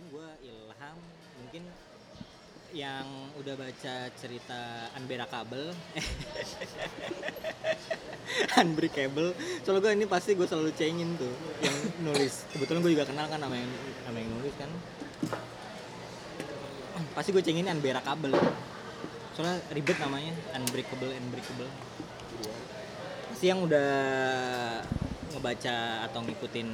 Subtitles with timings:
[0.00, 0.96] paling gue Ilham
[1.36, 1.62] mungkin
[2.72, 3.04] yang
[3.36, 5.76] udah baca cerita Unbreakable
[8.56, 9.36] Unbreakable
[9.68, 11.28] soalnya gue ini pasti gue selalu cengin tuh
[11.60, 12.48] yang nulis.
[12.48, 13.68] Kebetulan gue juga kenal kan sama yang
[14.08, 14.70] sama yang nulis kan.
[17.12, 18.40] Pasti gue cengin Unbreakable
[19.36, 21.68] soalnya ribet namanya Unbreakable Unbreakable
[23.28, 23.92] pasti yang udah
[25.36, 26.68] ngebaca atau ngikutin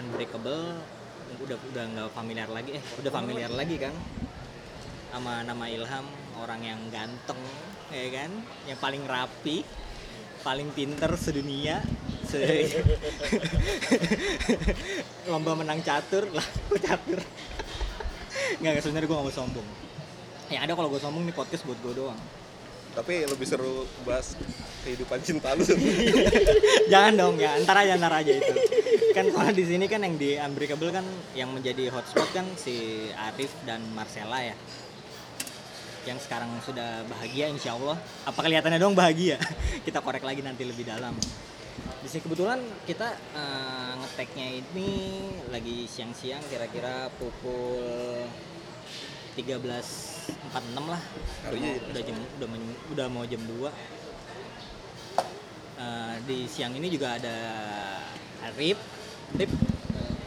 [0.00, 0.80] Unbreakable
[1.40, 3.94] udah udah nggak familiar lagi eh udah familiar lagi kan?
[5.10, 6.06] Sama nama Ilham
[6.38, 7.40] orang yang ganteng
[7.90, 8.30] ya kan?
[8.68, 9.64] Yang paling rapi
[10.40, 11.84] paling pinter sedunia
[12.24, 12.40] se
[15.30, 16.46] lomba menang catur lah
[16.86, 17.20] catur.
[18.60, 19.68] Nggak nggak sebenarnya gue gak mau sombong.
[20.48, 22.20] Yang ada kalau gue sombong nih podcast buat gue doang
[22.90, 24.34] Tapi lebih seru bahas
[24.82, 25.62] kehidupan cinta lu.
[26.92, 27.54] jangan dong ya.
[27.62, 28.54] Ntar aja ntar aja itu.
[29.14, 31.06] Kan kalau di sini kan yang di Unbreakable kan
[31.38, 34.56] yang menjadi hotspot kan si Arif dan Marcella ya.
[36.08, 37.98] Yang sekarang sudah bahagia insya Allah.
[38.26, 39.38] Apa kelihatannya dong bahagia?
[39.86, 41.14] Kita korek lagi nanti lebih dalam.
[42.00, 44.90] Di sini kebetulan kita eh, ngeteknya ini
[45.52, 48.24] lagi siang-siang kira-kira pukul
[50.20, 51.02] 13.46 lah.
[51.48, 53.70] Oh iya, udah jam udah, men- udah mau jam 2
[55.80, 57.36] Eh, di siang ini juga ada
[58.44, 58.76] Arif.
[59.32, 59.48] Arif?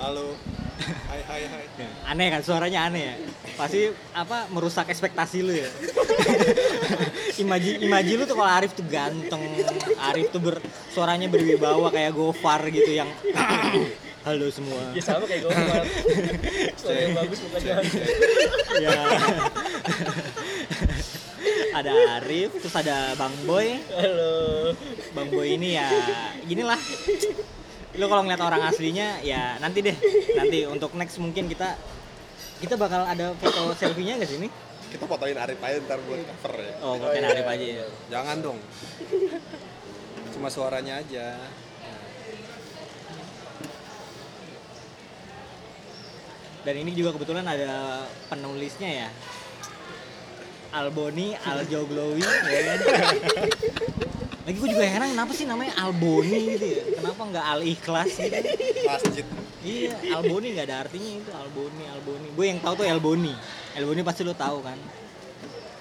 [0.01, 0.33] Halo.
[0.81, 1.65] Hai hai hai.
[2.09, 3.15] aneh kan suaranya aneh ya.
[3.53, 5.69] Pasti apa merusak ekspektasi lu ya.
[7.45, 9.45] Imaji imaji lu tuh kalau Arif tuh ganteng.
[10.01, 10.57] Arif tuh ber,
[10.89, 13.13] suaranya berwibawa kayak Gofar gitu yang
[14.23, 15.51] halo semua Ya sama kayak gue.
[16.79, 17.75] Suara yang bagus mukanya.
[18.79, 18.91] ya
[21.73, 24.71] ada Arif terus ada Bang Boy Halo.
[25.11, 25.89] Bang Boy ini ya
[26.45, 26.79] ginilah
[27.93, 29.97] lu kalau ngeliat orang aslinya ya nanti deh
[30.33, 31.77] nanti untuk next mungkin kita
[32.57, 34.47] kita bakal ada foto selfie-nya nggak sih ini?
[34.87, 36.73] Kita fotoin Arif aja ntar buat cover ya.
[36.79, 37.29] Oh, fotoin iya.
[37.35, 37.85] Arif aja ya.
[38.07, 38.55] Jangan dong.
[40.31, 41.43] Cuma suaranya aja.
[46.63, 49.09] Dan ini juga kebetulan ada penulisnya ya.
[50.73, 52.79] Alboni Aljoglowi ya kan?
[54.43, 56.83] Lagi gue juga heran kenapa sih namanya Alboni gitu ya?
[56.99, 58.35] Kenapa nggak Al Ikhlas gitu?
[58.89, 59.25] Masjid.
[59.63, 62.27] Iya, Alboni nggak ada artinya itu Alboni, Alboni.
[62.35, 63.31] Gue yang tahu tuh Elboni.
[63.79, 64.75] Elboni pasti lo tahu kan?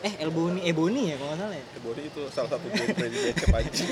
[0.02, 1.64] Eh, Elboni, Eboni ya kalau nggak salah ya.
[1.82, 3.84] Body itu salah satu genre di aja.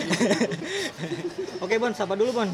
[1.63, 2.51] Oke Bon, sapa dulu Bon.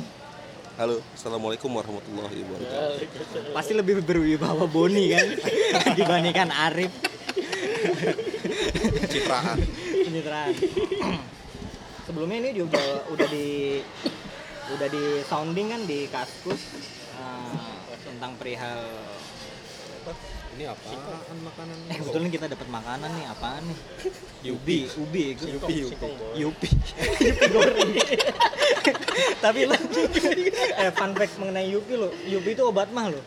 [0.76, 3.56] Halo, assalamualaikum warahmatullahi wabarakatuh.
[3.56, 5.24] Pasti lebih berwibawa Boni kan
[5.96, 6.92] dibandingkan Arif
[9.08, 9.56] Citraan.
[10.04, 10.52] pencitraan.
[12.04, 13.80] Sebelumnya ini juga udah di
[14.76, 16.60] udah di sounding kan di Kaskus
[17.24, 17.72] eh,
[18.04, 18.84] tentang perihal
[20.56, 21.76] Ini apaan makanan?
[21.92, 23.78] eh kebetulan kita dapat makanan nih apaan nih?
[24.56, 26.08] Ubi ubi itu Yupi, yupi.
[26.08, 26.08] yupi.
[26.40, 26.68] Yupi.
[27.52, 27.92] Goreng.
[29.44, 29.76] Tapi lo
[30.80, 33.20] eh fun fact mengenai yupi lo yupi itu obat mah lo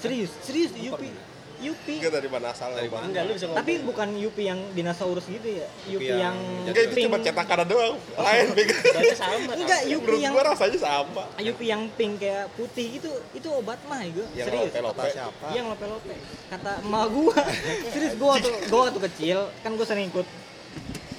[0.00, 1.12] serius serius yupi
[1.60, 3.02] yupi Enggak dari mana asalnya, Bang?
[3.04, 3.58] Enggak lu bisa ngomong.
[3.60, 7.58] tapi bukan yupi yang dinosaurus gitu ya yupi yang, yang- Enggak itu pink cuma cetakan
[7.64, 7.94] doang.
[8.16, 8.74] Lain bego.
[8.74, 9.52] Berarti sama.
[9.54, 11.22] enggak yupi Menurut yang gua rasanya sama.
[11.38, 14.96] yupi yang pink kayak putih itu itu obat mah ya Yang serius lope-lope.
[14.96, 15.46] Kata siapa?
[15.52, 16.14] Iya lope-lope.
[16.48, 17.36] Kata emak gua.
[17.92, 20.26] Serius gua waktu gua waktu kecil kan gua sering ikut.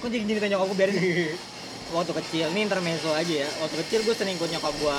[0.01, 0.99] Kok jadi gini nyokap gua biarin.
[1.91, 3.49] Waktu kecil ini intermezzo aja ya.
[3.59, 4.95] Waktu kecil gua sering ikut nyokap gua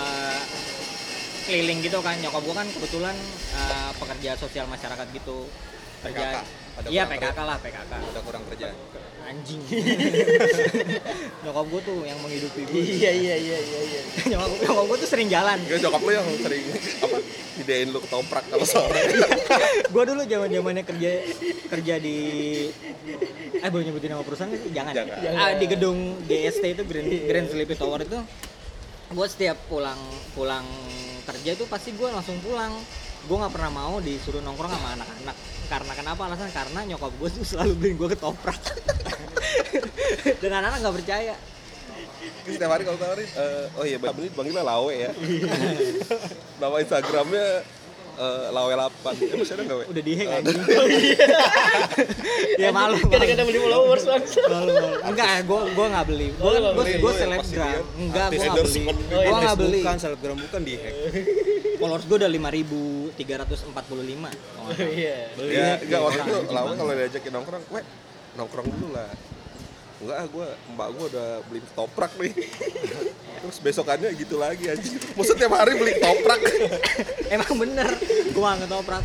[1.44, 2.16] keliling gitu kan.
[2.18, 3.16] Nyokap gua kan kebetulan
[3.54, 5.46] eh, pekerja sosial masyarakat gitu.
[6.02, 6.42] Kerja.
[6.88, 7.92] Iya PKK lah PKK.
[8.10, 8.72] Udah kurang kerja.
[9.22, 9.60] Anjing.
[11.46, 12.74] nyokap gua tuh yang menghidupi gua.
[12.74, 14.00] Iya iya iya iya iya.
[14.34, 15.58] nyokap, nyokap gua tuh sering jalan.
[15.62, 16.64] Enggak nyokap lu yang sering
[17.06, 17.18] apa?
[17.62, 19.02] Idein lu ketoprak kalau sore.
[19.94, 21.10] gua dulu zaman zamannya kerja
[21.70, 22.16] kerja di
[23.62, 25.22] eh boleh nyebutin nama perusahaan sih jangan, Jangan.
[25.22, 25.30] ya?
[25.38, 28.18] Ah, di gedung GST itu Grand Grand Sleepy Tower itu
[29.12, 30.00] gua setiap pulang
[30.34, 30.66] pulang
[31.22, 32.74] kerja itu pasti gua langsung pulang.
[33.30, 35.36] Gua nggak pernah mau disuruh nongkrong sama anak-anak.
[35.70, 36.20] Karena kenapa?
[36.26, 38.60] Alasan karena nyokap gue tuh selalu beliin gue ketoprak.
[40.42, 41.34] Dan anak-anak nggak percaya.
[42.42, 45.10] Terus setiap hari kalau tawarin, eh, oh iya, Bang ini panggilnya Lawe ya.
[46.62, 47.46] Nama Instagramnya
[48.14, 49.22] eh, Lawe 8.
[49.22, 49.84] Eh, masih ada nggak, We?
[49.88, 50.38] udah dihack Ada.
[50.38, 50.62] anjing
[52.58, 54.40] ya malu Kadang-kadang beli followers bangsa.
[54.44, 58.26] malu malu enggak gue gue nggak beli gue Oh, nggak gue beli, gue selebgram enggak
[58.28, 58.84] gue nggak beli.
[58.84, 59.40] Oh, gue iya.
[59.40, 60.94] nggak beli Bukan selebgram bukan di hack.
[61.78, 62.30] followers gue udah
[63.10, 64.04] 5345 kalau
[64.62, 64.92] nggak salah.
[64.92, 65.16] Iya.
[65.34, 67.80] beli Ya, enggak waktu itu Lawe kalau diajakin nongkrong, we
[68.32, 69.08] nongkrong dulu lah.
[70.02, 72.32] Enggak, ah, gua mbak gua udah beli ketoprak nih.
[73.42, 74.88] Terus besokannya gitu lagi aja.
[75.14, 76.40] Maksudnya tiap hari beli ketoprak.
[77.34, 77.88] emang bener
[78.28, 79.04] gue nggak ketoprak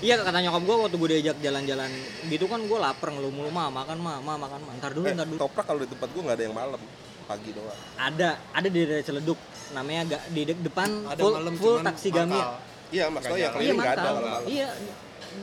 [0.00, 1.90] iya kata nyokap gue waktu gue diajak jalan-jalan
[2.26, 5.12] gitu kan gue lapar ngeluh mulu mah makan mah mah makan mah ntar dulu Eh,
[5.12, 6.80] ntar dulu toprak kalau di tempat gue nggak ada yang malam
[7.26, 9.38] pagi doang ada ada di daerah Celeduk
[9.74, 12.52] namanya gak di de- depan Ada full malam full taksi Gami mangkal.
[12.88, 14.68] iya maksudnya yang iya keliling nggak ada kalau malam iya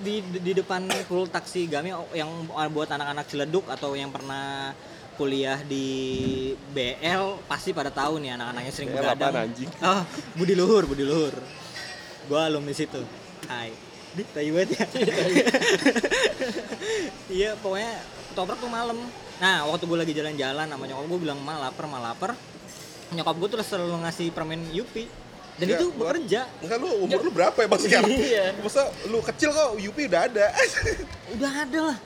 [0.01, 4.73] di, di depan full taksi Gami yang buat anak-anak Ciledug atau yang pernah
[5.13, 5.85] kuliah di
[6.73, 9.45] BL pasti pada tahu nih anak-anaknya sering BL begadang.
[9.45, 9.69] anjing?
[9.85, 10.01] Oh,
[10.33, 11.35] Budi Luhur, Budi Luhur.
[12.25, 12.97] Gua alumni situ.
[13.45, 13.69] Hai.
[14.13, 14.85] Di tai banget ya.
[17.33, 17.97] Iya, pokoknya
[18.29, 18.97] ketoprak tuh malam.
[19.41, 22.31] Nah, waktu gue lagi jalan-jalan sama nyokap gue bilang, "Ma, lapar, ma, lapar."
[23.09, 25.09] Nyokap gue tuh selalu ngasih permen Yupi.
[25.53, 26.41] Dan Ya, itu gua- bekerja.
[26.59, 28.09] Enggak lu umur lu berapa ya bang sekarang?
[28.09, 28.45] Iya.
[28.57, 30.45] Masa lu kecil kok Yupi udah ada?
[31.33, 31.97] Udah ada lah.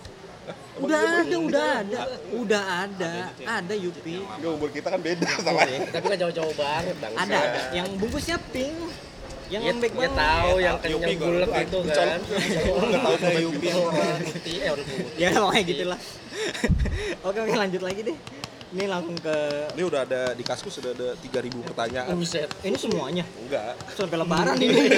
[0.77, 1.99] Udah ada, udah ada.
[2.33, 3.11] Udah ada.
[3.41, 4.19] Ada Yupi.
[4.19, 5.63] Enggak umur kita kan beda sama.
[5.65, 7.13] Tapi kan jauh-jauh banget bang.
[7.13, 7.59] Ada, ada.
[7.73, 8.77] Yang bungkusnya pink.
[9.47, 10.11] Yang Ya, lembek ya banget.
[10.13, 12.19] tahu yang Yupi kenyang bulat itu kan.
[12.19, 13.67] Enggak tahu sama Yupi.
[13.69, 14.71] Warna putih, eh.
[15.15, 15.99] Ya pokoknya gitu lah.
[17.27, 18.17] oke, oke lanjut lagi deh.
[18.67, 19.35] Ini langsung ke
[19.79, 22.11] Ini udah ada di kaskus sudah ada 3000 pertanyaan.
[22.19, 22.51] Buset.
[22.67, 23.79] ini semuanya Enggak.
[23.95, 24.75] sampai lebaran ini.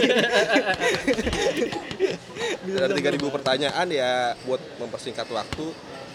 [2.70, 5.70] Ada 3000 pertanyaan ya buat mempersingkat waktu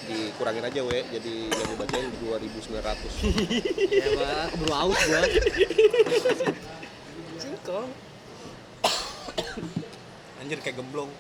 [0.05, 2.77] dikurangin aja we jadi yang dibacain 2900
[3.89, 5.23] ya, Pak, keburu aus gua.
[7.41, 7.89] Singkong.
[10.45, 11.11] Anjir kayak gemblong.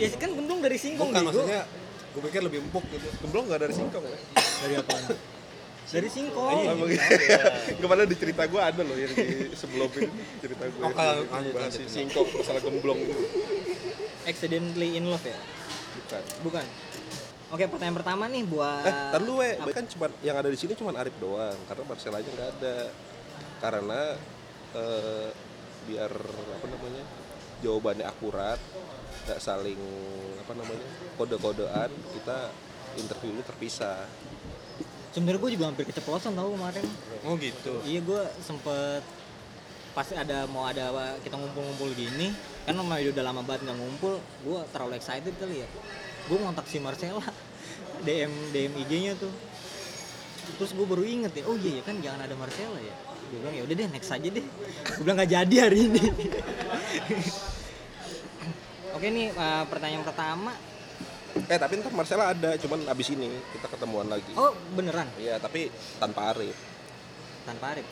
[0.00, 1.62] Ya kan gemblong dari singkong Bukan maksudnya
[2.12, 3.08] gue pikir lebih empuk gitu.
[3.18, 4.18] gemblong nggak dari singkong ya
[4.60, 4.94] Dari apa?
[5.84, 6.56] Dari singkong.
[6.62, 6.88] Emang
[7.74, 11.24] ke mana di cerita gue ada loh yang di sebelum ini cerita gue Oh, kalau-
[11.26, 11.88] lanjut, bahas lanjut.
[11.88, 13.00] singkong masalah gemblong
[14.22, 15.36] Accidentally in love ya?
[15.94, 16.66] bukan Bukan.
[17.50, 20.72] Oke, pertanyaan pertama nih buat eh tar lu we kan cuma yang ada di sini
[20.72, 22.76] cuma Arif doang karena Marcelanya nggak ada
[23.60, 24.00] karena
[24.72, 25.28] eh,
[25.84, 26.12] biar
[26.48, 27.04] apa namanya
[27.60, 28.56] jawabannya akurat
[29.22, 29.78] nggak saling
[30.42, 30.82] apa namanya
[31.14, 32.50] kode-kodean kita
[32.98, 34.04] interview lu terpisah.
[35.12, 36.84] Sebenarnya gue juga hampir keceplosan tau kemarin.
[37.28, 37.84] Oh gitu.
[37.84, 39.04] Iya gue sempet
[39.92, 40.88] pas ada mau ada
[41.20, 42.32] kita ngumpul-ngumpul gini
[42.64, 45.68] kan namanya udah lama banget nggak ngumpul gue terlalu excited kali ya.
[46.26, 47.22] Gue ngontak si Marcella
[48.06, 49.32] DM DM IG-nya tuh.
[50.58, 52.94] Terus gue baru inget ya oh iya ya kan jangan ada Marcella ya.
[53.30, 54.46] Gue bilang ya udah deh next aja deh.
[54.96, 56.02] Gue bilang nggak jadi hari ini
[59.02, 60.54] oke nih eh, pertanyaan pertama.
[61.50, 64.30] Eh tapi ntar Marcella ada cuman abis ini kita ketemuan lagi.
[64.38, 65.10] Oh beneran?
[65.18, 66.54] Iya tapi tanpa Arif.
[67.42, 67.82] Tanpa Arif?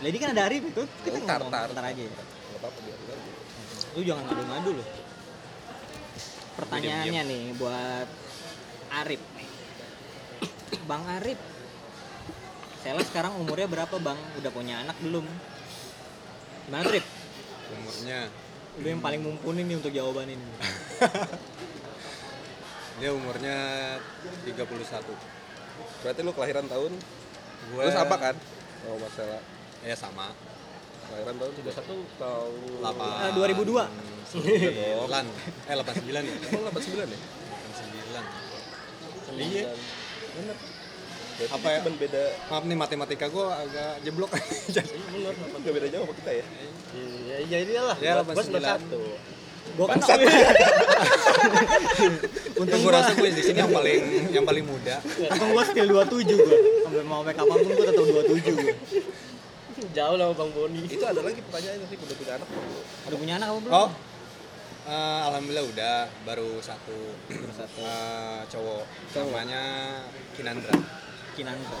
[0.00, 0.80] Lady kan ada Arif itu.
[1.04, 2.08] Kita Ntar, ngomong ntar, ntar aja ya.
[2.08, 3.32] nggak apa-apa biar aja.
[3.96, 4.88] lu jangan ngadu-ngadu loh
[6.56, 8.08] pertanyaannya nih buat
[9.04, 9.22] Arif.
[10.88, 11.36] Bang Arif
[12.80, 14.16] Sela sekarang umurnya berapa bang?
[14.40, 15.26] Udah punya anak belum?
[16.64, 17.04] Gimana Trip?
[17.76, 18.32] Umurnya
[18.76, 20.36] Lu yang paling mumpuni nih untuk jawaban ini
[22.96, 23.56] dia umurnya
[24.48, 24.56] 31.
[26.00, 26.92] berarti lu kelahiran tahun
[27.66, 28.32] Gue lu sama kan
[28.78, 29.40] sama Marcella
[29.80, 30.32] Ya sama.
[31.06, 31.76] kelahiran tahun 31
[32.16, 33.84] tahun 8 Eh, 2002.
[34.32, 34.44] 9.
[35.68, 36.34] Eh 89 ya?
[36.48, 37.18] Emang 89 ya?
[37.76, 38.24] 89.
[39.36, 39.64] Iya.
[40.34, 40.56] Bener.
[41.36, 41.80] Berarti Apa ya?
[41.84, 44.30] beda Maaf nih matematika gue agak jeblok.
[44.76, 46.44] Jadi bener nggak beda jauh sama kita ya?
[46.96, 47.96] Iya, iya iyalah.
[48.00, 48.56] Ya, Gua 89.
[48.96, 49.76] 91.
[49.76, 49.98] Gua kan
[52.56, 54.00] Untung gue rasa gue di sini yang paling
[54.32, 54.96] yang paling muda.
[55.04, 56.56] Untung gua skill 27 gua
[56.88, 58.72] Sampai mau make apa pun gua tetap 27 gua
[59.92, 60.88] Jauh lah Bang Boni.
[60.88, 62.64] Itu ada lagi pertanyaan sih udah punya anak belum?
[63.12, 63.74] Udah punya anak apa belum?
[63.76, 63.90] Oh,
[64.88, 66.96] eh, alhamdulillah udah baru satu
[67.52, 67.80] satu.
[67.84, 68.82] eh, cowok
[69.12, 69.62] namanya
[70.32, 70.72] Kinandra.
[71.36, 71.78] Kinanto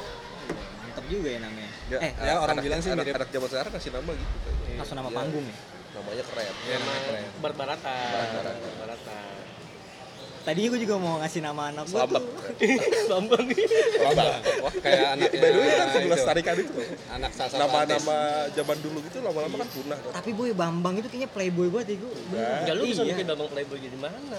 [0.78, 3.16] Mantep juga ya namanya Ya, Eh, ya, orang anak- bilang sih anak, mirip.
[3.16, 4.76] anak zaman sekarang kasih nama gitu kayaknya.
[4.76, 5.56] langsung nama Iya, panggung ya
[5.88, 6.54] Namanya keren.
[6.60, 7.24] Iya namanya keren.
[7.38, 8.10] Barat-baratan.
[8.12, 9.34] Barat-baratan.
[10.44, 12.20] Tadi gua juga mau ngasih nama anak Selamat.
[12.20, 12.24] tuh
[13.10, 13.44] Bambang.
[14.60, 15.96] Wah, kayak anaknya By the way kan itu.
[15.96, 16.72] sebelas tarikan itu.
[17.08, 17.56] Anak artis.
[17.56, 18.16] Nama-nama
[18.50, 20.10] zaman dulu gitu lama-lama kan punah kan.
[20.14, 22.12] Tapi boy Bambang itu kayaknya playboy banget ya gua
[22.60, 23.10] Enggak lu bisa Iya.
[23.10, 24.38] bikin Bambang Playboy jadi mana?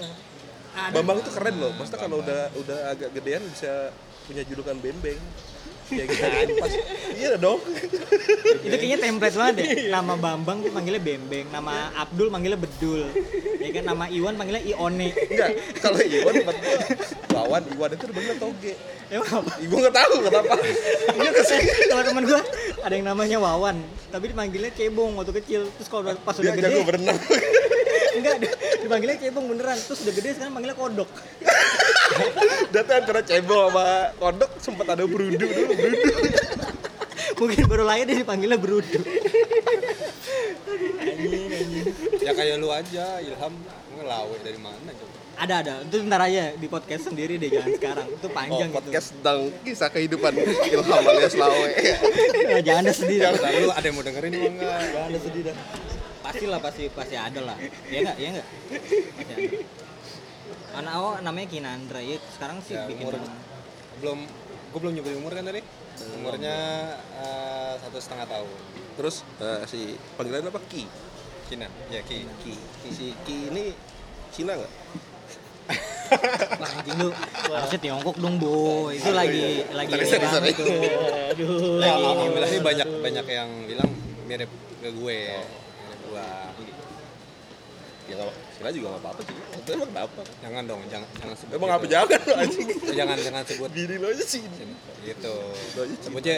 [0.93, 1.71] Bambang itu keren loh.
[1.73, 3.89] Maksudnya kalau udah udah agak gedean bisa
[4.27, 5.19] punya julukan bembeng.
[5.87, 6.53] Kayak gitu.
[6.63, 6.73] Pas,
[7.15, 7.63] iya dong.
[8.59, 13.07] itu kayaknya template banget deh nama Bambang tuh panggilnya Bembeng nama Abdul panggilnya Bedul
[13.63, 16.77] ya kan nama Iwan panggilnya Ione Enggak, kalau Iwan tempat gua
[17.31, 18.73] Wawan Iwan itu udah toge.
[19.07, 20.55] emang apa Ibu nggak tahu kenapa.
[21.15, 21.71] Iya ke sini.
[21.87, 22.41] kalau temen gua
[22.83, 23.77] ada yang namanya Wawan
[24.11, 27.15] tapi dipanggilnya Cebong waktu kecil terus kalau pas Dia udah gede jago berenang.
[28.19, 28.35] enggak
[28.83, 31.07] dipanggilnya Cebong beneran terus udah gede sekarang panggilnya Kodok
[32.67, 33.85] Dan tuh antara cebol sama
[34.15, 36.09] kodok sempat ada berudu dulu, berudu.
[37.37, 38.97] mungkin baru lahir dia dipanggilnya Berudu
[40.97, 41.85] anjing anjing
[42.19, 43.53] ya kayak lu aja Ilham
[43.93, 45.73] ngelawe dari mana coba Ada ada.
[45.85, 48.07] Itu ntar aja di podcast sendiri deh jangan sekarang.
[48.09, 51.77] Itu Oh, panjang podcast tentang kisah kehidupan Ilham alias Lawe.
[51.77, 52.57] gitu.
[52.65, 53.31] jangan ada sedih dah.
[53.37, 55.55] Bentar, lu ada yang mau dengerin enggak Jangan ada sedih dah.
[56.25, 57.57] Pasti lah pasti pasti ada lah.
[57.85, 58.15] Iya enggak?
[58.17, 58.47] Iya enggak?
[58.49, 58.95] Pasti
[59.29, 59.35] ada.
[60.77, 63.33] Anak awal namanya Kinandra ya sekarang sih Ya, bikin umur-
[63.97, 64.19] belum
[64.67, 65.61] gue belum nyobain umur kan tadi
[66.21, 66.57] umurnya
[67.17, 68.49] eh, satu setengah tahun
[68.93, 69.79] Terus eh, si
[70.13, 70.85] panggilan apa Ki?
[71.49, 72.53] Kinan ya Ki Ki.
[72.85, 73.73] Si Ki ini
[74.29, 74.73] Cina nggak?
[76.61, 77.09] Wah, anjing lu.
[77.51, 78.95] Harusnya Tiongkok dong, Boy.
[78.95, 80.63] Itu lagi lagi Sorry, sorry, tuh.
[80.63, 81.83] Aduh.
[81.83, 83.89] Lagi ini alhamdulillah sih banget banyak banyak yang bilang
[84.23, 86.27] mirip ke gue mirip gua
[88.07, 88.15] Ya
[88.57, 89.35] Cina juga nggak apa-apa sih.
[89.37, 90.21] Itu emang kenapa?
[90.41, 91.77] jangan dong jangan jangan sebut Emang gitu.
[91.77, 92.67] apa jangan lo anjing?
[92.99, 94.41] jangan jangan sebut Diri lo aja sih.
[95.05, 95.35] gitu
[95.77, 96.03] Lo aja Cina.
[96.09, 96.35] sebutnya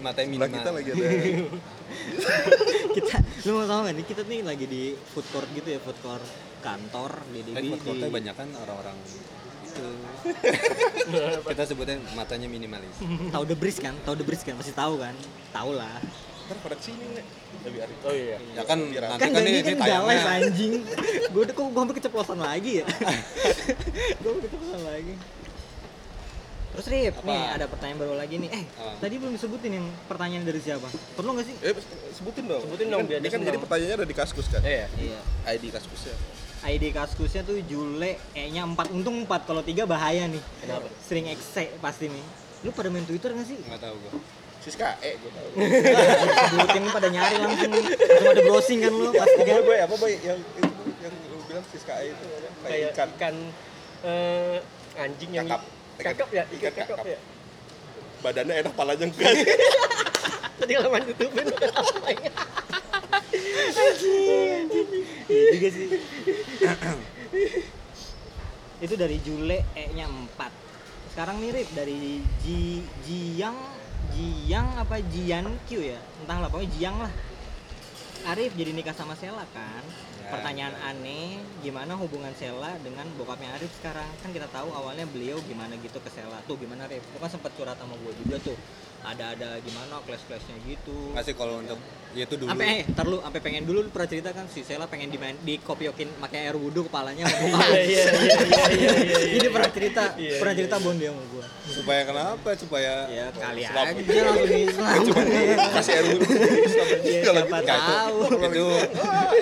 [0.00, 1.06] matanya minimal kita lagi ada
[2.96, 4.82] kita lu mau tahu nggak nih kita nih lagi di
[5.12, 6.24] food court gitu ya food court
[6.60, 8.96] kantor di di, Tapi di, foto banyak kan orang-orang
[9.64, 9.86] itu
[11.44, 12.94] kita sebutnya matanya minimalis
[13.30, 15.14] tahu the breeze kan tahu the breeze kan pasti tahu kan
[15.50, 15.98] tahu lah
[16.44, 17.24] ntar pada sini nih.
[17.62, 17.94] Lebih hari.
[18.02, 18.36] Oh iya.
[18.52, 20.72] ya kan Biar- nanti kan, kan, ini ini, kan live anjing
[21.32, 22.84] gue udah kok gue hampir keceplosan lagi ya
[24.20, 25.14] gue hampir keceplosan lagi
[26.70, 27.24] terus Rip Apa?
[27.24, 28.98] nih ada pertanyaan baru lagi nih eh Apa?
[29.00, 31.72] tadi belum disebutin yang pertanyaan dari siapa perlu nggak sih Eh,
[32.12, 32.62] sebutin dong.
[32.62, 33.62] Sebutin dong, kan- dia kan jadi senang.
[33.62, 34.60] pertanyaannya ada di kaskus kan?
[34.60, 34.86] Iya.
[34.98, 36.14] iya ID kaskusnya.
[36.66, 40.84] ID kaskusnya tuh Jule E nya 4 untung 4 kalau 3 bahaya nih Kenapa?
[41.00, 42.24] sering exe pasti nih
[42.60, 43.56] lu pada main Twitter nggak sih?
[43.58, 44.12] nggak tahu gue
[44.64, 45.48] Siska E gue tahu.
[46.48, 49.94] Sebutin pada nyari langsung langsung ada browsing kan lu pasti Apa kan boy, boy, apa
[49.94, 52.64] boy yang itu yang lu bilang Siska E itu apa?
[52.64, 53.08] Kayak ikan.
[53.12, 53.34] ikan
[54.02, 54.56] eh,
[54.96, 55.62] anjing yang Kakap.
[56.00, 57.06] kakap ya, Ikan ikan kakap kakap.
[57.06, 57.18] ya.
[58.18, 59.32] Badannya enak, palanya enggak.
[60.58, 61.46] Tadi kalau main YouTubein
[65.24, 65.86] Iya juga sih.
[68.80, 70.28] itu dari Jule E-nya 4.
[71.12, 73.56] Sekarang nih Rip dari Ji Jiang
[74.14, 75.98] Jiang apa Jian Q ya?
[76.22, 77.12] Entahlah pokoknya Jiang lah.
[78.24, 79.84] Arif jadi nikah sama Sela kan?
[80.22, 80.32] Ya.
[80.32, 84.08] Pertanyaan aneh, gimana hubungan Sela dengan bokapnya Arif sekarang?
[84.22, 86.40] Kan kita tahu awalnya beliau gimana gitu ke Sela.
[86.46, 87.04] Tuh gimana Rif?
[87.10, 88.56] Lu kan sempat curhat sama gue juga tuh.
[89.04, 91.12] Ada-ada gimana clash-clashnya gitu.
[91.12, 91.76] nggak sih kalau untuk
[92.10, 94.62] ya itu dulu Sampai eh, ntar lu sampai pengen dulu lu pernah cerita kan si
[94.62, 97.26] Sela pengen dimain dikopiokin pakai air wudhu kepalanya.
[97.26, 98.36] Iya iya iya iya
[98.70, 99.16] iya iya.
[99.36, 100.60] Ini pernah cerita, Iya, pernah iya.
[100.62, 101.44] cerita Bon dia sama gua.
[101.66, 105.00] supaya kenapa supaya Ya kali aja langsung Islam.
[105.74, 106.24] Kasih air wudhu.
[107.20, 107.92] Kalau siapa gitu.
[107.92, 108.18] Tahu.
[108.40, 108.66] itu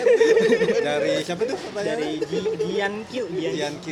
[0.87, 2.11] dari siapa tuh Dari
[2.59, 3.87] Jian Q, Jian Ian Q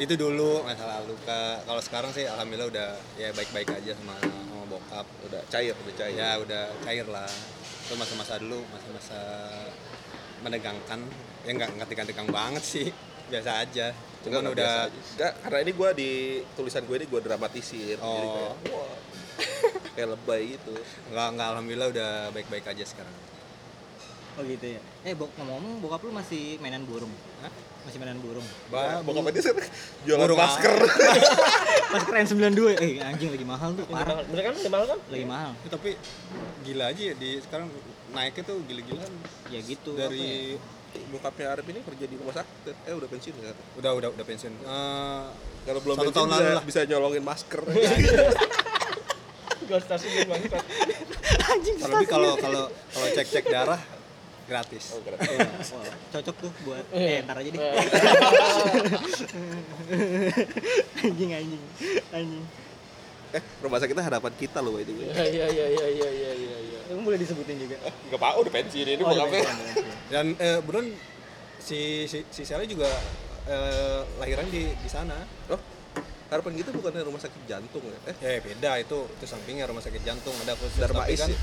[0.00, 1.68] itu dulu masa lalu Kak.
[1.68, 6.16] kalau sekarang sih alhamdulillah udah ya baik-baik aja sama sama bokap Udah cair, udah cair.
[6.16, 7.28] ya udah cair lah
[7.84, 9.20] itu masa-masa dulu masa-masa
[10.40, 11.00] menegangkan
[11.42, 12.88] ya nggak nggak tegang-tegang banget sih
[13.28, 14.74] biasa aja cuman Enggak, udah.
[14.88, 16.10] Enggak, karena ini gua di
[16.52, 17.96] tulisan gue ini gua dramatisir.
[17.96, 18.52] Jadi Oh.
[18.52, 18.96] kayak, wah,
[19.94, 20.74] kayak lebay gitu.
[21.08, 23.12] nggak nggak alhamdulillah udah baik-baik aja sekarang
[24.34, 24.80] Oh gitu ya.
[25.02, 27.10] Eh, bok ngomong bokap lu masih mainan burung.
[27.40, 27.52] Hah?
[27.80, 28.44] Masih mainan burung.
[28.68, 29.42] Bah, bokap dia
[30.04, 30.74] jualan Burung masker.
[31.90, 32.76] Pas keren 92.
[32.76, 34.04] Eh, anjing lagi mahal tuh, parah.
[34.04, 34.16] mahal.
[34.26, 34.54] Bener kan?
[34.54, 34.98] Ini mahal kan?
[35.08, 35.50] Lagi mahal.
[35.56, 35.90] Ya, tapi
[36.62, 37.66] gila aja ya di sekarang
[38.10, 39.12] naiknya tuh gila-gilaan
[39.48, 39.94] Ya gitu.
[39.94, 40.54] dari
[40.90, 42.74] Bokapnya Arif ini kerja di rumah sakit.
[42.82, 43.54] Eh udah pensiun ya?
[43.78, 45.22] udah udah udah pensiun Eh,
[45.62, 46.64] Kalau belum Satu pensiun tahun bisa, lalu lah.
[46.66, 47.60] bisa nyolongin masker.
[49.62, 50.50] Gue stasiun banget.
[51.46, 53.78] anjing tapi kalau kalau kalau cek cek darah
[54.50, 55.18] gratis Oh, keren.
[55.22, 55.46] Wah,
[55.78, 57.60] wah, cocok tuh buat eh ntar aja deh.
[61.00, 61.62] anjing anjing.
[62.10, 62.44] Anjing.
[63.30, 64.90] eh, rumah sakitnya harapan kita loh itu.
[64.90, 66.56] Iya iya iya iya iya iya iya.
[66.58, 66.78] iya.
[66.90, 67.78] Emang boleh disebutin juga.
[67.78, 69.96] Enggak apa udah pensiun ini Oh, iya, bener, bener, bener.
[70.10, 70.86] dan eh, beneran
[71.62, 72.90] si si si Sally juga
[73.46, 75.14] eh, lahiran di di sana
[75.46, 75.60] Oh,
[76.26, 77.98] harapan kita bukan rumah sakit jantung ya?
[78.10, 81.30] Eh, ya beda itu itu sampingnya rumah sakit jantung ada khusus Dharma tapi Is kan
[81.30, 81.38] ya?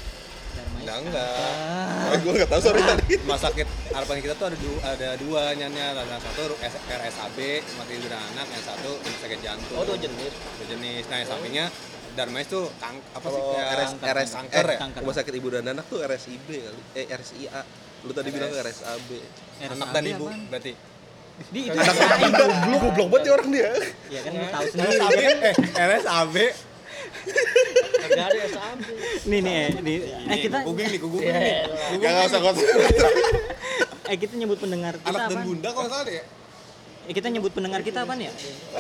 [0.88, 1.27] Enggak, Is enggak.
[1.27, 2.08] apa?
[2.08, 3.13] oh, gue nggak tahu sorry tadi.
[3.20, 7.84] rumah sakit harapan kita tuh ada dua ada dua nyannya yang satu S- RSAB rumah
[7.84, 10.32] sakit ibu dan anak yang satu rumah sakit jantung Oh dua jenis.
[10.32, 11.65] Dua jenis nah yang sampingnya
[12.15, 14.77] Dharma itu kang apa sih Kalau ya, RS, kanker, RS, kanker eh, ya?
[14.79, 15.00] Kanker.
[15.03, 16.82] rumah sakit ibu dan anak tuh RSIB kali.
[16.96, 17.62] Eh, RSIA.
[18.01, 19.10] Lu tadi bilang RSAB.
[19.60, 20.41] anak RSAB dan ibu apaan?
[20.48, 20.74] berarti
[21.48, 23.70] Di itu Anak goblok, goblok banget ya orang dia.
[24.10, 24.98] Ya kan lu tahu sendiri.
[24.98, 25.13] RSAB
[25.44, 26.36] eh RSAB
[27.98, 28.81] Kagak ada sama.
[29.24, 29.96] Nih nih eh, nih.
[30.25, 31.36] Eh kita googling nih googling Iya.
[31.36, 31.55] nih
[31.93, 32.65] Enggak enggak usah konsep.
[34.07, 35.43] eh kita nyebut pendengar kita anak dan apa?
[35.43, 36.25] bunda nggak salah deh ya
[37.03, 38.31] Eh kita nyebut pendengar kita apa ya?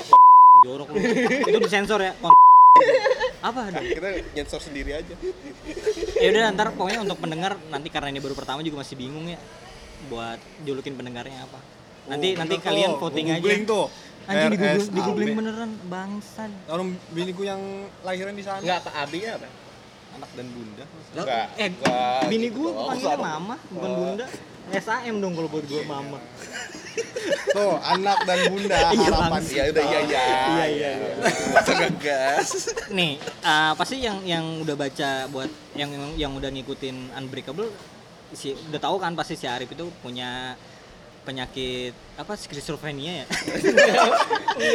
[0.65, 0.99] Jorok lu.
[1.43, 2.11] Itu disensor ya.
[3.39, 3.79] apa ada?
[3.79, 5.13] Kita nyensor sendiri aja.
[6.17, 9.39] Ya udah ntar pokoknya untuk pendengar nanti karena ini baru pertama juga masih bingung ya.
[10.07, 11.57] buat julukin pendengarnya apa.
[12.07, 13.39] Nanti Oh, nanti kalian voting aja.
[13.39, 13.89] googling tuh.
[14.27, 14.91] Anjing di Google, RSAB.
[14.91, 16.49] di googling beneran bangsan.
[16.67, 17.61] Orang biniku yang
[18.03, 18.59] lahiran di sana.
[18.59, 19.47] Enggak apa abinya apa?
[20.13, 20.83] Anak dan bunda.
[21.13, 21.45] Enggak.
[21.55, 22.87] Eh, enggak bini gitu gue dong.
[22.87, 24.25] panggilnya mama, bukan bunda.
[24.67, 26.19] SAM dong kalau buat gue mama.
[27.47, 29.45] Tuh, anak dan bunda Iya, harapan Bang.
[29.53, 31.13] ya udah iya iya Iya, iya, iya.
[31.53, 32.47] masa ngegas
[32.89, 33.11] Nih,
[33.45, 35.45] uh, pasti yang yang udah baca buat
[35.77, 37.69] yang yang udah ngikutin Unbreakable
[38.33, 40.57] si udah tahu kan pasti si Arif itu punya
[41.27, 43.25] penyakit apa skizofrenia ya?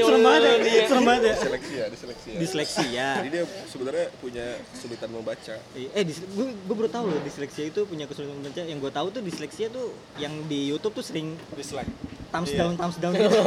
[0.05, 1.35] serem banget ya, serem banget ya.
[1.35, 2.85] ya ya Disleksia.
[2.93, 3.09] ya.
[3.25, 8.05] jadi dia sebenarnya punya kesulitan membaca Eh, gue, gue baru tahu loh disleksia itu punya
[8.05, 8.61] kesulitan membaca.
[8.61, 11.89] Yang gue tahu tuh disleksia tuh yang di YouTube tuh sering Dislike.
[12.29, 12.59] thumbs Iya.
[12.65, 13.41] down, thumbs down gitu.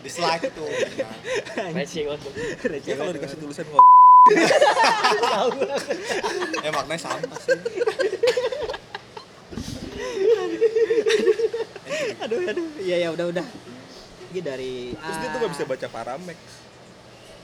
[0.00, 0.64] Dislike itu.
[1.74, 2.30] Matching untuk
[2.86, 3.82] ya kalau dikasih tulisan kok
[6.58, 7.56] Eh maknanya sama sih.
[12.24, 12.66] Aduh, aduh.
[12.82, 13.46] Iya, ya udah, udah.
[14.28, 16.38] Ini dari terus dia tuh nggak bisa baca paramex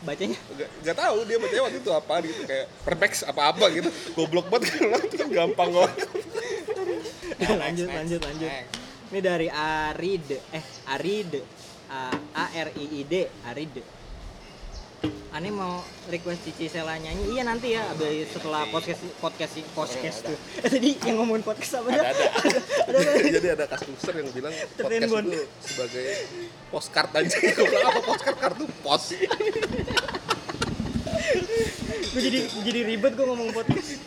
[0.05, 3.89] bacanya Gak, gak tahu dia bacanya waktu itu apa gitu kayak perpex apa apa gitu
[4.13, 5.89] goblok banget kan itu kan gampang kok
[7.41, 8.51] lanjut, lanjut, lanjut.
[9.15, 11.33] Ini dari Arid, eh Arid,
[11.87, 13.15] A, A R I I D,
[13.47, 13.75] Arid.
[15.35, 17.37] Ani mau request Cici Sela nyanyi?
[17.37, 20.39] Iya nanti ya, abis setelah podcast podcast podcast tuh.
[20.65, 22.05] Tadi yang ngomongin podcast apa dah?
[22.15, 22.25] Ada,
[22.89, 23.01] ada.
[23.29, 26.07] jadi ada kaskuser yang bilang podcast itu sebagai
[26.71, 29.05] postcard aja gue bilang apa postcard kartu pos
[32.15, 33.99] Gue jadi jadi ribet gue ngomong podcast.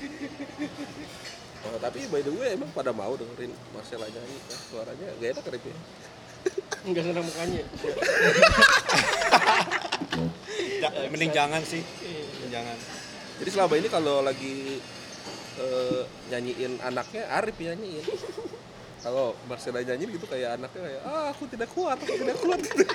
[1.68, 5.62] oh, tapi by the way emang pada mau dengerin Marcella nyanyi Nah, suaranya gak enak
[5.66, 5.76] ya
[6.88, 7.64] enggak senang mukanya.
[10.78, 11.82] Ja- mending jangan sih.
[12.48, 12.78] Jangan.
[13.38, 14.82] jadi selama ini kalau lagi
[15.58, 18.02] eh, nyanyiin anaknya Arif nyanyiin
[18.98, 22.84] kalau Marcella nyanyi gitu kayak anaknya kayak ah aku tidak kuat aku tidak kuat gitu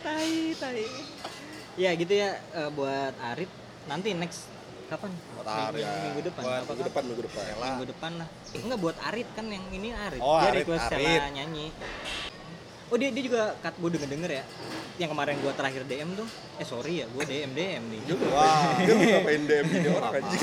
[0.00, 0.86] Tai, tai.
[1.76, 3.50] Ya gitu ya eh, buat Arid.
[3.84, 4.48] Nanti next
[4.86, 5.12] kapan?
[5.34, 5.82] Buat Arid.
[5.82, 6.42] Minggu, minggu depan.
[6.42, 8.28] Buat minggu depan minggu depan Minggu depan lah.
[8.56, 10.20] Enggak buat Arid kan yang ini Arid.
[10.20, 11.04] Oh, dia request Arid.
[11.06, 11.66] Sela nyanyi.
[12.90, 14.44] Oh dia dia juga kat gue denger denger ya.
[14.98, 16.28] Yang kemarin gue terakhir DM tuh.
[16.58, 18.00] Eh sorry ya, gue DM DM nih.
[18.04, 18.74] dia Wah.
[18.76, 20.40] dia mau ngapain DM ini orang anjing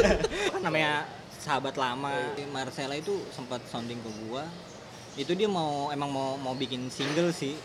[0.54, 0.92] kan namanya
[1.36, 2.12] sahabat lama
[2.46, 4.44] Marcella itu sempat sounding ke gua
[5.16, 7.56] itu dia mau emang mau mau bikin single sih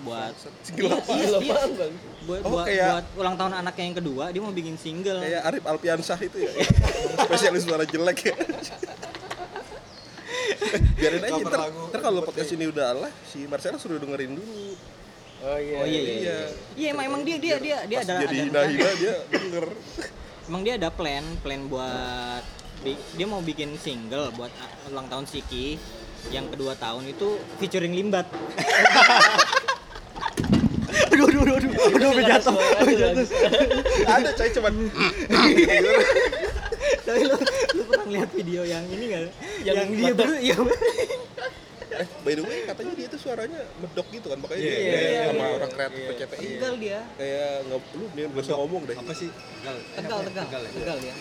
[0.00, 1.12] buat Single Iya, apa?
[1.14, 1.86] iya, iya.
[2.22, 5.40] buat, Oh, buat, kayak- buat ulang tahun anaknya yang kedua dia mau bikin single kayak
[5.42, 6.52] Arif Alpiansah itu ya
[7.24, 8.34] spesialis suara jelek ya
[10.98, 14.74] biarin aja ntar, ntar kalau podcast ini udah lah si Marcella suruh dengerin dulu.
[15.40, 15.76] Oh iya.
[15.76, 16.38] oh iya iya Iya.
[16.74, 16.88] iya.
[16.90, 19.66] emang, emang dia dia dia dia ada jadi ada hina-hina dia denger.
[20.44, 22.44] Emang dia ada plan plan buat
[22.84, 25.80] dia mau bikin single buat a- ulang tahun Siki
[26.28, 28.28] yang kedua tahun itu featuring Limbat.
[31.06, 32.54] Aduh aduh aduh aduh sampai jatuh.
[34.06, 34.74] ada coy cuman
[37.00, 37.36] tapi lu,
[37.72, 39.22] lu pernah lihat video yang ini nggak
[39.62, 40.56] yang, Yang dia baru ya
[41.94, 44.90] eh by the way katanya dia tuh suaranya medok gitu kan makanya Iya, dia iya,
[44.90, 45.54] kayak iya, sama iya.
[45.54, 46.08] orang kreatif Iya.
[46.10, 49.28] PCPI tegal dia kayak nggak lu nih gak usah ngomong deh Apa sih?
[49.30, 49.76] Tegal.
[49.94, 50.70] tegal Eh, tegal Tegal ya?
[50.74, 51.14] tegal dia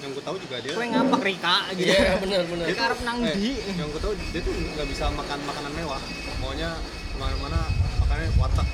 [0.00, 0.72] Yang gue tahu juga dia.
[0.72, 2.64] kue ngapak Rika gitu Iya, benar benar.
[2.64, 6.00] dia karep nang Eh, di yang gue tahu dia tuh nggak bisa makan makanan mewah.
[6.38, 6.70] Maunya
[7.10, 7.60] ke mana-mana
[7.98, 8.68] makannya warteg.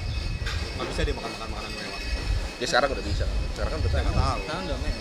[0.76, 2.00] Nggak bisa dia makan makan makanan mewah.
[2.56, 4.38] ya sekarang udah bisa sekarang kan nggak tahu.
[4.44, 4.94] Tahu dong, men.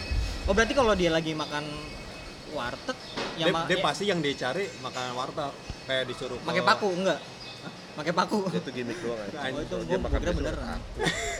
[0.45, 1.65] Oh berarti kalau dia lagi makan
[2.51, 2.97] warteg
[3.35, 5.51] yang Dia, ma- dia ya- pasti yang dia cari makanan warteg.
[5.85, 7.19] Kayak disuruh ke- pakai paku enggak
[7.95, 10.79] pakai paku dia tuh gimmick doang aja Oh, itu dia makan beneran.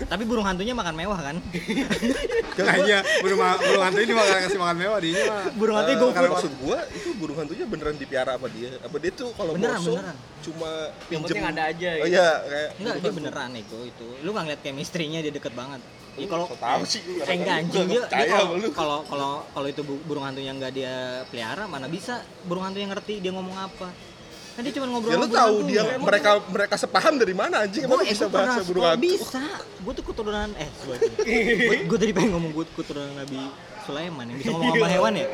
[0.06, 1.36] Tapi burung hantunya makan mewah kan?
[2.58, 5.44] Kayaknya burung burung hantu ini makan kasih makan mewah dia mah.
[5.54, 8.72] Burung hantunya Eh, gue kalau maksud gua itu burung hantunya beneran dipiara apa dia?
[8.80, 10.16] Apa dia tuh kalau Beneran, bosok beneran.
[10.40, 11.90] cuma Yang pinjem penting ada aja.
[11.92, 12.14] Oh gitu.
[12.14, 13.18] iya, kayak Enggak, dia hantu.
[13.20, 14.08] beneran itu itu.
[14.18, 15.82] Lu nggak ngeliat chemistry-nya dia deket banget.
[16.16, 18.02] Ya kalau tahu sih eh enggak anjing dia,
[18.72, 20.96] kalau kalau kalau itu bu- burung hantunya nggak dia
[21.28, 23.92] pelihara mana bisa burung hantu yang ngerti dia ngomong apa.
[24.56, 25.68] Kan dia cuma ngobrol Ya lu tahu hantu.
[25.68, 29.04] dia Emang mereka mereka sepaham dari mana anjing emang bisa bahasa burung hantu?
[29.04, 29.44] Bisa.
[29.84, 30.70] Gue tuh keturunan eh
[31.84, 33.40] gue tadi pengen ngomong gue keturunan Nabi
[33.84, 35.26] Sulaiman yang bisa ngomong sama hewan ya?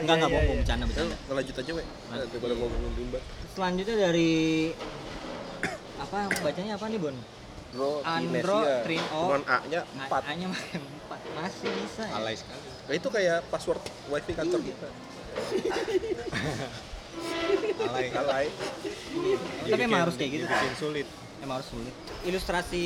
[0.00, 1.16] Enggak enggak bohong bercanda bercanda.
[1.20, 1.82] Nah, lanjut aja, we.
[2.08, 3.06] Daripada ngomongin.
[3.52, 4.32] Selanjutnya dari
[6.00, 7.16] apa bacanya apa nih Bon?
[7.70, 9.30] Andro, Andro, Trin O.
[9.30, 10.10] Cuman A-nya 4.
[10.10, 12.18] A-nya makan empat masih bisa ya.
[12.18, 12.66] Alay sekali.
[12.66, 13.78] Nah, itu kayak password
[14.10, 14.88] wifi kantor kita.
[17.86, 18.10] Alay.
[18.10, 18.46] Alay.
[19.70, 20.44] Tapi emang harus kayak gitu.
[20.50, 21.06] Bikin sulit.
[21.40, 21.94] Emang harus sulit.
[22.26, 22.84] Ilustrasi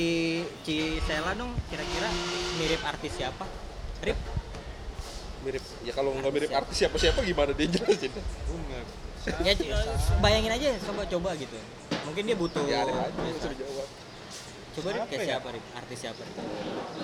[0.62, 2.06] Cisela dong kira-kira
[2.60, 3.48] mirip artis siapa?
[4.04, 4.20] Rip?
[5.44, 8.08] mirip ya kalau nggak mirip artis siapa siapa gimana dia jelasin
[9.44, 9.52] ya
[10.24, 11.56] bayangin aja coba coba gitu
[12.08, 13.88] mungkin dia butuh ya ada aja jawab
[14.74, 15.26] coba Rip, kayak ya?
[15.34, 15.64] siapa Rip?
[15.74, 16.36] artis siapa Rip?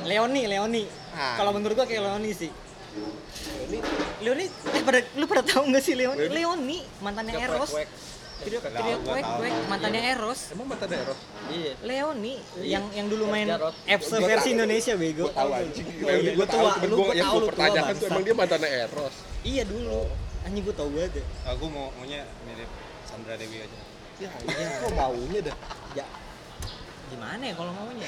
[0.04, 0.84] Leoni Leoni.
[1.14, 1.38] Ah.
[1.38, 2.50] kalau menurut gua kayak Leoni sih.
[4.20, 4.44] Leoni?
[4.50, 6.26] Eh pada lu pada tahu nggak sih Leoni?
[6.26, 6.34] Leoni?
[6.34, 7.70] Leoni mantannya Eros.
[8.40, 10.40] Trio Tahu, trio gua kuek mantannya Eros.
[10.56, 11.18] Emang mata daerah
[11.52, 11.72] Iya.
[11.84, 13.70] Leoni yang yang dulu main Gua
[14.24, 14.56] versi.
[14.56, 15.28] Indonesia bego.
[15.28, 15.86] Gue tahu anjing.
[16.00, 19.14] Oh iya, tahu tua, lu gua yang tua, pertanyakan tuh emang dia mantannya Eros?
[19.44, 20.00] Iya dulu.
[20.48, 21.24] Anjing gua tahu banget ya.
[21.52, 22.70] Aku mau maunya mirip
[23.04, 23.78] Sandra Dewi aja.
[24.18, 24.68] ya iya.
[24.82, 25.56] Kok maunya dah?
[25.94, 26.04] Ya
[27.10, 28.06] gimana ya kalau maunya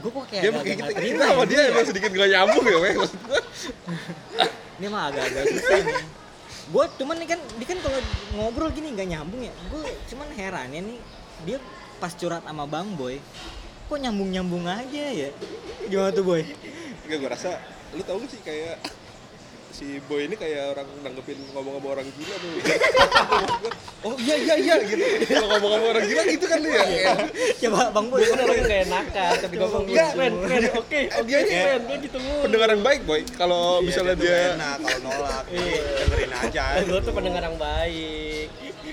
[0.00, 1.70] gue kok kayak dia agak kita, terima kita sama dia ya.
[1.70, 3.40] emang sedikit gak nyambung ya weh maksud gue
[4.80, 5.96] ini mah agak-agak susah nih.
[6.70, 8.00] Gue cuman nih kan dia kan kalau
[8.32, 9.52] ngobrol gini nggak nyambung ya.
[9.68, 10.98] Gue cuman heran ya nih
[11.44, 11.58] dia
[12.00, 13.20] pas curhat sama bang boy
[13.90, 15.28] kok nyambung nyambung aja ya?
[15.90, 16.46] Gimana tuh boy?
[17.04, 18.78] Enggak, gue rasa lu tau gak sih kayak
[19.80, 22.52] si boy ini kayak orang nanggepin ngomong sama orang gila tuh
[24.04, 27.16] oh iya iya iya gitu kalau ngomong sama orang gila gitu kan lu ya Kayak,
[27.64, 30.10] coba bang boy kan orangnya gak enakan, tapi ngomong Enggak.
[30.12, 32.42] keren, keren, oke, oke, Dia ini keren, gue gitu mulu.
[32.44, 35.44] pendengar yang baik boy kalau misalnya tuh dia enak kalau nolak.
[35.48, 36.64] Dengerin aja.
[36.84, 38.48] Gue tuh pendengar yang baik.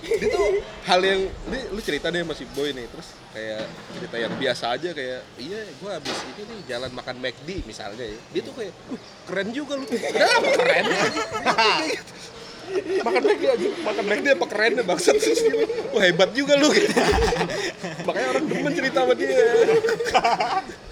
[0.08, 0.46] Dia tuh
[0.88, 3.63] hal yang ini lu cerita deh sama si boy nih terus kayak
[4.00, 8.20] cerita yang biasa aja kayak iya gue habis ini nih jalan makan McD misalnya ya.
[8.32, 9.86] Dia tuh kayak "Wah, keren juga lu.
[9.88, 10.86] Kenapa keren?
[13.08, 13.67] Makan McD aja.
[13.80, 15.15] Makan McD apa keren ya bangsat.
[15.15, 15.63] Terus dia,
[15.96, 16.67] wah hebat juga lu.
[16.67, 16.91] Gitu.
[18.04, 19.39] makanya orang demen cerita sama dia.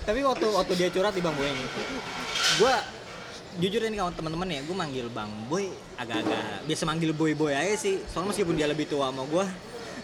[0.07, 1.65] Tapi waktu waktu dia curhat di bang boy ini
[2.61, 2.73] gue
[3.55, 7.75] jujur ini kawan teman-teman ya gue manggil bang boy agak-agak biasa manggil boy boy aja
[7.79, 8.03] sih.
[8.11, 9.45] Soalnya meskipun dia lebih tua sama gue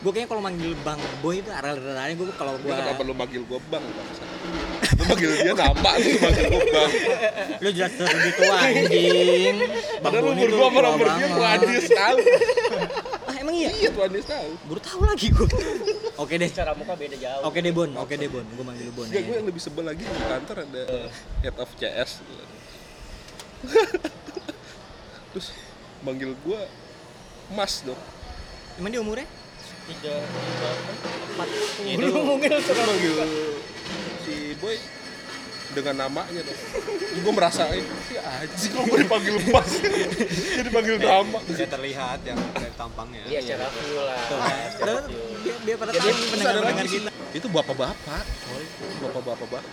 [0.01, 3.43] gue kayaknya kalau manggil bang boy itu arah-arahnya gue kalau gue Gua kenapa lu manggil
[3.45, 3.83] gue bang
[4.97, 6.91] lu manggil dia nama lu manggil gue bang.
[7.61, 9.55] Lu jelas lebih tua anjing.
[10.01, 11.29] Bang padahal boy umur itu gue sama tua nomor dia banget.
[11.29, 12.17] tuh Andis tahu
[13.29, 13.69] ah emang iya?
[13.77, 15.47] Iya tuh Andis tahu baru tahu lagi gue
[16.17, 16.49] oke deh.
[16.49, 17.43] Cara muka beda jauh.
[17.45, 17.89] oke deh bon.
[17.99, 18.45] Oke deh bon.
[18.47, 19.21] Gue manggil bon ya.
[19.21, 20.83] gue yang lebih sebel lagi di kantor ada
[21.45, 22.23] head of CS
[25.31, 25.47] Terus
[26.01, 26.61] manggil gue
[27.51, 27.99] Mas dong.
[28.79, 29.27] Emang dia umurnya?
[29.87, 30.69] Tiga, tiga,
[31.35, 31.47] empat.
[31.83, 33.13] Itu- Belum mungkin Terus manggil
[34.23, 34.75] si Boy
[35.71, 36.59] dengan namanya dong.
[37.21, 39.71] Gue merasa, ya anjing kok gue dipanggil Mas?
[40.55, 43.23] Dia dipanggil nama Bisa terlihat yang dari tampangnya.
[43.27, 44.19] Iya, secara view lah.
[45.07, 45.23] View.
[45.43, 46.09] dia, dia pada Jadi
[46.87, 47.09] kita.
[47.31, 48.23] Itu bapak-bapak.
[49.01, 49.63] Bapak-bapak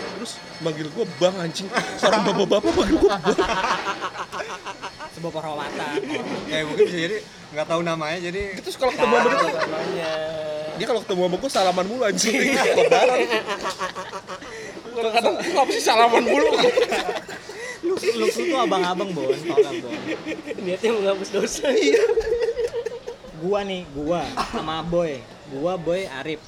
[0.00, 1.68] Terus manggil gue bang anjing.
[2.00, 3.36] Seorang bapak-bapak manggil gue bang.
[5.10, 5.98] Sebuah penghormatan
[6.46, 7.18] Ya mungkin bisa jadi
[7.50, 10.10] nggak tahu namanya jadi Terus kalau ketemu sama dia Namanya.
[10.78, 12.34] Dia kalau ketemu sama gue salaman mulu anjing.
[12.54, 13.18] Lebaran
[14.90, 16.50] Kadang-kadang kenapa sih salaman mulu?
[17.80, 19.32] Lu lu tuh abang-abang bon.
[19.32, 19.92] Tau gak bon?
[20.60, 21.72] Niatnya menghapus dosa.
[23.40, 24.20] gua nih gua
[24.52, 25.24] sama boy.
[25.48, 26.44] Gua boy Arif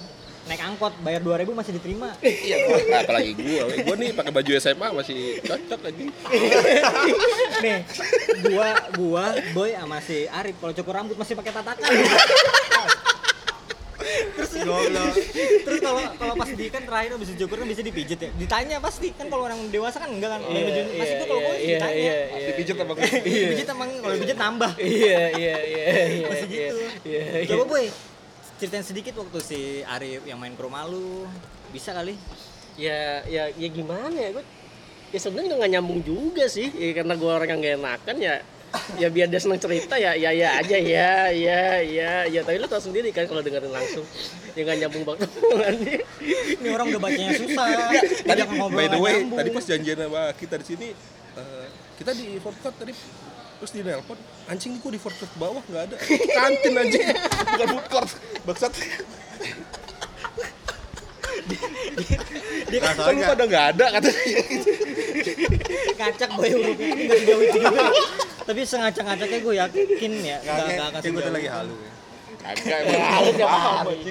[0.52, 2.12] naik angkot bayar 2000 masih diterima.
[2.44, 6.04] Iya gue apalagi gue Gue nih pakai baju SMA masih cocok lagi.
[7.64, 7.80] Nih
[8.52, 9.24] gua gua
[9.56, 10.60] boy sama si Arif.
[10.60, 11.88] Kalau cukur rambut masih pakai tatakan.
[14.32, 14.50] Terus
[15.64, 18.30] terus kalau kalau pas di kan terakhir dicukur kan bisa dipijit ya.
[18.36, 21.40] Ditanya pasti kan kalau orang dewasa kan enggak kan Iya, Yang baju- pasti gua kalau
[21.40, 21.96] gua iya, ditanya.
[21.96, 22.46] iya, iya.
[22.52, 24.72] Dipijit sama gue dipijit emang kalau dipijit nambah.
[24.76, 26.26] Iya, iya, iya, iya.
[26.28, 26.68] masih iya.
[26.68, 26.76] gitu.
[27.08, 27.48] Iya, iya.
[27.48, 27.86] coba boy
[28.62, 31.26] ceritain sedikit waktu si Arif yang main ke rumah lu.
[31.74, 32.14] Bisa kali.
[32.78, 34.44] Ya ya ya gimana ya gue
[35.10, 36.70] ya sebenarnya nggak nyambung juga sih.
[36.70, 38.34] Ya, karena gue orang yang gak enakan ya
[38.96, 42.40] ya biar dia seneng cerita ya ya ya aja ya ya ya ya.
[42.46, 44.06] Tapi lu tau sendiri kan kalau dengerin langsung.
[44.54, 45.30] Ya nggak nyambung banget.
[46.62, 47.66] Ini orang udah bacanya susah.
[48.30, 49.38] Tadi by the way nyambung.
[49.42, 50.88] Tadi pas janjian sama kita di sini
[51.34, 51.66] eh,
[51.98, 52.94] Kita di food court tadi
[53.62, 54.18] Terus di nelpon
[54.50, 55.96] Anjing gue di food court bawah nggak ada.
[56.34, 57.14] Kantin anjing.
[57.14, 58.10] Bukan food court
[58.42, 58.74] Bangsat.
[62.66, 64.22] Dia kan Kan lu pada nggak ada katanya
[65.94, 67.86] ngacak boy hurufnya nggak itu juga.
[68.42, 71.92] Tapi sengacak-ngacaknya gue yakin ya nggak nggak akan gue lagi halu ya.
[72.42, 74.10] Kagak paham hari.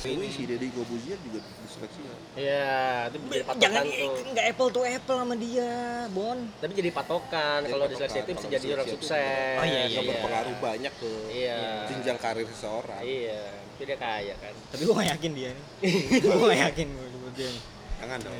[0.00, 1.44] anjing Ini si Deddy Gobuzier juga
[1.80, 2.76] diseleksi ya ya
[3.08, 4.24] itu jadi patokan jangan tuh.
[4.30, 5.72] nggak apple to apple sama dia
[6.12, 6.38] bon.
[6.60, 9.56] Tapi jadi patokan Jadi kalau di seleksi itu bisa jadi orang seleksi sukses.
[9.56, 10.10] Oh, iya, iya, Yang iya.
[10.12, 11.58] berpengaruh banyak ke Iya.
[11.88, 13.00] jenjang karir seseorang.
[13.00, 13.42] Iya
[13.80, 14.52] tapi dia kaya kan.
[14.76, 15.64] Tapi gue gak yakin dia nih.
[16.20, 17.62] Gue gak yakin gue dia nih.
[18.04, 18.36] Jangan dong.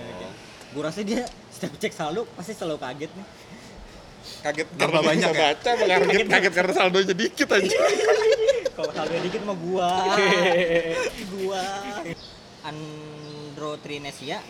[0.70, 3.26] gue rasa dia setiap cek saldo pasti selalu kaget nih.
[4.44, 5.40] Kaget karena banyak bisa ya?
[5.48, 7.80] baca apa kaget, kaget karena saldonya dikit anjing.
[8.76, 9.90] Kalau saldo dikit mah gua.
[11.40, 11.64] Gua.
[12.68, 13.09] Andro
[13.84, 14.40] Trinesia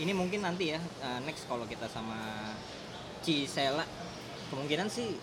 [0.00, 2.16] ini mungkin nanti ya eh, next kalau kita sama
[3.22, 3.86] Cisela.
[4.50, 5.16] Kemungkinan sih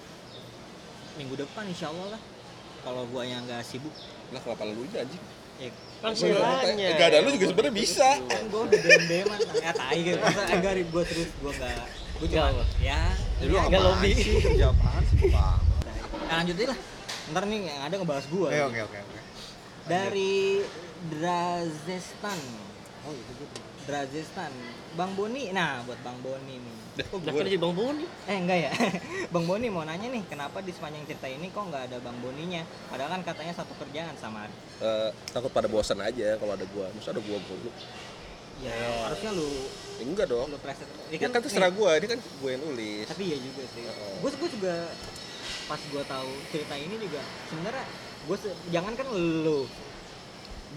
[1.20, 2.22] minggu depan insya Allah lah.
[2.80, 3.92] Kalau gua yang nggak sibuk.
[4.32, 5.24] Lah kenapa lu aja anjing?
[5.60, 6.88] ya Kan selanya.
[6.96, 8.10] Enggak ada lu juga sebenarnya bisa.
[8.24, 10.18] kan gua udah dem deman ya tai gitu.
[10.24, 11.76] Masa enggak gua terus gua nggak
[12.20, 13.02] gua cuma Nggak ya.
[13.44, 14.12] Lu ya, nggak lobby.
[14.16, 14.64] sih?
[14.64, 15.58] Apaan sih pak?
[16.30, 16.80] Nah, lanjutin lah.
[17.36, 18.48] Ntar nih yang ada ngebahas gua.
[18.48, 19.20] Oke oke oke.
[19.90, 20.64] Dari
[21.10, 22.40] Drazestan
[23.10, 23.50] oh itu gue
[23.90, 24.54] Drazestan
[24.94, 26.76] Bang Boni nah buat Bang Boni nih
[27.16, 28.04] Udah kerja Bang Boni.
[28.28, 28.72] Eh enggak ya,
[29.34, 32.60] Bang Boni mau nanya nih, kenapa di sepanjang cerita ini kok nggak ada Bang Boninya?
[32.92, 34.52] Padahal kan katanya satu kerjaan sama.
[34.84, 36.92] Eh, takut pada bosan aja kalau ada gua.
[36.92, 37.72] Masa ada gua mulu.
[38.60, 38.76] Ya
[39.08, 39.48] harusnya lu
[39.96, 40.52] Ya, enggak dong.
[40.52, 40.92] lu preset.
[41.08, 43.08] Ini Ya kan terserah gua, ini kan gua yang nulis.
[43.08, 43.84] Tapi ya juga sih.
[43.88, 44.16] Heeh.
[44.20, 44.76] Gue gue juga
[45.70, 47.86] pas gue tahu cerita ini juga sebenarnya
[48.26, 48.38] gue
[48.74, 49.70] jangan kan lu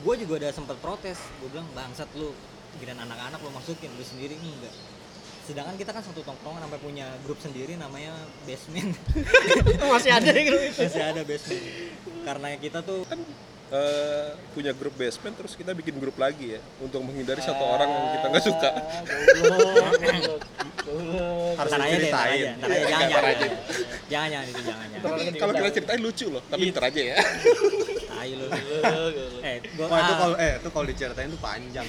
[0.01, 1.19] gue juga udah sempet protes.
[1.45, 2.33] Gue bilang bangsat lu
[2.79, 4.41] pikiran anak-anak lu masukin lu sendiri.
[4.41, 4.75] Enggak.
[5.43, 8.15] Sedangkan kita kan satu tongkrongan sampai punya grup sendiri namanya
[8.49, 8.95] basement.
[9.93, 10.59] Masih ada yang gitu.
[10.79, 11.65] masih ada basement.
[12.23, 13.03] Karena kita tuh
[13.73, 18.05] Eh, punya grup basement terus kita bikin grup lagi ya untuk menghindari satu orang yang
[18.21, 18.71] kita nggak suka.
[21.57, 23.33] harus aja, ntar aja, jangan, jangan, jangan,
[24.13, 27.17] jangan, itu jangan, jangan, Kalau kita ceritain lucu loh, tapi ntar aja ya.
[28.23, 28.47] tai lu,
[29.43, 31.87] eh, gua, Wah itu ah, kalau eh itu kalau diceritain tuh panjang.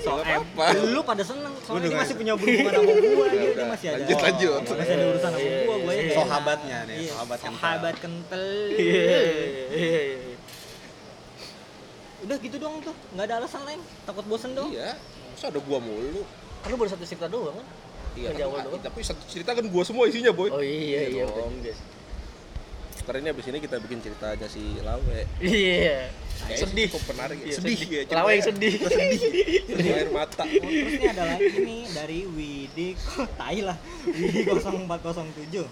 [0.00, 0.64] so, eh, apa-apa.
[0.88, 4.18] lu pada seneng, soalnya dia masih punya berhubungan sama gua, dia, dia masih ada, lanjut,
[4.24, 4.60] lanjut.
[4.80, 6.14] masih ada urusan sama Iya, gua, gua iya, ya iya.
[6.16, 7.60] Sahabatnya nih, Iya, sahabat kental.
[7.60, 9.20] sahabat kental, Iya,
[9.76, 10.36] iya, iya.
[12.24, 14.96] udah gitu dong tuh, nggak ada alasan lain, takut bosen dong, Iya,
[15.36, 16.24] masa ada gua mulu.
[16.64, 17.66] Kan lu baru satu cerita doang kan?
[18.16, 18.82] Iya, awal tapi, doang.
[18.88, 20.48] tapi satu cerita kan gua semua isinya, boy.
[20.48, 21.60] Oh iya iya betul dong.
[21.60, 21.86] juga sih.
[23.04, 25.28] Ntar ini abis ini kita bikin ceritanya si Lawe.
[25.36, 26.08] Iya.
[26.44, 26.88] Kayaknya Sedih.
[26.88, 27.46] Cukup menarik ya.
[27.46, 28.00] Iya, sedih sedih.
[28.00, 28.14] ya.
[28.16, 28.72] Lawa yang sedih.
[28.80, 30.44] Sedih air mata.
[30.44, 32.88] Oh, terus ini ada lagi nih dari Widi
[33.36, 33.76] tai lah
[34.08, 35.64] Widi 0407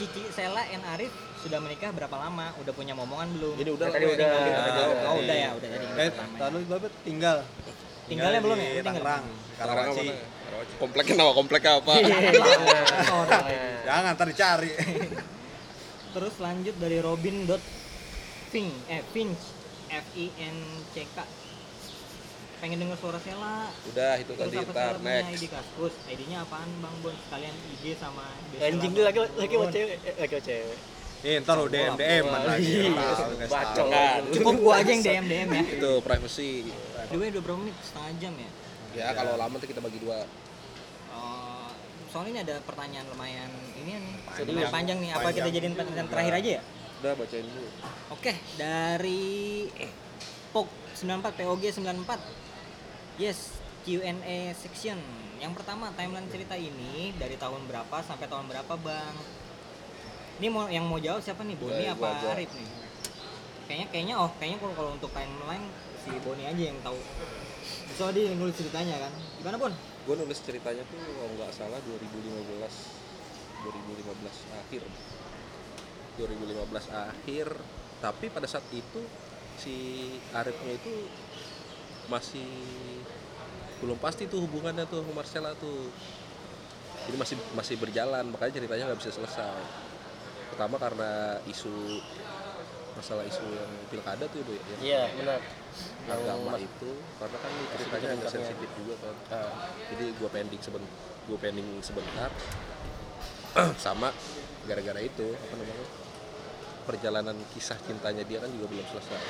[0.00, 2.52] Cici Sela and Arif sudah menikah berapa lama?
[2.60, 3.54] Udah punya momongan belum?
[3.60, 4.12] Ini udah Tadi Lawe.
[4.16, 4.28] udah.
[4.28, 5.84] Tinggal kita Oh, udah ya, udah tadi.
[6.00, 7.36] Eh, tadi lu Babet tinggal.
[8.08, 8.70] Tinggalnya belum ya?
[8.84, 9.24] Tangerang,
[9.56, 10.06] Karawaci.
[10.76, 11.92] Kompleknya nama kompleknya apa?
[13.24, 13.42] Udah.
[13.88, 14.72] Jangan ntar dicari.
[16.10, 17.62] Terus lanjut dari Robin dot
[18.50, 19.42] Fink, eh Finch
[19.90, 20.56] F I N
[20.90, 21.18] C K
[22.60, 25.48] pengen denger suara Sela Udah itu terus tadi ntar punya ID next.
[25.48, 28.28] kaskus ID-nya apaan Bang Bon sekalian IG sama
[28.60, 30.78] Anjing tuh lagi lagi mau cewek, eh, lagi mau cewek.
[31.20, 32.76] Nih, ntar lu DM DM lagi.
[34.40, 36.68] cukup gua aja yang DM DM ya Itu privacy.
[37.12, 37.76] Dua udah berapa menit?
[37.84, 38.50] Setengah jam ya?
[38.96, 40.24] Ya kalau lama tuh kita bagi dua.
[42.10, 44.14] Soalnya ini ada pertanyaan lumayan ini nih.
[44.26, 44.70] Panjang.
[44.74, 45.10] Panjang nih.
[45.14, 45.54] Apa kita Panjang.
[45.54, 46.62] jadiin pertanyaan terakhir aja ya?
[47.00, 47.68] Udah bacain dulu.
[48.12, 49.22] Oke, dari
[50.50, 50.68] POG
[51.06, 52.18] 94 POG 94.
[53.22, 53.38] Yes,
[53.86, 54.98] Q&A section.
[55.40, 59.14] Yang pertama, timeline cerita ini dari tahun berapa sampai tahun berapa, Bang?
[60.40, 61.56] Ini mau yang mau jawab siapa nih?
[61.56, 62.36] Boni Ya, apa.
[62.36, 62.68] Arif nih?
[63.70, 65.64] Kayaknya kayaknya oh, kayaknya kalau kalau untuk timeline
[66.02, 66.98] si Boni aja yang tahu.
[67.94, 69.12] Soalnya dia yang nulis ceritanya kan.
[69.40, 69.72] Gimana, Bon?
[70.10, 72.34] Gue nulis ceritanya tuh kalau nggak salah 2015
[73.62, 74.82] 2015 akhir.
[76.18, 77.46] 2015 akhir
[78.02, 79.06] tapi pada saat itu
[79.54, 81.06] si Arifnya itu
[82.10, 82.42] masih
[83.78, 85.94] belum pasti tuh hubungannya tuh sama Marcella tuh.
[87.06, 89.62] Jadi masih masih berjalan makanya ceritanya nggak bisa selesai.
[90.50, 92.02] Pertama karena isu
[93.00, 95.40] masalah isu yang pilkada tuh Bu, ya Iya, benar.
[96.04, 99.52] Yang agama itu karena kan ini ceritanya agak sensitif juga kan Ah.
[99.88, 100.92] jadi gua pending sebentar
[101.24, 102.30] gua pending sebentar
[103.84, 104.08] sama
[104.64, 105.86] gara-gara itu apa namanya
[106.82, 109.20] perjalanan kisah cintanya dia kan juga belum selesai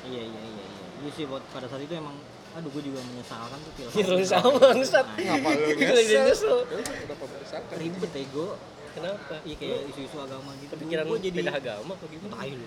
[0.00, 0.66] Iya, iya, iya, iya.
[1.00, 2.16] Iya sih buat pada saat itu emang
[2.50, 3.90] aduh gue juga menyesalkan tuh film.
[3.94, 5.06] Nyesel sama bangsat.
[5.06, 5.70] Ngapa lu
[6.02, 6.56] nyesel?
[6.66, 8.58] Ya kenapa meresahkan Ribet ego.
[8.90, 9.34] Kenapa?
[9.42, 10.72] Iya kayak isu-isu agama gitu.
[10.72, 12.32] Kepikiran gue jadi beda agama apa gimana?
[12.34, 12.64] Tai lu.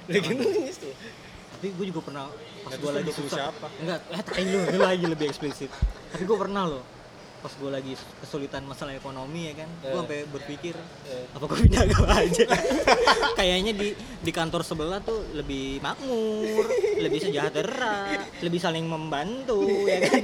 [0.74, 0.94] Tuh.
[1.54, 2.26] Tapi gue juga pernah
[2.62, 3.38] pas gue lagi susah.
[3.50, 3.68] siapa?
[3.78, 5.72] Enggak, eh tai lu, ini lagi lebih eksplisit.
[6.10, 6.84] Tapi gue pernah loh
[7.40, 7.92] pas gue lagi
[8.24, 10.00] kesulitan masalah ekonomi ya kan gue Eh.
[10.00, 10.72] sampai berpikir
[11.04, 11.28] Eh.
[11.28, 12.46] apa gue pindah agama aja
[13.36, 13.92] kayaknya di
[14.24, 16.64] di kantor sebelah tuh lebih makmur
[16.96, 20.24] lebih sejahtera lebih saling membantu ya kan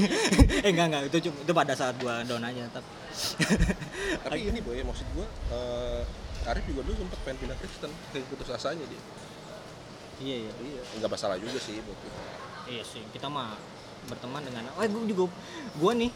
[0.64, 2.88] eh enggak enggak itu cuma itu pada saat gue down aja tapi
[4.24, 6.02] tapi ini boy maksud gua eh,
[6.50, 9.02] Arif juga dulu sempat pengen pindah Kristen kayak putus asanya dia
[10.22, 12.20] iya iya iya nggak masalah juga sih buat kita.
[12.64, 13.58] Iya sih, kita mah
[14.08, 15.32] berteman dengan oh gue juga
[15.80, 16.10] gue nih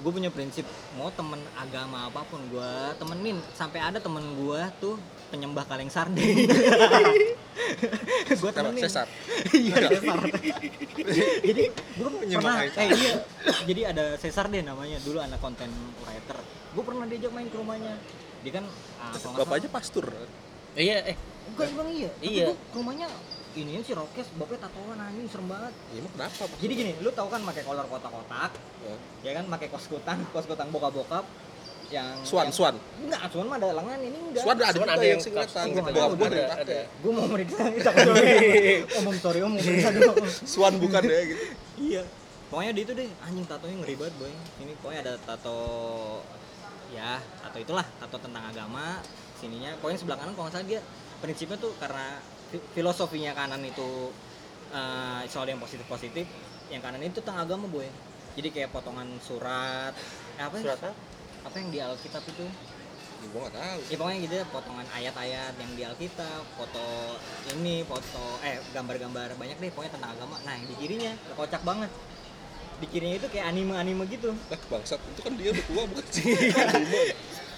[0.00, 0.64] gue punya prinsip
[0.96, 3.36] mau temen agama apa pun gue temenin.
[3.52, 4.96] Sampai ada temen gue tuh
[5.30, 6.18] penyembah kaleng sarden
[8.42, 8.82] gue temenin.
[8.82, 9.06] Sesar.
[9.60, 10.18] iya sesar
[11.48, 13.14] jadi gue pernah eh iya.
[13.68, 15.70] Jadi ada Cesar deh namanya dulu anak konten
[16.02, 16.38] writer.
[16.74, 17.94] Gue pernah diajak main ke rumahnya.
[18.40, 18.64] Dia kan
[18.98, 20.06] ah, nggak Bapaknya pastur.
[20.74, 21.16] Iya, eh.
[21.50, 22.10] Bukan bang iya.
[22.22, 22.46] Iya.
[22.72, 23.06] rumahnya
[23.52, 26.34] ini si Rokes bapaknya tatoan anjing serem banget Ya emang kenapa?
[26.40, 26.56] Pak?
[26.56, 28.94] jadi gini lu tahu kan pakai kolor kotak-kotak Ya.
[29.22, 31.26] ya kan pakai kos kutang kos kutang bokap-bokap
[31.88, 32.74] yang Swan, yang- Swan.
[33.00, 35.66] enggak Swan mah ada lengan ini enggak Swan ada ada yang yang singletan.
[35.66, 35.66] custom.
[35.68, 35.90] Gitu.
[35.90, 37.60] Gua tahu, ada gue mau meriksa
[38.96, 40.12] omong sorry om meriksa dulu
[40.44, 41.42] Swan bukan ya gitu.
[41.78, 42.02] iya
[42.46, 45.58] pokoknya di itu deh anjing tatonya ngeri banget boy ini pokoknya ada tato
[46.90, 49.02] ya tato itulah tato tentang agama
[49.36, 50.80] sininya pokoknya sebelah kanan kalau nggak salah dia
[51.18, 52.18] prinsipnya tuh karena
[52.70, 54.10] filosofinya kanan itu
[54.70, 56.26] eh, soal yang positif positif
[56.68, 57.86] yang kanan itu tentang agama boy
[58.34, 59.94] jadi kayak potongan surat
[60.36, 60.62] eh, apa ya?
[60.64, 60.90] surat apa?
[61.40, 62.46] apa yang di Alkitab itu
[63.20, 63.80] Ya, gue gak tahu.
[63.84, 67.20] ya pokoknya gitu potongan ayat-ayat yang di Alkitab foto
[67.52, 71.92] ini foto eh gambar-gambar banyak deh pokoknya tentang agama nah yang di kirinya kocak banget
[72.80, 76.32] di kirinya itu kayak anime-anime gitu Lah bangsat itu kan dia udah tua bukan sih?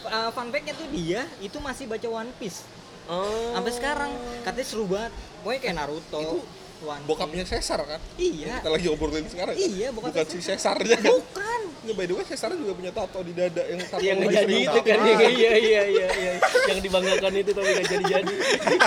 [0.03, 2.67] Uh, fun fact-nya tuh dia itu masih baca One Piece
[3.11, 3.51] Oh.
[3.59, 4.11] sampai sekarang
[4.47, 5.13] katanya seru banget
[5.43, 6.39] pokoknya kayak Naruto Itu
[6.83, 8.01] One Bokapnya Cesar kan?
[8.19, 8.59] Iya.
[8.59, 9.55] Yang kita lagi obrolin sekarang.
[9.55, 9.63] kan?
[9.71, 11.13] Iya, bokapnya bukan si Cesarnya kan?
[11.15, 14.47] bukan Ya by the way Cesar juga punya tato di dada yang tato yang nggak
[14.47, 16.33] jadi itu kan iya iya iya iya iya
[16.71, 18.35] yang dibanggakan itu tapi nggak jadi jadi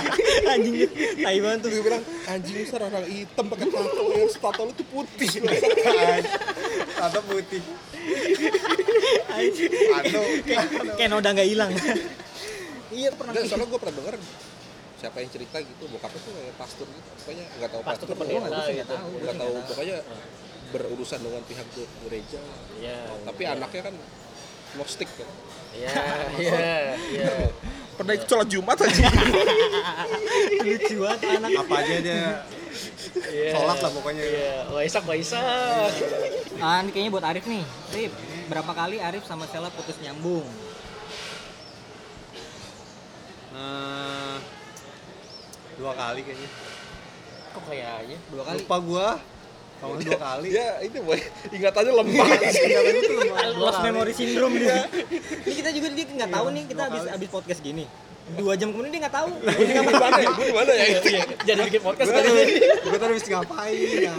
[0.55, 4.71] anjing tai banget tuh gue bilang anjing Cesar orang hitam pakai tato yang tato lu
[4.71, 5.27] tuh putih.
[6.95, 7.61] Tato putih.
[9.27, 9.71] Anjing.
[9.75, 10.21] Tato.
[10.95, 11.71] kayak noda nggak hilang
[12.89, 14.15] iya pernah Dan soalnya gue pernah denger
[14.95, 18.39] siapa yang cerita gitu bokapnya tuh kayak pastor gitu pokoknya nggak tahu Pastor pastor pendeta
[18.39, 18.85] Gua nggak gitu.
[18.87, 19.51] tahu gua nggak tahu.
[19.51, 19.97] nggak pokoknya
[20.65, 22.41] berurusan dengan pihak ge- gereja.
[22.75, 23.95] Iya tapi anaknya kan
[24.73, 25.29] gnostik kan.
[25.71, 25.91] Iya
[26.41, 26.73] iya
[27.11, 27.33] iya.
[27.93, 29.07] Pernah ikut sholat jumat aja.
[30.65, 31.49] Lucu banget anak.
[31.59, 32.27] Apa aja dia.
[33.29, 33.51] Iya.
[33.51, 34.23] Sholat lah pokoknya.
[34.23, 35.91] iya Waisak Waisak.
[36.57, 37.63] Ah ini kayaknya buat Arif nih.
[37.91, 38.11] Arif
[38.45, 40.43] berapa kali Arif sama Stella putus nyambung
[43.55, 44.35] Eh,
[45.79, 46.49] dua kali kayaknya.
[47.55, 48.17] kok kayaknya?
[48.27, 48.57] Dua kali?
[48.67, 49.07] Lupa gua.
[49.75, 50.47] Kalau dua kali.
[50.51, 51.19] dia ini boy.
[51.55, 52.27] Ingatannya lemah.
[53.55, 54.91] Lost memory syndrome dia.
[55.47, 57.87] Ini kita juga dia nggak tahu nih kita habis habis podcast gini.
[58.35, 59.31] Dua jam kemudian dia nggak tahu.
[59.39, 60.29] Gue gimana ya?
[60.35, 60.85] Gue gimana ya?
[60.99, 63.87] Iya jadi bikin podcast kan tadi, gue tadi mesti ngapain?
[64.01, 64.13] Ya.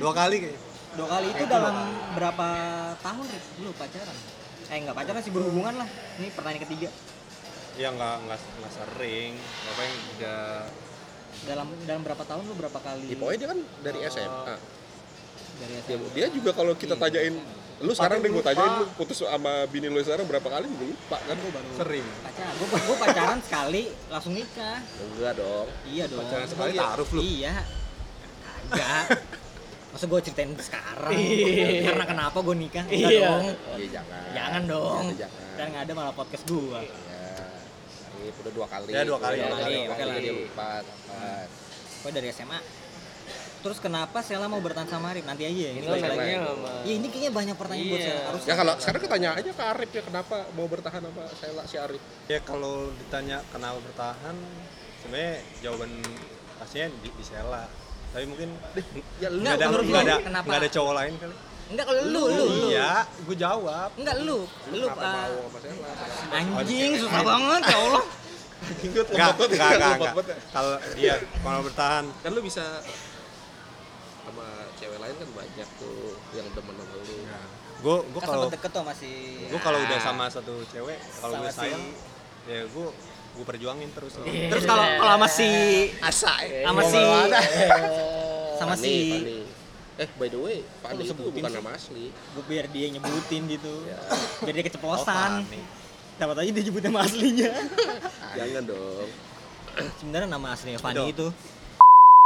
[0.00, 0.60] Dua kali kayaknya.
[0.96, 1.76] dua kali itu dalam
[2.16, 2.48] berapa
[3.04, 3.26] tahun
[3.60, 4.16] lu pacaran.
[4.72, 5.88] Eh nggak pacaran sih berhubungan lah.
[6.16, 6.88] Ini pertanyaan ketiga
[7.76, 9.32] Ya nggak nggak nggak sering.
[9.68, 10.40] Apa yang udah
[11.44, 13.12] dalam dalam berapa tahun lu berapa kali?
[13.12, 14.54] Ya, pokoknya dia kan dari SMA
[15.56, 17.36] dari dia, SMA dia juga kalau kita tanyain
[17.76, 21.18] lu sekarang deh gue tanyain lu putus sama bini lu sekarang berapa kali juga lupa
[21.20, 21.36] kan.
[21.76, 22.06] Sering.
[22.24, 22.52] pacaran.
[22.56, 24.80] Gua, gua pacaran sekali langsung nikah.
[24.80, 25.68] Enggak dong.
[25.84, 26.24] Iya dong.
[26.24, 27.20] Pacaran sekali taruh lu.
[27.20, 27.54] iya.
[28.66, 29.04] Enggak
[29.92, 31.12] masa gue ceritain sekarang?
[31.16, 31.88] Iya.
[31.88, 32.84] karena kenapa gue nikah?
[32.88, 33.28] Enggak Iya.
[33.28, 33.44] dong.
[33.76, 34.22] Iya jangan.
[34.32, 35.04] Jangan dong.
[35.16, 35.44] Jangan.
[35.56, 37.15] Dan nggak ada malah podcast gue ya
[38.26, 39.36] ini udah dua kali Ya, dua kali.
[39.38, 40.18] Dua kali, dua oke kali lah.
[40.18, 41.48] dia lupa empat
[42.02, 42.60] gue dari SMA
[43.56, 46.22] terus kenapa Sela mau bertahan sama Arif nanti aja ya ini lagi sama
[46.86, 48.06] ya ini kayaknya banyak pertanyaan buat Iya.
[48.08, 51.22] Sela harus ya kalau sekarang kita tanya aja ke Arif ya kenapa mau bertahan sama
[51.34, 54.34] Sela si Arif Ya kalau ditanya kenapa bertahan,
[55.00, 55.90] sebenarnya jawaban
[56.56, 57.66] pastinya di, di Sela.
[58.10, 58.54] Tapi mungkin
[59.18, 60.10] ya lu Enggak, nggak ada menurut nggak lu
[60.46, 61.34] ada ada cowok lain kali.
[61.66, 62.66] Enggak kalau lu lu lu.
[62.70, 62.92] Iya,
[63.26, 63.88] gue jawab.
[63.98, 64.38] enggak lu.
[64.70, 65.24] Lu Sela
[66.32, 68.04] anjing susah banget ya Allah.
[68.66, 70.12] Ingat Enggak, enggak, enggak, ya.
[70.54, 72.04] Kalau iya, kalau bertahan.
[72.24, 72.64] Kan lu bisa
[74.24, 74.46] sama
[74.78, 75.98] cewek lain kan banyak tuh
[76.34, 77.16] yang demen sama lu.
[77.76, 79.14] Gue gue kan kalau deket tuh masih
[79.52, 81.84] gue kalau udah sama satu cewek kalau gue sayang
[82.48, 82.86] ya gue
[83.36, 84.48] gue perjuangin terus Iya.
[84.48, 85.50] terus kalau kalau sama si
[86.00, 87.02] asa sama si
[88.64, 88.94] sama si
[89.96, 91.56] eh by the way Fani lu itu bukan sih?
[91.56, 92.04] nama asli.
[92.12, 93.74] Gue biar dia nyebutin gitu.
[93.88, 93.98] Ya.
[94.42, 95.30] biar dia keceplosan.
[95.32, 95.60] Oh, Fani.
[96.16, 97.50] dapat aja dia nyebut nama aslinya.
[98.36, 99.08] Jangan dong.
[99.96, 101.08] Sebenarnya nama aslinya Fanny Dong.
[101.10, 101.26] itu.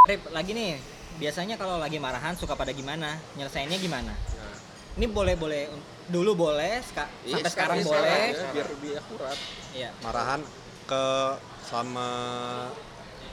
[0.05, 0.73] Rip lagi nih.
[1.19, 3.19] Biasanya kalau lagi marahan suka pada gimana?
[3.35, 4.15] Nyelesainnya gimana?
[4.15, 4.57] Nah,
[4.95, 5.67] ini boleh boleh.
[6.07, 8.23] Dulu boleh ska- iya, sampai sekarang boleh.
[8.31, 9.39] ya, biar lebih akurat.
[9.71, 9.91] Iya.
[10.01, 10.41] Marahan
[10.85, 11.05] ke
[11.63, 12.09] sama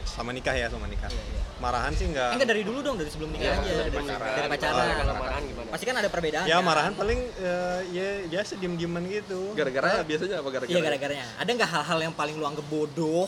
[0.05, 1.09] sama nikah ya sama nikah.
[1.09, 1.43] Iya, iya.
[1.57, 4.29] Marahan sih enggak enggak dari dulu dong dari sebelum nikah Iya, aja dari dari pacaran.
[4.29, 4.77] dari pacaran.
[4.77, 5.67] Oh, kalau marahan gimana?
[5.67, 6.63] Pasti kan ada perbedaan ya kan?
[6.63, 9.39] marahan paling eh, ya biasa diem dieman gitu.
[9.53, 10.69] Gara-gara biasanya apa gara-gara?
[10.69, 11.25] Iya gara-garanya.
[11.35, 13.25] Ada nggak hal-hal yang paling lu anggap bodoh?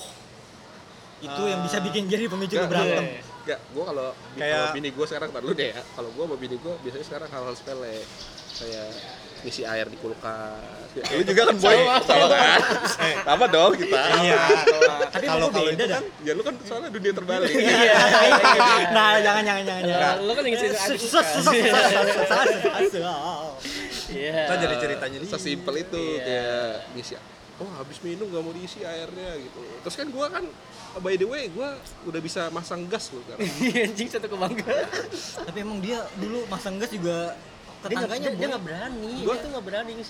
[1.19, 3.21] Itu yang bisa bikin jadi pemicu Nggak, berantem iya.
[3.39, 5.82] Enggak, gue kalau Kayak- bini gue sekarang tar dulu deh ya.
[5.89, 7.97] Kalau gue sama bini gue biasanya sekarang hal-hal sepele.
[8.55, 8.88] Kayak
[9.46, 10.90] ngisi air di kulkas.
[11.16, 12.60] Lu juga kan boy sama kan?
[13.24, 14.02] Sama dong kita.
[14.20, 14.42] Iya.
[15.14, 17.50] Tapi kalau kalau beda itu kan Ya lu kan soalnya dunia terbalik.
[17.54, 17.96] Iya.
[18.92, 19.84] Nah, jangan jangan jangan.
[19.86, 20.16] jangan.
[20.26, 23.04] Lu kan ngisi air Sus, sus, sus, sus, sus, sus, sus.
[24.10, 24.50] Iya.
[24.50, 25.30] kita jadi ceritanya nih.
[25.30, 26.24] Sesimpel itu Iya.
[26.26, 27.14] kayak ngisi
[27.60, 30.48] oh habis minum gak mau diisi airnya gitu terus kan gua kan
[31.04, 31.76] by the way gua
[32.08, 34.88] udah bisa masang gas loh kan Anjing satu kebanggaan.
[35.44, 37.36] Tapi emang dia dulu masang gas juga
[37.80, 39.13] Dia nggak tetangganya dia nggak berani.
[39.23, 40.09] Gua- Dia tuh nggak berani gas.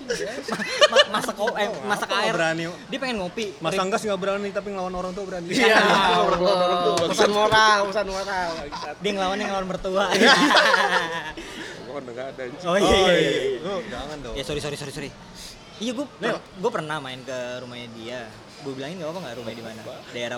[0.92, 2.34] ma- masak oh, eh, masak air.
[2.34, 2.64] berani?
[2.90, 3.46] Dia pengen ngopi.
[3.62, 5.54] Mas Anggas nggak berani tapi ngelawan orang tua berani.
[5.54, 5.78] Iya.
[7.14, 8.50] Pesan moral, pesan moral.
[8.98, 10.06] Dia ngelawan yang ngelawan mertua.
[12.20, 12.68] gak ada anjing.
[12.68, 12.96] oh iya.
[12.96, 13.32] iya, iya.
[13.64, 14.36] Lu jangan dong.
[14.36, 15.10] Ya sorry sorry sorry sorry.
[15.80, 16.06] Iya gue
[16.36, 18.20] gue pernah main ke rumahnya dia.
[18.66, 19.82] Gue bilangin nggak apa nggak rumahnya di mana.
[20.12, 20.38] Daerah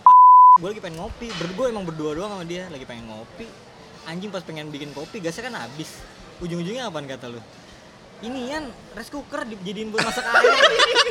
[0.58, 1.28] gue lagi pengen ngopi.
[1.34, 3.48] Berdua emang berdua doang sama dia lagi pengen ngopi.
[4.06, 6.02] Anjing pas pengen bikin kopi gasnya kan habis.
[6.42, 7.42] Ujung-ujungnya apaan kata lu?
[8.22, 8.64] Ini kan
[8.98, 10.54] rice cooker dijadiin buat masak air.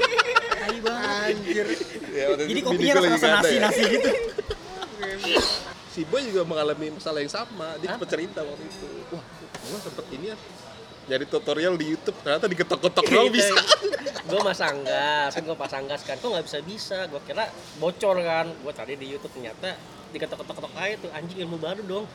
[0.61, 1.35] Tai banget.
[1.35, 1.66] Anjir.
[2.14, 3.61] Ya, Jadi kopinya rasa nasi ya.
[3.66, 4.11] nasi gitu.
[5.91, 9.24] si boy juga mengalami masalah yang sama dia cepet cerita waktu itu wah
[9.66, 10.37] gua sempet ini ya
[11.11, 13.55] nyari tutorial di YouTube ternyata diketok-ketok doang bisa
[14.31, 17.51] gue masang gas kan gue pasang gas kan kok nggak bisa bisa gue kira
[17.83, 19.74] bocor kan gue cari di YouTube ternyata
[20.14, 22.07] diketok-ketok aja tuh anjing ilmu baru dong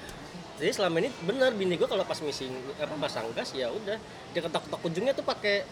[0.55, 3.99] jadi selama ini benar bini gue kalau pas missing apa pasang gas ya udah.
[4.31, 5.67] Dia ketok-ketok ujungnya tuh pakai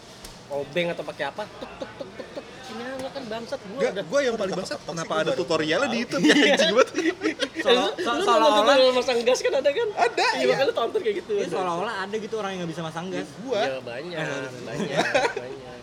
[0.52, 2.44] obeng atau pakai apa tuk tuk tuk tuk tuk.
[2.74, 6.24] Ini anak kan bangsat gue Gak, gue yang paling bangsat kenapa ada tutorialnya di YouTube
[6.26, 6.90] ya anjing banget
[7.64, 9.88] Seolah-olah masang gas kan ada kan?
[9.96, 10.46] Ada, iya iya.
[10.52, 11.32] makanya lu tonton kayak gitu.
[11.40, 13.28] Ini seolah-olah ada gitu orang yang nggak bisa masang gas.
[13.40, 13.62] gua.
[13.62, 15.08] Iya banyak, banyak,
[15.40, 15.80] banyak.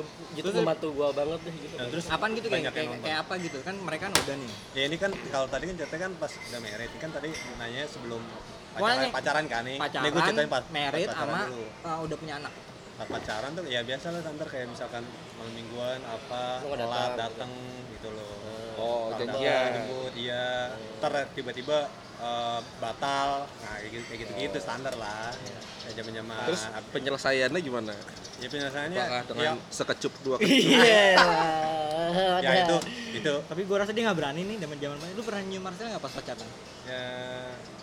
[0.00, 1.74] Lu- Itu membantu gua banget deh gitu.
[1.76, 4.34] Nah, terus Apaan gitu kayak, banyak yang kayak, kayak apa gitu kan mereka kan udah
[4.36, 4.52] nih.
[4.72, 8.22] Ya ini kan kalau tadi kan ceritanya kan pas udah married kan tadi nanya sebelum
[8.70, 9.76] pacaran, nih, pacaran kan nih.
[9.76, 11.64] Pacaran, Nih gue ceritain pas merit pas pacaran sama dulu.
[11.84, 12.52] uh, udah punya anak.
[12.96, 15.02] Pas pacaran tuh ya biasa lah ntar kayak misalkan
[15.36, 17.52] malam mingguan apa telat datang,
[17.88, 18.32] gitu loh.
[18.76, 20.68] oh janjian jemput iya.
[21.00, 21.88] Ntar tiba-tiba
[22.20, 23.28] eh, batal.
[23.48, 25.32] Nah kayak gitu kayak gitu-gitu standar lah.
[25.80, 26.62] Kayak zaman-zaman terus
[26.92, 27.92] penyelesaiannya gimana
[28.40, 31.04] ya penyelesaiannya apakah dengan ya, sekecup dua kecup Iya.
[32.46, 32.76] ya itu
[33.16, 36.00] itu Tapi gua rasa dia nggak berani nih zaman zaman Lu pernah nyium Marcel nggak
[36.00, 36.48] pas pacaran?
[36.88, 37.04] ya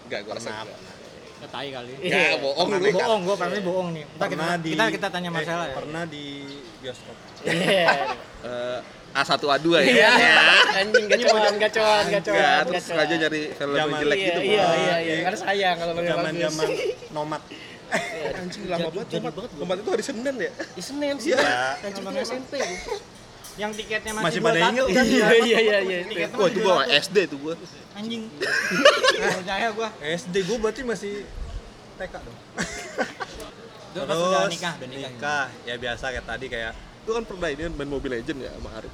[0.07, 0.79] enggak gue rasa pernah enggak.
[1.37, 1.91] Ya tai kali.
[2.01, 4.03] ya bohong lu bohong, gua pernah bohong nih.
[4.09, 5.75] Kita, di kita kita tanya eh, Marcel ya.
[5.77, 6.25] pernah di
[6.81, 7.87] bioskop Iya.
[9.17, 10.11] Eh, A1 A2 ya Iya.
[10.77, 12.37] Anjing gacuan, gacuan, gacuan.
[12.37, 15.15] enggak terus sengaja nyari film yang jelek Iya, gitu iya, iya, iya.
[15.25, 16.67] Karena sayang kalau lo zaman zaman
[17.09, 17.41] nomad
[17.87, 19.47] Iya, anjing lama banget gua.
[19.47, 21.31] Tomat itu hari Senin ya Di Senin sih.
[21.31, 21.49] Iya.
[21.81, 22.53] Anjing SMP.
[22.59, 22.97] gua.
[23.57, 25.05] Yang tiketnya masih, Masih pada satu inget, kan?
[25.07, 25.97] Iya, iya, iya, iya.
[26.05, 26.83] Tiketnya wah itu dua gua.
[26.85, 27.53] SD tuh gua
[27.95, 28.21] Anjing.
[29.33, 29.89] Percaya gua.
[29.97, 31.13] SD gue berarti masih
[31.97, 32.37] TK dong
[33.87, 35.09] Itu pas udah nikah, udah nikah.
[35.09, 38.69] nikah ya biasa kayak tadi kayak lu kan pernah ini main Mobile Legend ya sama
[38.77, 38.93] Arif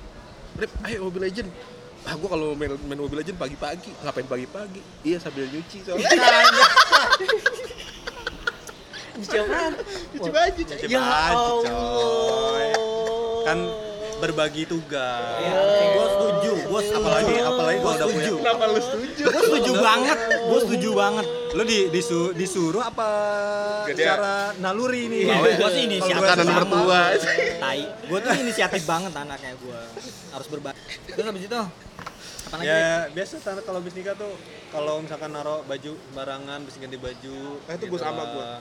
[0.54, 1.50] Rip, ayo Mobile Legend.
[2.04, 4.82] Ah gua kalau main, main Mobile Legend pagi-pagi ngapain pagi-pagi?
[5.02, 6.10] Iya sambil nyuci soalnya.
[9.24, 9.72] Siapa?
[10.12, 12.68] nyuci baju cuci Ya baju coy.
[12.74, 13.42] Allah.
[13.44, 13.60] kan
[14.24, 15.60] berbagi tugas Iya,
[15.92, 16.98] gua setuju, gua setuju.
[16.98, 21.26] apalagi apalagi kalau udah punya kenapa lu setuju Gua setuju banget, gua setuju banget.
[21.54, 23.10] lu di disu, disuruh apa
[23.84, 26.54] Gak dia- secara naluri nih Gua sih inisiatif sama.
[26.56, 27.02] mertua
[27.60, 27.82] Tai.
[28.08, 29.80] Gua tuh inisiatif banget anaknya gua.
[30.32, 30.80] Harus berbagi.
[31.10, 31.62] Terus habis itu
[32.44, 32.70] apa lagi?
[32.70, 34.34] ya biasa tanda kalau habis nikah tuh
[34.70, 38.60] kalau misalkan naruh baju barangan habis ganti baju Ah, itu gua gitu sama lah.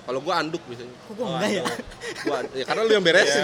[0.00, 1.64] Kalau gua anduk biasanya Kok gua enggak ya?
[2.22, 3.42] gua ya karena lu yang beresin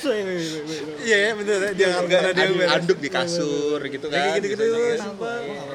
[0.00, 2.72] iya iya bener dia Enggak, dia anduk, beres.
[2.72, 4.64] anduk di kasur gitu Ya, kan kayak gitu-gitu.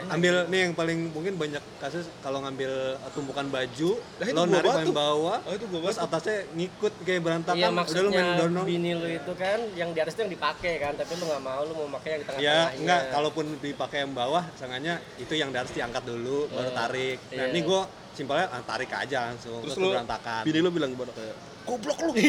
[0.07, 2.71] Ambil nih yang paling mungkin banyak kasus kalau ngambil
[3.13, 3.91] tumpukan baju,
[4.27, 6.09] lo narik paling bawah, Oh, itu gua terus banget.
[6.09, 7.57] atasnya ngikut kayak berantakan.
[7.57, 8.61] Iya maksudnya main dono.
[8.63, 11.61] bini lu itu kan yang di atas itu yang dipakai kan, tapi lu nggak mau
[11.61, 15.49] lu mau pakai yang di tengah Ya enggak, kalaupun dipakai yang bawah, sengaja itu yang
[15.51, 17.17] harus diangkat dulu, baru tarik.
[17.29, 17.51] Nah Iya.
[17.51, 17.81] ini gua
[18.15, 20.41] simpelnya ah, tarik aja langsung, terus lu berantakan.
[20.47, 21.35] bini lu bilang gimana kayak
[21.65, 22.21] goblok lu Nah,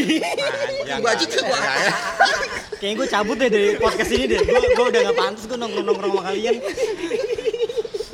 [0.89, 1.59] ya baju enggak, tuh gua.
[1.61, 1.93] ya.
[2.76, 4.41] Kayaknya gue cabut deh dari podcast ini deh.
[4.43, 6.55] Gue gue udah gak pantas gue nongkrong nongkrong sama kalian.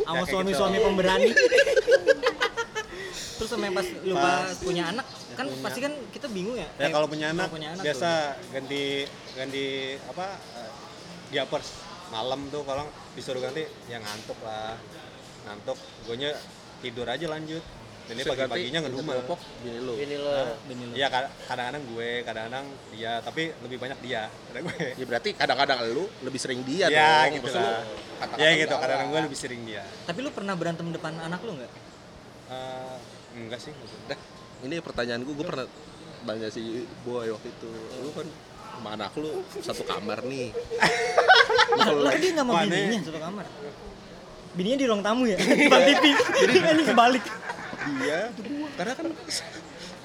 [0.02, 0.86] Sama suami-suami gitu.
[0.86, 1.30] pemberani.
[3.38, 6.68] Terus sama yang pas lu pas punya anak kan pasti kan kita bingung ya.
[6.76, 8.10] Ya Eh, kalau punya anak, punya anak biasa
[8.52, 9.64] ganti ganti
[10.04, 10.26] apa
[10.60, 10.70] eh,
[11.32, 11.68] diapers
[12.12, 12.84] malam tuh kalau
[13.16, 14.76] disuruh ganti ya ngantuk lah
[15.48, 16.16] ngantuk gue
[16.82, 17.62] tidur aja lanjut
[18.02, 19.18] dan ini pagi paginya ngedumel
[19.62, 20.26] bini lu Bini lu.
[20.84, 20.92] lu.
[20.92, 24.74] Iya kad- kadang-kadang gue, kadang-kadang dia, tapi lebih banyak dia karena gue.
[24.92, 27.82] ya berarti kadang-kadang lu lebih sering dia Ya dong gitu Maksud lu, lah.
[28.36, 29.82] Ya gitu, enggak kadang-kadang gue lebih sering dia.
[30.02, 31.72] Tapi lu pernah berantem depan anak lu nggak?
[32.50, 32.96] Eh,
[33.38, 33.72] enggak sih,
[34.04, 34.18] Dah,
[34.62, 35.66] ini pertanyaan gue gue pernah
[36.22, 36.62] tanya si
[37.00, 38.26] boy waktu itu lu kan
[38.72, 40.50] sama anak lu satu kamar nih
[41.72, 43.46] Lah, lah, dia nggak mau bininya satu kamar.
[44.52, 46.04] Bininya di ruang tamu ya, di depan TV.
[46.12, 47.24] Jadi ini kebalik.
[47.98, 48.30] dia
[48.78, 49.06] karena kan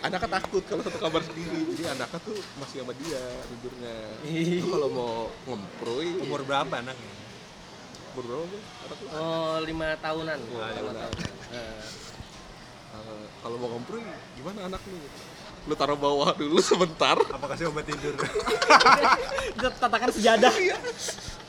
[0.01, 3.95] anaknya takut kalau satu kamar sendiri jadi anaknya tuh masih sama dia tidurnya
[4.25, 5.13] Lu kalau mau
[5.45, 7.13] ngemproy umur berapa anaknya
[8.17, 10.37] umur berapa lu Oh, lima tahunan.
[10.41, 10.95] Lima Lima tahunan.
[11.05, 11.33] tahunan.
[11.53, 11.85] Eh,
[12.87, 14.01] Uh, kalau mau ngemproy
[14.33, 14.97] gimana anak lu
[15.67, 18.15] lu taruh bawah dulu sebentar apa kasih obat tidur
[19.83, 20.49] tatakan sejadah.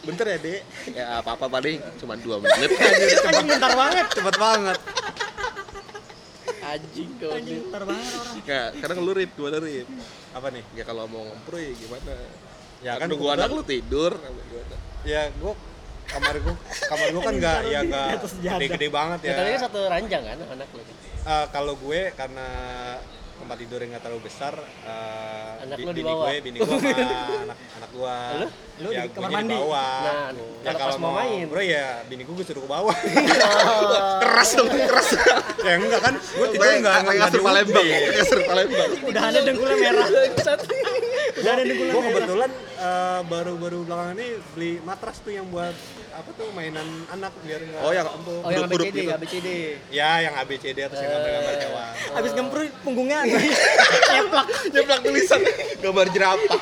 [0.09, 0.61] Bentar ya dek.
[0.91, 2.71] Ya apa apa paling cuma dua menit.
[3.29, 4.07] Anjing bentar banget.
[4.11, 4.79] cepet banget.
[6.61, 8.35] Anjing kau Anjing bentar banget orang.
[8.41, 9.89] ya kadang lu rip gimana rip
[10.31, 10.65] apa nih?
[10.73, 12.15] Ya kalau mau ngemproy gimana?
[12.81, 14.13] Ya kan nunggu kebetulan- anak lu tidur.
[14.17, 15.55] Gimana ya gua
[16.07, 16.55] kamar gua
[16.89, 18.59] kamar gua kan nggak ya nggak sejadah.
[18.59, 19.37] gede-gede banget Ya, ya.
[19.37, 20.83] tapi kan satu ranjang kan anak lu.
[21.19, 22.49] Eh, kalau gue karena
[23.39, 26.27] tempat tidur yang nggak terlalu besar eh, Anak lu di bini bawah.
[26.27, 26.91] gue bini gue sama
[27.45, 28.47] anak anak gue Lu?
[28.79, 29.57] Lu ya di kamar mandi?
[29.57, 30.31] bawah Nah,
[30.61, 31.45] ya kalau pas mau main.
[31.47, 32.97] bro ya bini gue gue suruh ke bawah
[34.23, 35.09] keras dong keras
[35.59, 40.07] ya enggak kan gue tidur enggak kayak kasur Palembang kasur Palembang Udah ada dengkulnya merah.
[41.39, 42.03] Udah ada gue merah.
[42.05, 45.75] kebetulan eh, baru-baru belakangan ini beli matras tuh yang buat
[46.11, 48.41] apa tuh mainan anak biar nggak Oh, yang- empuk.
[48.41, 49.11] Oh, yang ABCD, gitu.
[49.13, 49.49] ABCD.
[49.89, 53.19] ya yang ABCD atau yang gambar-gambar hewan Habis ngemprui punggungnya
[54.13, 54.47] nyeplak.
[54.69, 55.41] nyeplak tulisan
[55.79, 56.59] gambar jerapah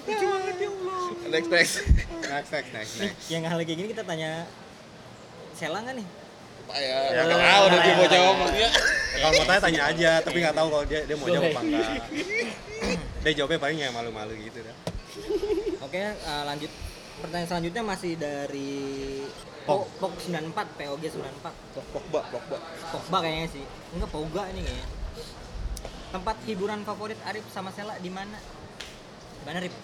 [0.00, 1.00] Lucu banget ya Allah.
[1.28, 1.74] next next
[2.24, 4.48] next next next next yang hal kayak gini kita tanya
[5.52, 6.06] Sela nggak nih?
[6.70, 8.72] Pak ya Ya, nggak nggak tahu nanti mau jawab apa Ya, enggak
[9.20, 11.88] kalau mau tanya tanya aja tapi nggak tahu kalau dia dia mau jawab apa enggak
[13.26, 14.76] dia jawabnya paling ya malu-malu gitu dah
[15.80, 16.70] Oke, eh, lanjut.
[17.20, 18.72] Pertanyaan selanjutnya masih dari
[19.66, 21.50] Pok Pok 94, POG 94.
[21.92, 22.58] Pogba Pogba
[22.94, 23.64] Pogba kayaknya sih.
[23.92, 24.86] Enggak Pogba ini kayaknya.
[26.14, 28.38] Tempat hiburan favorit Arif sama Sela di mana?
[29.40, 29.74] Di mana Rip?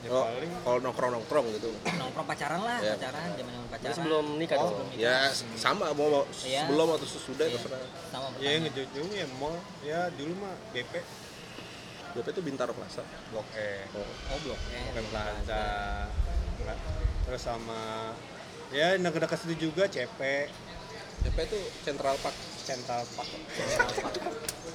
[0.00, 2.96] Ya oh, paling kalau nongkrong nongkrong gitu Nongkrong pacaran lah, Ya.
[2.96, 3.94] pacaran, zaman zaman Jadi pacaran.
[3.94, 4.70] sebelum nikah Oh, dong.
[4.72, 5.04] sebelum nikah.
[5.04, 5.16] ya
[5.54, 6.60] sama mau, mau Iya.
[6.64, 7.54] sebelum atau sesudah Iya.
[7.54, 8.62] terserah Sama ya pertama.
[8.64, 10.92] ngejujur ya mall ya dulu mah BP
[12.10, 14.02] BP itu Bintaro Plaza Blok E oh.
[14.02, 14.58] Oh, blok.
[14.66, 15.62] Eh, Blok M Plaza
[16.58, 16.78] Nggak.
[17.22, 18.10] terus sama
[18.70, 20.20] ya dekat-dekat situ juga CP
[21.20, 23.28] BP itu Central Park Central Park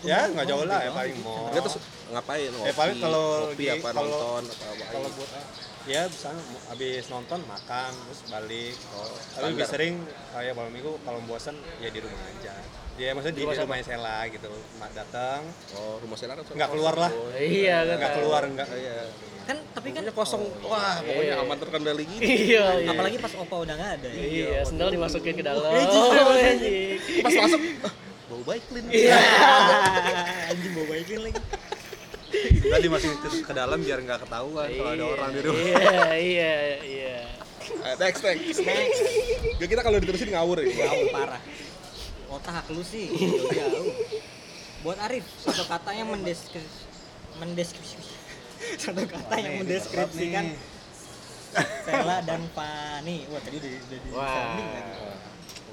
[0.00, 1.76] ya nggak jauh lah ya paling Enggak terus
[2.08, 5.30] ngapain ngopi, Eh, paling kalau ngopi lagi- apa kalau- nonton apa apa kalau buat
[5.84, 6.28] ya bisa
[6.66, 9.94] habis nonton makan terus balik Oh, tapi lebih sering
[10.30, 12.52] kayak malam minggu kalau bosan ya di rumah aja
[12.94, 15.40] ya maksudnya di, Di rumah rumahnya Sela gitu mak datang
[15.74, 17.10] oh rumah saya kan Nggak keluar lah.
[17.36, 17.96] Iya, kan.
[17.96, 18.96] nggak keluar nggak iya
[19.44, 21.40] Kan tapi kan pokoknya kosong wah pokoknya Iya.
[21.40, 22.88] aman terkendali gitu Iya, iya.
[22.90, 24.08] apalagi pas Opa udah nggak ada.
[24.10, 24.20] ya.
[24.20, 25.72] Iya, sendal dimasukin ke dalam.
[25.72, 26.98] Iya, justru Oh, anjing.
[27.18, 27.60] pas masuk
[28.38, 29.18] bau baik clean Iya.
[30.54, 31.40] Anjing bawa baikin lagi.
[32.68, 33.08] tadi masih
[33.40, 37.18] ke dalam biar nggak ketahuan kalau ada orang di rumah Iya, iya, iya.
[37.98, 39.00] Next next next
[39.58, 41.40] Gak kita kalau diterusin ngawur ya Jauh parah.
[42.28, 43.08] Otak lu sih
[43.50, 43.90] jauh.
[44.84, 46.86] Buat Arif, satu kata yang mendeskripsi
[47.42, 47.98] mendeskripsi
[48.78, 50.52] satu kata yang mendeskripsikan
[51.82, 53.24] Sela dan Fani.
[53.32, 54.10] Wah, tadi udah udah di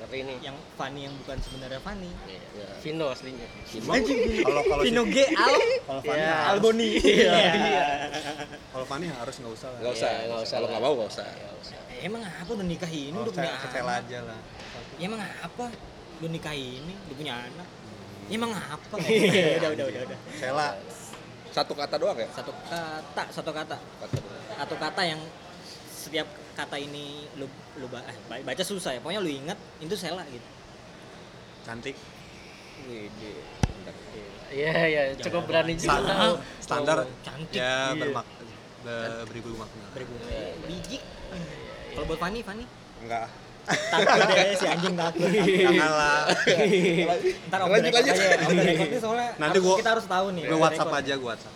[0.06, 0.38] Ngeri nih.
[0.42, 2.10] Yang Fani yang bukan sebenarnya Fani.
[2.26, 2.70] Iya.
[2.80, 3.48] Vino aslinya.
[4.42, 6.30] kalau kalau Vino G Al kalau Iya.
[6.30, 6.90] harus- Alboni.
[7.02, 7.34] Iya.
[8.70, 10.72] kalau Fani harus nggak usah lah Gak usah, Iya, nggak usah kalau lah.
[10.72, 14.04] nggak mau gak usah Eh, Emang apa udah nikah ini Kalau udah punya anak?
[14.04, 14.40] aja lah
[14.96, 15.66] Ya, emang apa?
[16.16, 17.68] Udah nikah ini udah punya anak.
[18.26, 18.96] Ya, emang apa?
[19.02, 19.60] Iya.
[19.60, 20.20] udah, udah, udah, udah.
[20.34, 20.70] Sela
[21.50, 22.28] Satu kata doang ya?
[22.30, 23.78] Satu kata, satu kata.
[24.52, 25.22] Satu kata yang
[25.88, 27.46] setiap kata ini lu
[27.76, 29.00] lu ba- eh, ba- baca susah ya.
[29.00, 30.48] Pokoknya lu ingat itu Sela gitu.
[31.62, 31.96] cantik
[32.86, 33.10] Wih,
[34.48, 35.98] Iya, iya, cukup berani juga.
[35.98, 37.58] standar standar Cantik.
[37.58, 37.98] ya Iya.
[37.98, 38.28] bermak
[38.82, 40.14] ber- beribu makna Beribu.
[40.64, 40.98] Biji.
[41.92, 42.64] Kalau buat Fani, Fani
[43.02, 43.26] enggak
[43.66, 45.26] takut deh si anjing takut.
[45.66, 46.22] jangan lah
[47.66, 48.38] Lanjut, aja ya.
[49.02, 50.44] Soalnya Nanti gua- kita harus tahu nih.
[50.46, 51.54] gue WhatsApp aja gue WhatsApp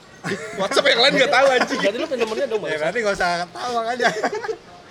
[0.57, 3.71] WhatsApp yang lain gak tahu anjing Jadi lu nomornya dong, ya berarti gak usah tahu
[3.77, 4.09] makanya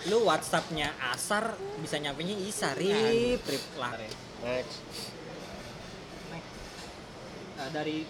[0.06, 3.98] Lu WhatsAppnya Asar bisa nyampenya Isa, rip, rip lah.
[4.46, 4.78] Next.
[7.58, 8.06] Nah, dari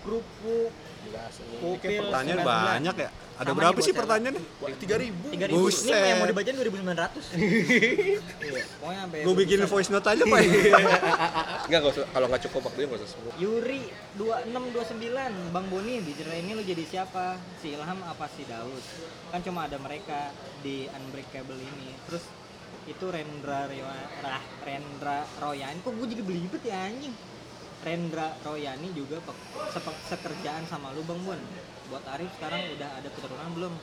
[0.00, 1.56] kerupuk ini.
[1.60, 2.48] Pupil pertanyaan 19.
[2.48, 4.42] banyak ya ada Sama berapa sih pertanyaannya?
[4.76, 5.28] Tiga ribu.
[5.28, 5.68] Tiga ribu.
[5.68, 10.40] Ini yang mau dibacain 2900 iya pokoknya sampai gue bikin voice note aja pak.
[11.66, 13.82] Enggak, gak usah, kalau nggak cukup waktunya gak usah sebut Yuri
[14.16, 17.24] 2629 Bang Boni bicara ini lu jadi siapa?
[17.58, 18.80] Si Ilham apa si Daud?
[19.28, 20.32] Kan cuma ada mereka
[20.62, 21.92] di Unbreakable ini.
[22.06, 22.24] Terus
[22.86, 25.82] itu Rendra Rewa- Rah, Rendra Royani.
[25.82, 27.12] Kok gue jadi belibet ya anjing?
[27.78, 29.36] Rendra Royani juga pe-
[29.70, 31.36] sepe- sekerjaan sama lu Bang Bun
[31.90, 33.74] buat Arif sekarang udah ada keturunan belum?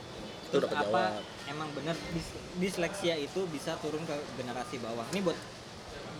[0.49, 1.03] Itu udah Terus apa
[1.49, 5.07] emang bener dis- disleksia itu bisa turun ke generasi bawah?
[5.15, 5.39] Ini buat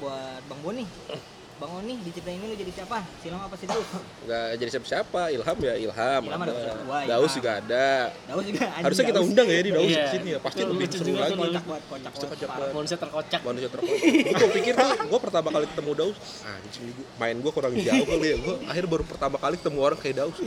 [0.01, 0.88] buat Bang Bon nih
[1.64, 2.99] Bang On nih diceritain ini lu jadi siapa?
[3.24, 3.88] Silam apa sih Daus?
[4.24, 7.07] nggak jadi siapa-siapa Ilham ya Ilham, Ilham ada ada.
[7.07, 7.88] Daus juga ada.
[8.11, 11.16] Daus juga anjing, harusnya kita undang ya di Daus di sini ya pasti lebih seru
[11.16, 11.32] lagi.
[11.34, 12.74] Kocak banget, kocak Kocak banget.
[12.76, 13.41] manusia terkocak.
[13.41, 13.99] Manusia terkocak.
[14.36, 18.05] Gue pikir tuh gue pertama kali ketemu Daus anjing nih, gua- main gue kurang jauh
[18.05, 18.38] kali ya.
[18.38, 20.38] Gue akhir baru pertama kali ketemu orang kayak Daus.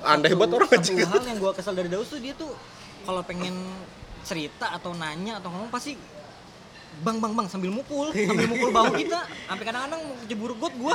[0.00, 0.96] Aneh banget orang satu anjing.
[1.02, 2.56] hal yang gue kesel dari Daus tuh dia tuh
[3.04, 3.52] kalau pengen
[4.24, 5.92] cerita atau nanya atau ngomong pasti
[6.98, 9.20] bang bang bang sambil mukul sambil mukul bahu kita.
[9.46, 10.94] Sampai kadang-kadang jebur got gue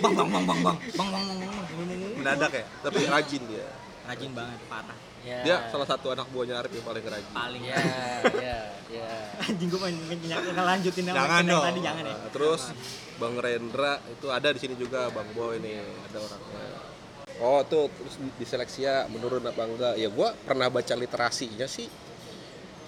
[0.00, 3.68] bang bang bang bang bang bang bang bang bang mendadak ya tapi rajin dia.
[4.08, 4.98] Rajin banget parah.
[5.26, 7.32] Ya dia salah satu anak buahnya Arif yang paling rajin.
[7.34, 7.76] Paling ya
[8.38, 9.10] ya ya.
[9.44, 10.00] Anjing gue pengen
[10.54, 11.64] ngelanjutin sama Jangan yang dong.
[11.66, 12.14] tadi jangan ya.
[12.16, 12.62] Nah, terus
[13.18, 16.66] Bang Rendra itu ada di sini juga Bang Boy nih ada orangnya.
[17.42, 19.94] Oh tuh terus di seleksi ya menurun apa enggak?
[19.98, 21.90] Ya gua pernah baca literasinya sih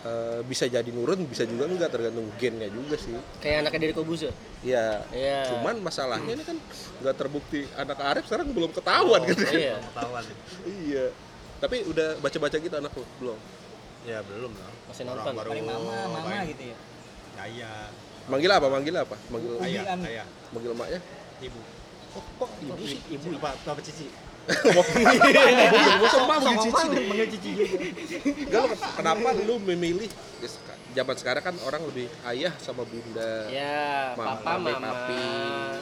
[0.01, 3.13] eh, bisa jadi nurun bisa juga enggak tergantung gennya juga sih.
[3.41, 5.05] Kayak anaknya dari Kobuser ya?
[5.13, 5.57] Iya.
[5.57, 6.57] cuman masalahnya ini kan
[7.01, 9.45] nggak terbukti anak Arif sekarang belum ketahuan gitu.
[9.53, 9.77] iya.
[9.81, 10.23] Ketahuan.
[10.65, 11.07] Iya.
[11.61, 13.39] Tapi udah baca-baca gitu anak lu belum?
[14.09, 14.73] Ya belum lah.
[14.89, 15.35] Masih Orang nonton.
[15.37, 16.49] baru paling mama mama main.
[16.49, 16.77] gitu ya?
[17.41, 17.89] Ayah.
[18.29, 19.17] Manggil apa manggil apa?
[19.29, 20.27] Manggil ayah ayah.
[20.57, 21.01] Manggil emaknya?
[21.41, 21.61] Ibu.
[22.11, 23.01] Oh kok ibu sih?
[23.13, 23.37] Ibu.
[23.37, 24.09] Apa apa cici
[24.49, 27.51] gue sama sama manggil cici manggil cici
[28.97, 30.11] kenapa lu memilih?
[30.91, 33.47] Zaman sekarang kan orang lebih ayah sama bunda.
[33.47, 34.75] Ya mama, papa mama.
[34.83, 35.23] papi.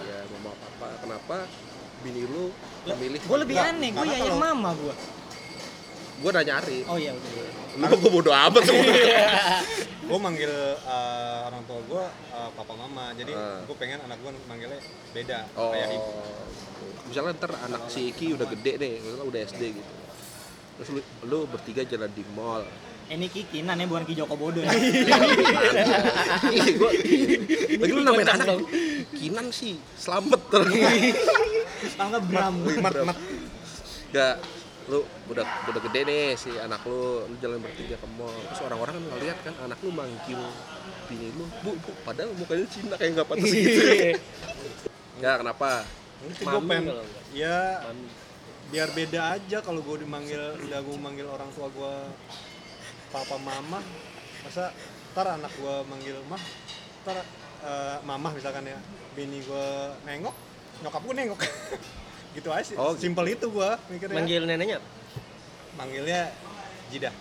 [0.04, 0.88] Ya mama papa.
[1.00, 1.36] Kenapa
[2.04, 2.52] bini lu
[2.84, 4.94] memilih gue lebih aneh gue ya kalau- mama gue
[6.18, 7.30] gue nanya Arif oh iya udah.
[7.78, 9.30] Lu gue bodo amat sebenarnya
[10.08, 12.04] gue manggil eh, orang tua gue
[12.34, 13.14] eh, papa mama.
[13.14, 13.62] Jadi Ah.
[13.62, 14.80] gue pengen anak gue manggilnya
[15.14, 15.70] beda oh.
[15.70, 16.10] kayak ibu
[17.08, 19.92] misalnya ntar anak si Iki udah gede nih misalnya udah SD gitu.
[20.78, 22.62] Terus lu, lu bertiga jalan di mall.
[23.08, 24.68] Ini Ki Kinan ya bukan Ki Joko Bodo ya?
[24.68, 24.76] Ih,
[26.76, 28.60] gua lagi lu namain anak
[29.16, 30.76] Kinan sih selamat terus
[31.96, 32.54] nggak Bram.
[32.84, 33.16] Mat mat.
[34.08, 34.40] Gak,
[34.88, 38.32] lu udah udah gede nih si anak lu, lu jalan bertiga ke mall.
[38.32, 40.40] Terus orang-orang kan ngeliat kan anak lu manggil
[41.08, 43.80] bini lu, bu, bu, padahal mukanya Cina kayak nggak pantas gitu.
[45.20, 45.70] Enggak, kenapa?
[46.18, 46.86] gue Mami pengen
[47.30, 47.86] ya
[48.68, 51.94] biar beda aja kalau gue dimanggil udah gue manggil orang tua gue
[53.14, 53.80] papa mama
[54.44, 54.74] masa
[55.14, 56.42] ntar anak gue manggil mah
[57.06, 57.22] ntar
[57.64, 58.78] eh, mama misalkan ya
[59.14, 59.66] bini gue
[60.04, 60.34] nengok
[60.84, 61.40] nyokap gue nengok
[62.34, 62.76] gitu aja sih.
[62.76, 63.08] Oh, gitu.
[63.08, 64.16] simpel itu gue mikirnya.
[64.16, 64.78] Manggil neneknya?
[65.74, 66.20] Manggilnya
[66.88, 67.14] jidah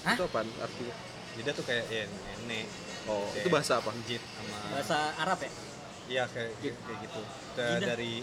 [0.00, 0.16] Hah?
[0.16, 0.94] Itu apaan artinya?
[1.38, 2.04] jidah tuh kayak ya
[2.42, 2.66] nenek.
[3.08, 3.90] Oh, Kayak itu bahasa apa?
[4.04, 5.50] jid sama bahasa Arab ya?
[6.10, 7.20] Iya kayak kayak gitu.
[7.56, 8.14] Ke- dari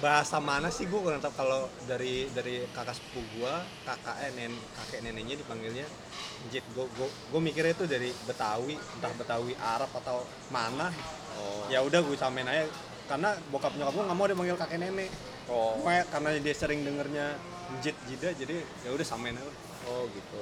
[0.00, 0.84] bahasa mana sih?
[0.86, 1.32] Gue kurang tahu.
[1.34, 3.54] Kalau dari dari kakak sepupu gue
[3.84, 5.86] kakak eh, nen kakek neneknya dipanggilnya
[6.48, 6.64] jid.
[6.72, 10.88] Gue gue gue mikirnya itu dari Betawi entah Betawi Arab atau mana.
[11.34, 11.66] Oh.
[11.66, 12.70] ya udah gue samain aja
[13.04, 15.10] karena bokap nyokap gue nggak mau dia manggil kakek nenek
[15.44, 15.76] Oh.
[15.76, 17.36] Pokoknya karena dia sering dengernya
[17.78, 19.44] jid jida jadi ya udah samain aja
[19.84, 20.40] Oh, gitu.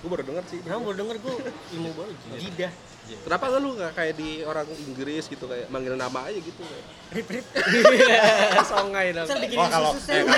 [0.00, 0.58] Gue baru denger sih.
[0.58, 1.34] Kamu baru denger gue
[1.76, 2.72] ilmu baru jidah
[3.02, 6.84] Kenapa nggak lu nggak kayak di orang Inggris gitu kayak manggil nama aja gitu kayak.
[7.12, 7.46] rip rip
[8.72, 10.22] songai dong saya bikinin Oh, kalau- susu saya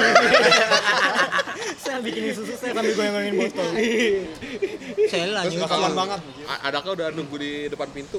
[1.79, 3.67] saya bikinin susu saya sambil goyang-goyangin botol
[5.07, 5.63] saya lah Terus
[5.95, 6.21] banget.
[6.45, 8.19] A- Adakah udah nunggu di depan pintu?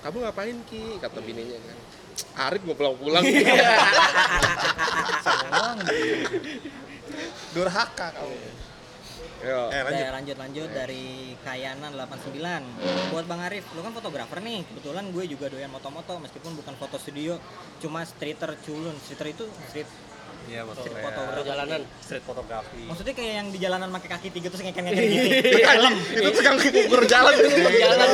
[0.00, 0.96] Kamu ngapain Ki?
[0.96, 1.76] Kata bininya kan.
[2.36, 3.24] Arif mau pulang-pulang.
[7.52, 8.36] durhaka kamu.
[9.42, 9.58] Ya.
[9.74, 9.98] eh lanjut.
[9.98, 10.68] Udah, lanjut lanjut.
[10.70, 14.62] Dari Kayanan 89 buat Bang Arif lu kan fotografer nih.
[14.70, 17.36] Kebetulan gue juga doyan moto-moto meskipun bukan foto studio
[17.82, 18.94] cuma streeter culun.
[19.02, 19.90] Streeter itu street
[20.50, 21.80] iya street maksudnya foto perjalanan.
[22.02, 22.82] Street fotografi.
[22.86, 25.58] Maksudnya kayak yang di jalanan pakai kaki tiga terus ngeken ngeken gitu.
[25.62, 27.62] helm itu tukang ukur jalan itu.
[27.78, 28.08] jalan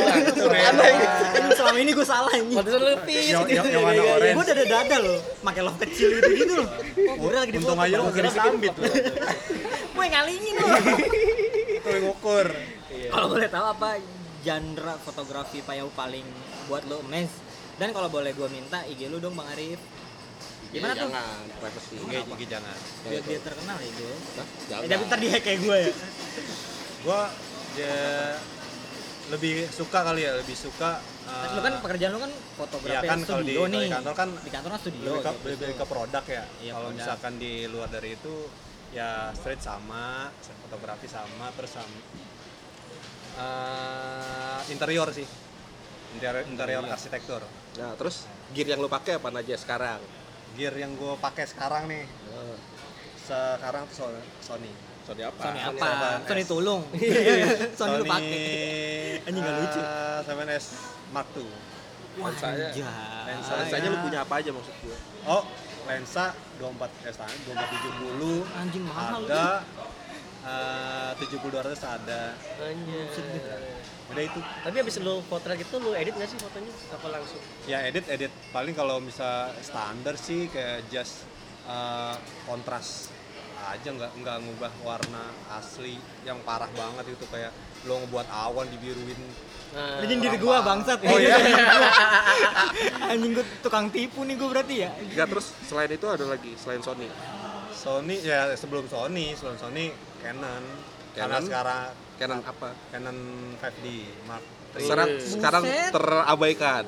[1.39, 2.53] Ini selama ini gue salah ini.
[2.55, 4.35] Pantesan lu pis Yang- warna orange.
[4.35, 5.19] gue dada dada loh.
[5.41, 6.69] Pakai love kecil gitu gitu loh.
[7.09, 8.85] Oh, gue lagi di untung aja lu kira sambit lu
[9.95, 10.69] gue ngalingin loh.
[11.83, 12.47] Tuh yang ngukur.
[13.09, 13.89] Kalau boleh tahu apa
[14.39, 16.23] genre fotografi payau paling
[16.67, 17.27] buat lo mes
[17.75, 19.79] dan kalau boleh gue minta IG lu dong bang Arif
[20.69, 21.07] gimana tuh?
[21.07, 21.93] Jangan privacy.
[21.95, 24.17] Gigi, gigi jangan biar dia terkenal ya gue Hah?
[24.39, 24.85] eh, Jangan.
[24.87, 25.91] tapi ntar di hack kayak gue ya?
[27.05, 27.21] Gua
[27.73, 27.97] dia
[29.29, 33.19] lebih suka kali ya lebih suka uh, lu kan pekerjaan lu kan fotografi Iya kan,
[33.21, 33.89] kalau di- studio kalau di nih.
[33.89, 35.47] kantor kan di kantor kan studio lebih ke, gitu.
[35.47, 36.43] lebih ke produk ya.
[36.59, 38.35] Iya, kalau misalkan di luar dari itu
[38.89, 41.97] ya straight sama fotografi sama terus sama
[43.37, 45.27] eh, interior sih.
[46.11, 46.83] Interior interior.
[46.83, 47.41] arsitektur.
[47.77, 50.01] Nah, terus gear yang lu pakai apa aja sekarang?
[50.51, 52.03] Gear yang gue pakai sekarang nih
[53.21, 54.71] sekarang tuh So- Sony
[55.01, 55.41] Sony apa?
[55.43, 55.87] Sony Sony apa?
[55.89, 56.27] 7S.
[56.27, 56.81] Sony tulung.
[57.79, 58.45] Sony lu pakai.
[59.23, 59.79] Anjing nggak lucu.
[59.79, 60.65] eh, 7S
[61.09, 61.49] Mark II
[62.15, 62.67] Wah, Lensanya.
[62.67, 62.85] anjay.
[63.25, 64.97] Lensa- Lensanya lu punya apa aja maksud gue?
[65.25, 65.43] oh
[65.83, 66.25] lensa
[66.57, 69.25] 24 eh sekarang 2470 Anjing mahal.
[69.25, 69.45] ada
[70.45, 72.21] eh, 70 200 ada
[72.59, 73.05] Anjir.
[74.09, 76.73] Udah itu Tapi abis lu foto gitu lu edit nggak sih fotonya?
[76.93, 77.41] Apa langsung?
[77.69, 81.23] ya edit edit paling kalau bisa standar sih kayak just
[81.69, 82.15] eh,
[82.49, 83.13] kontras
[83.59, 87.53] aja nggak nggak ngubah warna asli yang parah banget itu kayak
[87.85, 89.19] lo ngebuat awan dibiruin
[89.69, 90.97] Nah, Anjing diri gua bangsat.
[91.05, 91.37] Oh, iya?
[93.13, 94.89] Anjing gua tukang tipu nih gua berarti ya.
[94.97, 97.05] Enggak, terus selain itu ada lagi selain Sony.
[97.69, 99.93] Sony ya sebelum Sony sebelum Sony
[100.25, 100.63] Canon
[101.13, 101.45] karena Canon?
[101.45, 101.85] sekarang
[102.19, 102.69] Canon apa?
[102.89, 103.17] Canon
[103.57, 103.85] 5D
[104.25, 105.31] Mark III Sekarang, Buset.
[105.33, 106.85] sekarang terabaikan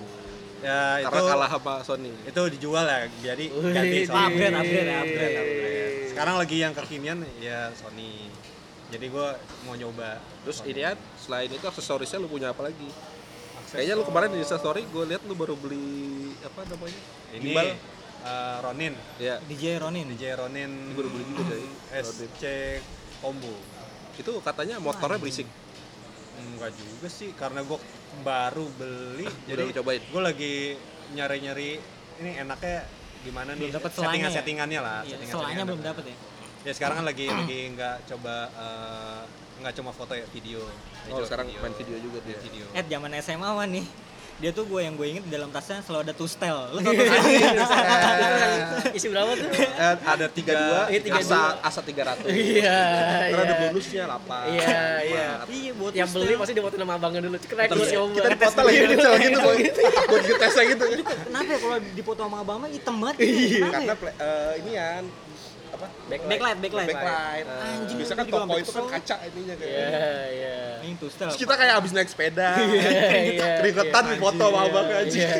[0.61, 2.13] ya itu karena kalah sama Sony.
[2.21, 5.93] itu dijual ya jadi ganti Sony Upgrade, upgrade, upgrade, Upgrade.
[6.07, 8.29] sekarang lagi yang kekinian ya Sony
[8.87, 10.69] jadi gua mau nyoba Terus Sony.
[10.69, 12.89] ini kan selain itu aksesorisnya lu punya apa lagi?
[13.71, 15.87] Kayaknya lu kemarin di story gue lihat lu baru beli
[16.43, 16.99] apa namanya?
[17.31, 17.67] ini Gimbal.
[18.21, 20.11] eh, Ronin Ya, DJ Ronin.
[20.11, 21.65] DJ Ronin Ini baru beli juga dari.
[21.97, 22.43] SC
[23.17, 23.55] Combo
[24.13, 25.47] itu katanya motornya berisik.
[26.33, 27.77] enggak juga sih karena gua
[28.21, 30.01] baru beli Udah lu cobain?
[30.01, 30.53] gue lagi
[31.11, 31.77] nyari-nyari
[32.17, 32.85] ini enaknya
[33.21, 34.35] gimana nih Belum dapet selanya settingan ya?
[34.35, 36.15] settingannya lah Iya, settingan selanya belum dapet ya.
[36.61, 38.35] ya sekarang kan lagi lagi nggak coba
[39.59, 40.61] nggak cuma foto ya video
[41.07, 42.37] Oh, sekarang main video juga Main dia.
[42.41, 43.85] video Eh zaman SMA mah nih.
[44.41, 46.57] Dia tuh gue yang gue inget di dalam tasnya selalu ada tustel.
[46.73, 47.21] Lu tau tustel?
[48.97, 49.47] Isi berapa tuh?
[49.53, 52.25] Eh, ada tiga dua, Eh, tiga asa asa tiga ratus.
[52.25, 52.81] Iya,
[53.29, 53.61] Karena ada iya.
[53.63, 54.43] bonusnya delapan.
[54.49, 55.27] Iya, iya.
[55.45, 57.37] Iya buat Yang beli pasti dibuatin sama abangnya dulu.
[57.37, 58.11] Keren gue coba.
[58.11, 59.57] Kita dipoto lagi kecil gitu buat
[60.09, 60.85] buat getesnya gitu.
[61.05, 63.15] Kenapa ya kalau dipoto sama abang mah hitam banget?
[63.19, 63.29] Iya.
[63.29, 63.55] gitu?
[63.61, 63.95] Kenapa Karena ya?
[63.95, 65.03] play- eh, ini kan
[65.81, 65.87] apa?
[66.07, 66.87] Backlight, backlight.
[66.87, 67.45] Backlight.
[67.49, 69.73] Anjing, Biasa kan gua juga toko itu kan kaca ininya kayak.
[69.73, 70.57] Iya, iya.
[70.79, 70.93] Ini.
[70.95, 72.49] Terus kita kayak abis naik sepeda.
[72.61, 74.17] Iya, Keringetan iya.
[74.17, 75.21] foto sama anjing.
[75.21, 75.37] Iya.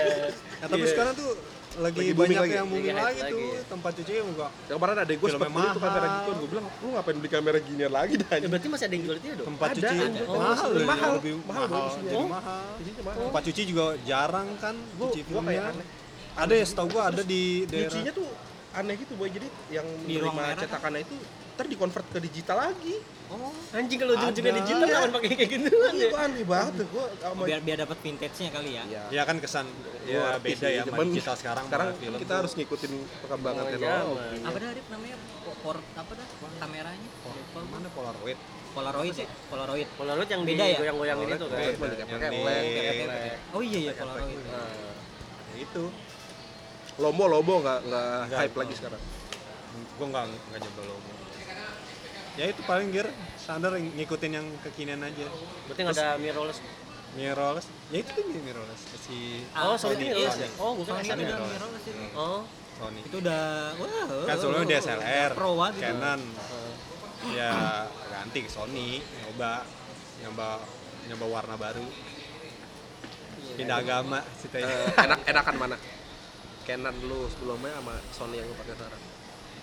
[0.58, 0.92] Nah, tapi Iya.
[0.92, 1.30] sekarang tuh
[1.74, 2.54] lagi, Lagi booming banyak lagi.
[2.54, 3.70] yang booming Lagi lagi, tuh lagi.
[3.72, 6.12] tempat cuci enggak Yang kemarin ada gue sempat beli tuh kamera mahal.
[6.20, 6.32] gitu.
[6.36, 8.36] Gue bilang, lu ngapain beli kamera ginian lagi dah?
[8.36, 9.48] Ya, berarti masih ada yang jual itu ya dong?
[9.48, 10.20] tempat Ada, cuci ada.
[10.22, 11.12] oh, Oh, mahal lebih loh, mahal.
[11.16, 12.28] lebih Mahal mahal, jadi Oh.
[12.28, 12.62] mahal
[13.02, 13.24] mahal.
[13.24, 15.88] tempat cuci juga jarang kan Gua- cuci gua kayak aneh.
[16.34, 18.28] ada ya setahu gua ada di daerah Nyucinya tuh
[18.74, 19.28] aneh gitu boy.
[19.28, 21.16] Jadi yang Di menerima merah cetakannya itu
[21.52, 22.96] ntar dikonvert ke digital lagi.
[23.28, 24.96] Oh, Anjing kalau ujung-ujungnya digital Iya.
[24.98, 26.20] kapan pakai kayak gituan Iya, ya?
[26.20, 26.88] aneh banget tuh.
[26.90, 28.84] Gua sama biar biar dapat vintage-nya kali ya.
[28.84, 29.04] Iya.
[29.10, 29.66] ya kan kesan
[30.04, 32.40] ya beda sih, ya sama cuman digital sekarang Sekarang sama film kita tuh.
[32.44, 32.92] harus ngikutin
[33.22, 34.20] perkembangan Oh, teknologi.
[34.20, 34.48] zaman.
[34.48, 35.16] Apa dah Arif namanya?
[35.42, 36.28] Po- Por apa dah?
[36.58, 37.10] Kameranya?
[37.64, 38.40] mana polaroid
[38.72, 39.28] Polaroid ya?
[39.48, 39.88] Polaroid.
[39.94, 40.78] Polaroid yang Beda ya?
[40.78, 41.52] goyang-goyangin itu kan.
[41.52, 41.96] Polaroid beda.
[41.98, 43.36] yang pakai di lens, pakai lens.
[43.52, 44.28] Oh iya iya Pakai Polaroid.
[44.34, 44.48] efek.
[44.50, 44.72] Nah,
[45.46, 45.84] Ya itu
[46.98, 49.02] Lomo Lomo nggak nggak hype lagi sekarang.
[49.96, 50.96] gua nggak nggak nyoba lo
[52.32, 55.28] ya itu paling gear standar ngikutin yang kekinian aja
[55.68, 56.60] berarti nggak ada mirrorless.
[57.14, 60.42] mirrorless ya itu tuh mirrorless si Oh, Sony itu mirrorless Sony.
[60.42, 60.50] ya?
[60.58, 61.16] Oh, bukan Sony ya?
[61.38, 62.04] mirrorless itu.
[62.14, 62.40] Oh,
[62.74, 63.44] Sony Itu udah
[63.76, 64.26] wah.
[64.26, 65.80] kan sebelumnya DSLR Pro gitu.
[65.80, 66.22] Canon
[67.38, 67.52] ya
[68.10, 68.90] ganti ke Sony
[69.22, 69.52] nyoba
[70.20, 70.48] nyoba
[71.06, 71.86] nyoba warna baru
[73.52, 75.78] pindah agama Eh, ceritanya enak enakan mana?
[76.62, 79.02] Canon lu sebelumnya sama Sony yang lu pakai sekarang.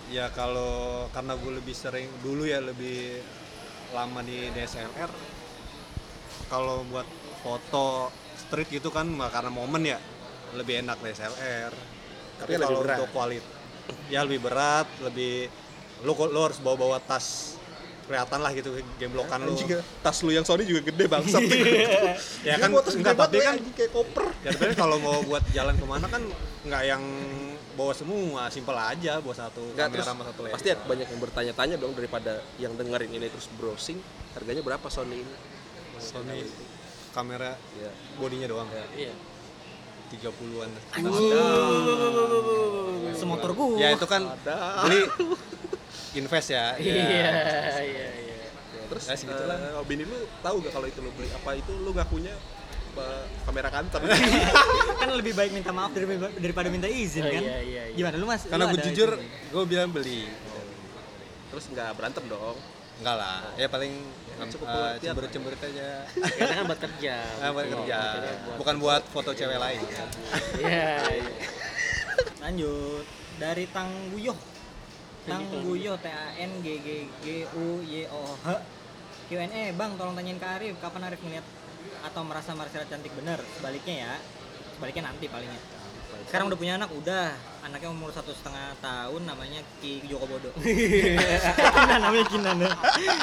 [0.09, 3.21] ya kalau karena gue lebih sering dulu ya lebih
[3.91, 5.11] lama di DSLR
[6.47, 7.05] kalau buat
[7.39, 9.99] foto street gitu kan karena momen ya
[10.57, 11.71] lebih enak DSLR
[12.39, 13.53] tapi Tapi lebih kalau untuk kualitas
[14.09, 15.49] ya lebih berat lebih
[16.01, 17.57] lu lu harus bawa bawa tas
[18.09, 19.69] kelihatan lah gitu gemblokan lu Anjing,
[20.01, 21.45] tas lu yang Sony juga gede bangsat.
[22.49, 24.25] ya kan Gua tas enggak gede tapi banget, kan kayak koper.
[24.41, 26.23] ya tapi kalau mau buat jalan ke mana kan
[26.59, 27.03] nggak yang
[27.73, 31.07] bawa semua simpel aja bawa satu Nggak, kamera terus sama satu lens pasti ada banyak
[31.07, 33.31] yang bertanya-tanya dong daripada yang dengerin ini.
[33.31, 33.95] Terus browsing
[34.35, 35.33] harganya berapa Sony ini?
[35.97, 36.43] Sony
[37.09, 37.89] kamera ya
[38.19, 38.67] bodinya doang.
[38.91, 39.15] Iya.
[40.09, 40.69] 30-an
[43.13, 43.77] Semotor gua.
[43.77, 44.21] ya itu kan
[44.83, 45.01] beli
[46.17, 46.73] invest ya.
[46.81, 47.31] Iya, ya.
[47.85, 48.37] iya, iya.
[48.89, 49.53] terus Ya, segitulah.
[49.53, 51.53] eh, bini lu tahu gak kalau itu lu beli apa?
[51.53, 52.58] Itu lu ngakunya apa,
[53.43, 53.99] kamera kantor
[55.01, 57.41] kan lebih baik minta maaf daripada, minta izin Oh, kan.
[57.41, 57.95] iya, iya, iya.
[57.95, 58.43] Gimana lu Mas?
[58.45, 60.29] karena gue jujur gue bilang beli
[61.49, 62.57] terus nggak berantem dong
[62.99, 63.93] enggak lah ya paling
[64.39, 67.15] Cukup eh, pengertian cemberut-cemberut aja Karena kan buat kerja.
[67.43, 67.99] nah, buat kerja
[68.55, 69.83] bukan buat foto cewek lain
[70.63, 71.31] Iya, iya.
[72.39, 73.03] Lanjut
[73.35, 74.39] dari Tangguyoh.
[75.23, 76.87] Tangguyoh T A N G G
[77.19, 78.47] G U Y O H.
[79.27, 81.43] Q&A bang tolong tanyain ke Arif kapan Arif melihat
[82.01, 84.13] atau merasa Marcella cantik bener sebaliknya ya.
[84.75, 85.59] Sebaliknya nanti palingnya.
[86.25, 87.31] Sekarang udah punya anak udah.
[87.59, 90.49] Anaknya umur satu setengah tahun namanya Ki Joko Bodo.
[90.59, 92.71] Kinan namanya Kinan ya.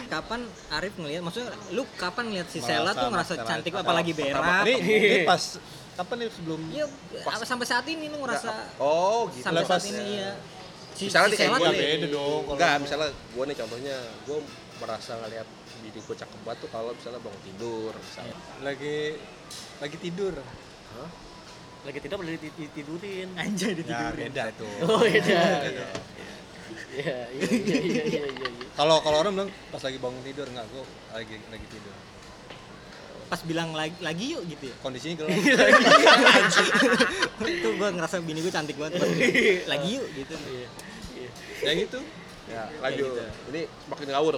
[0.06, 0.40] kapan
[0.70, 4.64] Arif ngelihat maksudnya lu kapan ngelihat si Sela tuh ngerasa Marcella cantik apalagi berak?
[4.70, 5.42] ini, pas
[5.96, 6.86] kapan nih sebelum Iya,
[7.42, 9.44] sampai saat ini lu ngerasa oh gitu.
[9.44, 10.32] sampai saat ini iya.
[10.96, 11.80] Si, Misalnya si nih kayak Sela gue nih.
[11.80, 14.38] beda dong Enggak, misalnya gue nih contohnya, gue
[14.76, 15.48] merasa ngeliat
[15.90, 18.36] gue cakep banget tuh kalau misalnya bangun tidur misalnya.
[18.62, 18.98] lagi
[19.78, 20.34] lagi tidur
[20.96, 21.10] Hah?
[21.86, 22.34] Lagi tidak boleh
[22.74, 23.28] tidurin.
[23.40, 24.26] Anjay ya ditidurin.
[24.26, 25.22] beda tuh Oh iya.
[26.96, 27.76] Iya iya iya
[28.08, 28.66] iya iya iya.
[28.74, 31.94] kalau kalau orang bilang pas lagi bangun tidur nggak gue lagi lagi tidur
[33.26, 34.74] Pas bilang lagi, lagi yuk gitu ya.
[34.80, 35.34] kondisinya gelap
[37.42, 39.02] Itu gua ngerasa bini gue cantik banget.
[39.66, 40.34] Lagi yuk gitu.
[41.66, 41.98] ya gitu
[42.46, 43.10] Ya, lanjut.
[43.10, 43.24] gitu.
[43.50, 44.34] Ini makin ngawur.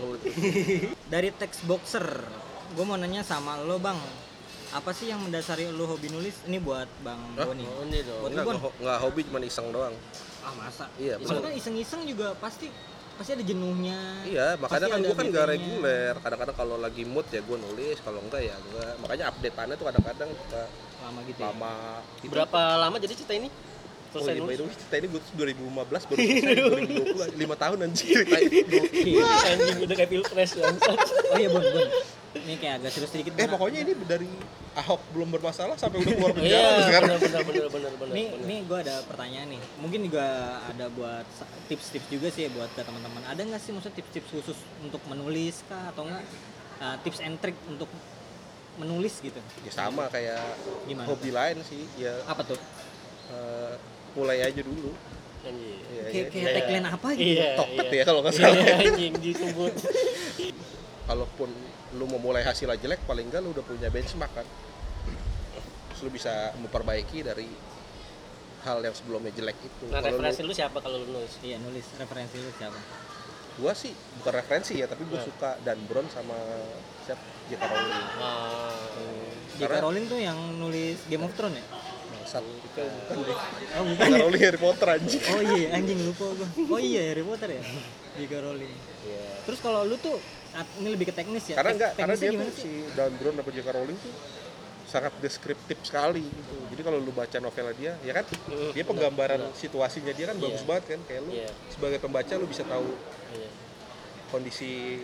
[1.12, 2.06] Dari teks boxer,
[2.70, 3.96] gue mau nanya sama lo bang,
[4.70, 6.40] apa sih yang mendasari lo hobi nulis?
[6.44, 7.46] Ini buat bang Hah?
[7.46, 7.64] Boni.
[7.66, 8.20] Oh ini dong.
[8.22, 8.54] Buat Enggak, lu, Bon.
[8.54, 9.94] nggak ho- nggak hobi cuma iseng doang.
[10.40, 10.88] Ah masa?
[10.96, 12.72] Iya, kan iseng-iseng juga pasti
[13.14, 13.98] pasti ada jenuhnya.
[14.22, 15.52] Iya, makanya kan gue kan nggak bedanya.
[15.52, 16.14] reguler.
[16.22, 18.92] Kadang-kadang kalau lagi mood ya gue nulis, kalau enggak ya enggak.
[18.98, 20.62] Makanya update-annya tuh kadang-kadang suka
[20.98, 21.40] Lama gitu.
[21.40, 21.46] Ya?
[21.46, 21.74] lama.
[22.18, 23.48] Itu- Berapa lama jadi cerita ini?
[24.08, 26.54] Oh Selesai iya, by the way, cerita ini gue 2015 baru selesai
[27.36, 28.38] 2020 5 tahun anjir cerita.
[28.98, 30.98] Iya, anjing udah kayak pilpres bangsat.
[31.28, 31.88] Oh iya Bon, Bon.
[32.28, 33.32] Ini kayak agak serius sedikit.
[33.34, 34.28] Eh pokoknya ini dari
[34.74, 37.08] Ahok belum bermasalah sampai udah keluar penjara Iya, sekarang.
[37.18, 38.14] benar benar benar benar.
[38.14, 38.46] Nih, benar.
[38.46, 39.60] nih gue ada pertanyaan nih.
[39.76, 40.24] Mungkin juga
[40.62, 41.26] ada buat
[41.66, 43.22] tips-tips juga sih ya buat ke teman-teman.
[43.26, 46.24] Ada nggak sih maksudnya tips-tips khusus untuk menulis kah atau enggak
[46.78, 47.90] uh, tips and trick untuk
[48.76, 49.40] menulis gitu?
[49.60, 50.40] Ya sama kayak
[50.86, 51.04] Gimana?
[51.04, 51.84] hobi lain sih.
[51.98, 52.56] Ya Apa tuh?
[53.28, 53.74] eh,
[54.18, 54.90] mulai aja dulu.
[55.40, 55.78] Anjing.
[55.88, 56.28] Ya, Kayak ya.
[56.28, 56.56] kayak Iya.
[56.58, 57.30] tagline apa gitu?
[57.30, 57.48] Iya.
[57.54, 57.94] Tokped iya.
[57.94, 58.56] ya kalau nggak salah.
[58.58, 59.74] Iya, anjing disebut.
[61.04, 61.50] Kalaupun
[61.94, 64.46] lu mau mulai hasilnya jelek, paling enggak lu udah punya benchmark kan.
[65.88, 67.48] Terus lu bisa memperbaiki dari
[68.60, 69.84] hal yang sebelumnya jelek itu.
[69.88, 71.32] Nah, Kalau lu- referensi lu siapa kalau lu nulis?
[71.40, 72.76] Iya nulis referensi lu siapa?
[73.58, 75.26] gua sih bukan referensi ya, tapi gua Nah.
[75.26, 76.38] suka Dan Brown sama
[77.02, 77.18] siapa?
[77.48, 77.58] J.K.
[77.64, 78.06] Rowling.
[78.20, 78.70] Ah,
[79.50, 79.62] J.K.
[79.64, 81.64] Karena- Rowling tuh yang nulis Game of Thrones ya?
[82.28, 83.38] Bangsat, bukan deh.
[83.80, 84.04] Oh bukan.
[84.04, 84.20] J.K.
[84.20, 85.22] Rowling Harry Potter anjing.
[85.32, 86.48] Oh iya anjing lupa gua.
[86.68, 87.62] Oh iya Harry Potter ya.
[88.20, 88.32] J.K.
[88.44, 88.74] Rowling.
[89.08, 89.24] Iya.
[89.48, 90.20] Terus kalau lu tuh
[90.76, 91.56] ini lebih ke teknis ya?
[91.56, 93.68] Karena enggak, karena dia tuh si Dan Brown atau J.K.
[93.72, 94.12] Rowling tuh
[94.92, 96.56] sangat deskriptif sekali gitu.
[96.68, 98.24] Jadi kalau lu baca novelnya dia, ya kan
[98.76, 100.68] dia penggambaran situasinya dia kan bagus Iya.
[100.68, 101.00] banget kan.
[101.08, 101.48] Kayak lu Iya.
[101.72, 102.92] sebagai pembaca lu bisa tahu
[103.32, 103.48] iya.
[104.28, 105.00] kondisi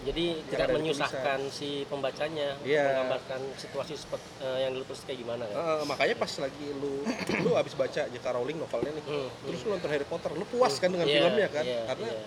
[0.00, 2.84] Jadi Yang tidak menyusahkan si pembacanya untuk Iya.
[2.88, 5.56] menggambarkan situasi seperti eh, yang lu tulis kayak gimana kan?
[5.56, 7.04] Eh, makanya pas lagi lu
[7.44, 8.26] lu habis baca J.K.
[8.26, 11.48] Rowling novelnya nih, Hmm, terus lu nonton Harry Potter, lu puas kan dengan Iya, filmnya
[11.48, 11.64] kan?
[11.64, 12.24] iya, Karena iya.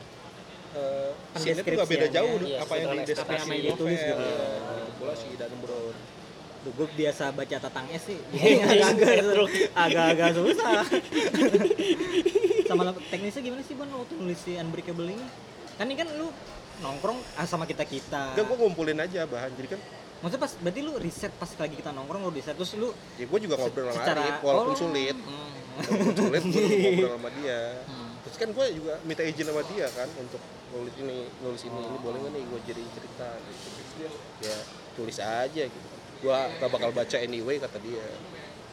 [0.73, 4.05] eh scene-nya tuh gak beda jauh iya, apa yang di deskripsi yang ditulis novel.
[4.07, 4.21] gitu.
[4.21, 4.45] Iya,
[4.77, 5.95] gitu pula si Dan Brown.
[6.63, 8.19] Duh, gue biasa baca Tatang S sih.
[8.37, 8.65] Iya,
[9.75, 10.81] agak-agak susah.
[12.69, 15.25] sama teknisnya gimana sih Bon waktu nulis si Unbreakable ini?
[15.73, 16.29] Kan ini kan lu
[16.81, 18.33] nongkrong ah, sama kita-kita.
[18.33, 19.51] Enggak, gua ngumpulin aja bahan.
[19.59, 19.81] Jadi kan
[20.23, 23.39] Maksudnya pas berarti lu riset pas lagi kita nongkrong lu riset terus lu ya gue
[23.43, 25.17] juga ngobrol sama secara Arif, walaupun oh, sulit.
[25.19, 25.51] hmm.
[25.83, 26.63] Walaupun sulit, gue
[26.95, 27.61] ngobrol sama dia.
[27.83, 28.11] Hmm.
[28.23, 30.39] Terus kan gue juga minta izin sama dia kan untuk
[30.71, 33.67] nulis ini, nulis ini, ini boleh nggak nih gue jadi cerita gitu.
[33.67, 34.09] Terus dia
[34.47, 34.55] ya
[34.95, 35.87] tulis aja gitu.
[36.23, 38.07] Gua gak bakal baca anyway kata dia.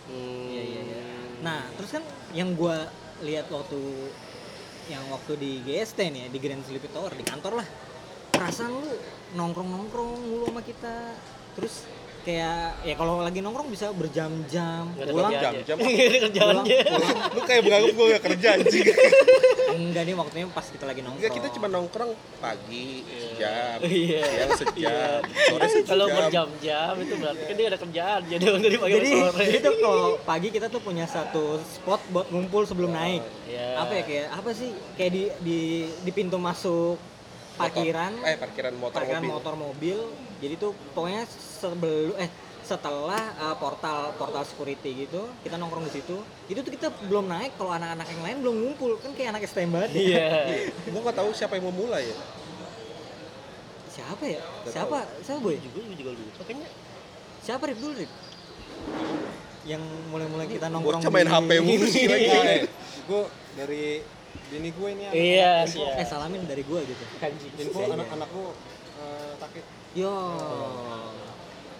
[0.06, 1.00] Hmm, Iya iya iya.
[1.42, 2.86] Nah, terus kan yang gua
[3.26, 3.80] lihat waktu
[4.86, 7.66] yang waktu di GST nih ya, di Grand Sleepy Tower di kantor lah.
[8.40, 8.88] Perasaan lu
[9.36, 11.12] nongkrong-nongkrong mulu sama kita.
[11.60, 11.84] Terus
[12.20, 14.88] kayak ya kalau lagi nongkrong bisa berjam-jam.
[14.96, 15.28] Pulang.
[15.28, 16.66] Nggak ada kerjaan pulang.
[17.36, 18.86] Lu kayak menganggap gue gak kerja anjing.
[19.70, 21.20] Enggak nih waktunya pas kita lagi nongkrong.
[21.20, 22.10] Enggak, kita cuma nongkrong
[22.40, 23.76] pagi sejam,
[24.08, 24.20] Iya.
[24.24, 25.88] siang sejam, sore sejam.
[25.92, 28.20] Kalau berjam-jam itu berarti kan dia ada kerjaan.
[28.24, 29.44] Jadi dari pagi jadi, sampai sore.
[29.44, 33.20] jadi tuh kalau pagi kita tuh punya satu spot buat ngumpul sebelum naik.
[33.46, 33.84] Iya.
[33.84, 35.60] Apa ya kayak apa sih kayak di di
[35.92, 37.09] di pintu masuk
[37.62, 39.32] parkiran eh parkiran motor parkiran mobil.
[39.32, 39.98] motor mobil
[40.38, 42.30] jadi tuh pokoknya sebelum eh
[42.62, 47.54] setelah uh, portal portal security gitu kita nongkrong di situ itu tuh kita belum naik
[47.54, 49.98] kalau anak-anak yang lain belum ngumpul kan kayak anak STM banget ya.
[49.98, 50.28] Iya.
[50.86, 52.16] Gue gak tahu siapa yang mau mulai ya.
[53.90, 56.68] siapa ya Nggak siapa siapa boy Juga gue juga lupa kayaknya.
[57.42, 58.12] siapa Rip dulu Rip
[59.62, 62.28] yang mulai-mulai kita nongkrong Bocah main di- HP mulu sih lagi.
[62.30, 62.60] eh,
[63.02, 63.84] gue dari
[64.46, 65.86] bini gue ini anak- Iya, info- sih.
[65.94, 67.52] eh salamin dari gua gitu Anjing.
[67.56, 68.44] info anak-anakku
[68.96, 70.14] eh, sakit yo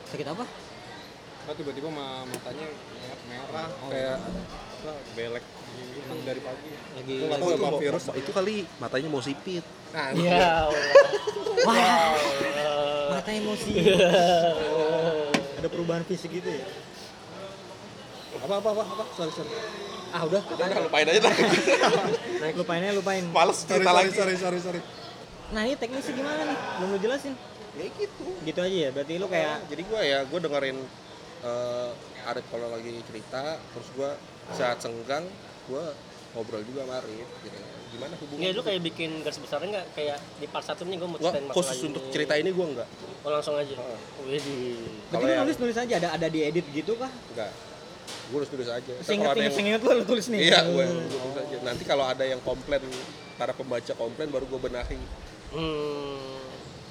[0.06, 0.44] sakit apa
[1.40, 2.68] Apa tiba-tiba ma- matanya
[3.26, 3.88] merah Oh.
[3.88, 5.44] kayak apa, belek
[6.00, 6.70] Emang dari pagi.
[6.92, 8.04] lagi Oh, tahu itu, mau- virus.
[8.12, 9.64] itu kali matanya mau sipit.
[9.90, 10.70] Nah, Ya
[11.60, 12.10] wah Allah.
[13.12, 13.72] mata emosi
[15.52, 16.66] ada perubahan fisik gitu ya
[18.38, 19.04] Apa apa apa apa?
[19.12, 19.50] Sorry sorry.
[20.10, 21.34] Ah udah Udah lupain aja dah.
[22.60, 24.10] lupain aja lupain Males sorry, cerita sorry, lagi.
[24.12, 24.80] sorry, sorry, sorry.
[25.50, 27.34] nah ini teknisnya gimana nih belum lu jelasin
[27.70, 28.24] Ya gitu.
[28.42, 30.78] gitu aja ya berarti lu kayak Jadi gua ya, gua dengerin
[31.40, 31.90] eh
[32.22, 34.10] Arif kalau lagi cerita, terus gua
[34.52, 35.24] saat senggang,
[35.64, 35.94] gua
[36.30, 37.24] ngobrol juga sama Arif.
[37.40, 37.56] Gitu.
[37.90, 38.42] Gimana hubungan?
[38.42, 41.30] Ya lu kayak bikin garis besarnya nggak kayak di part satu nih gue mau Gua
[41.30, 41.86] ceritain masalah khusus ini.
[41.88, 42.88] untuk cerita ini gua enggak.
[43.20, 43.70] Oh langsung aja.
[43.72, 43.98] Heeh.
[44.28, 47.50] Wih berarti lu nulis nulis aja ada ada di edit gitu kah Enggak.
[48.30, 48.92] Gua nulis tulis aja.
[49.02, 51.56] Seinget inget seinget lu lu tulis nih Iya, gue tulis aja.
[51.60, 52.80] Nanti kalau ada yang komplain,
[53.34, 55.00] para pembaca komplain baru gue benahi.
[55.50, 56.38] Hmm.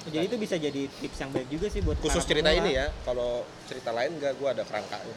[0.02, 2.60] jadi itu bisa jadi tips yang baik juga sih buat Khusus cerita pemula.
[2.60, 2.86] ini ya.
[3.04, 5.14] Kalau cerita lain enggak, gue ada kerangkanya.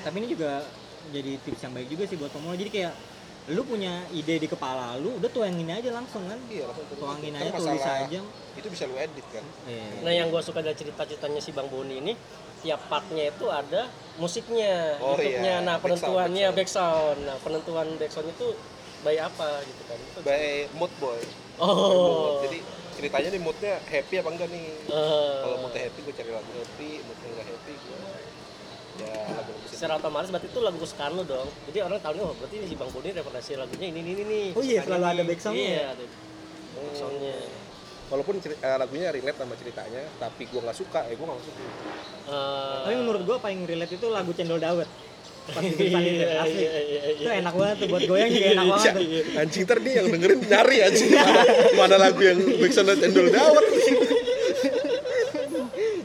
[0.00, 0.64] tapi ini juga
[1.08, 2.92] jadi tips yang baik juga sih buat pemula jadi kayak
[3.52, 7.44] lu punya ide di kepala lu udah tuangin aja langsung kan Iya, langsung tuangin Kan
[7.44, 8.20] aja tulis aja
[8.56, 9.44] Itu bisa lu edit kan.
[9.64, 9.84] Iya.
[10.00, 12.12] Nah yang gue suka dari cerita-ceritanya si Bang Boni ini
[12.64, 13.82] tiap partnya itu ada
[14.16, 15.54] musiknya, Oh, YouTube-nya.
[15.54, 15.56] iya.
[15.60, 17.18] Nah Back sound, penentuannya back back sound.
[17.22, 18.46] Nah penentuan back sound itu
[19.02, 19.98] by apa gitu kan?
[20.00, 21.20] Itu- By mood boy.
[21.56, 21.68] Oh.
[21.68, 22.34] Mood.
[22.42, 22.58] Jadi
[22.94, 24.66] ceritanya nih moodnya happy apa enggak nih?
[24.86, 27.98] Eh, Kalau moodnya happy gue cari lagu happy, moodnya enggak happy gue
[28.94, 31.50] ya lagu secara otomatis berarti itu lagu kesukaan lu dong.
[31.66, 34.24] Jadi orang tahu nih, oh berarti ini si Bang Boni referensi lagunya ini ini ini.
[34.24, 34.46] nih.
[34.54, 35.10] Oh iya, selalu ini.
[35.10, 35.86] ada back sound-nya Iya, ya?
[35.90, 36.04] ada
[36.78, 37.34] back sound-nya.
[38.04, 41.60] Walaupun eh, lagunya relate sama ceritanya, tapi gue nggak suka, ya gue nggak suka.
[42.24, 44.86] Eh, tapi menurut gua paling relate itu lagu cendol dawet.
[45.44, 46.56] Pas depan itu iya, asli.
[46.56, 47.20] iya, iya, iya.
[47.20, 49.04] itu enak banget tuh buat goyang juga enak banget tuh.
[49.36, 51.10] Anjing ntar nih yang dengerin nyari anjing.
[51.12, 51.42] Mana,
[51.76, 53.64] mana lagu yang backsound cendol dawet.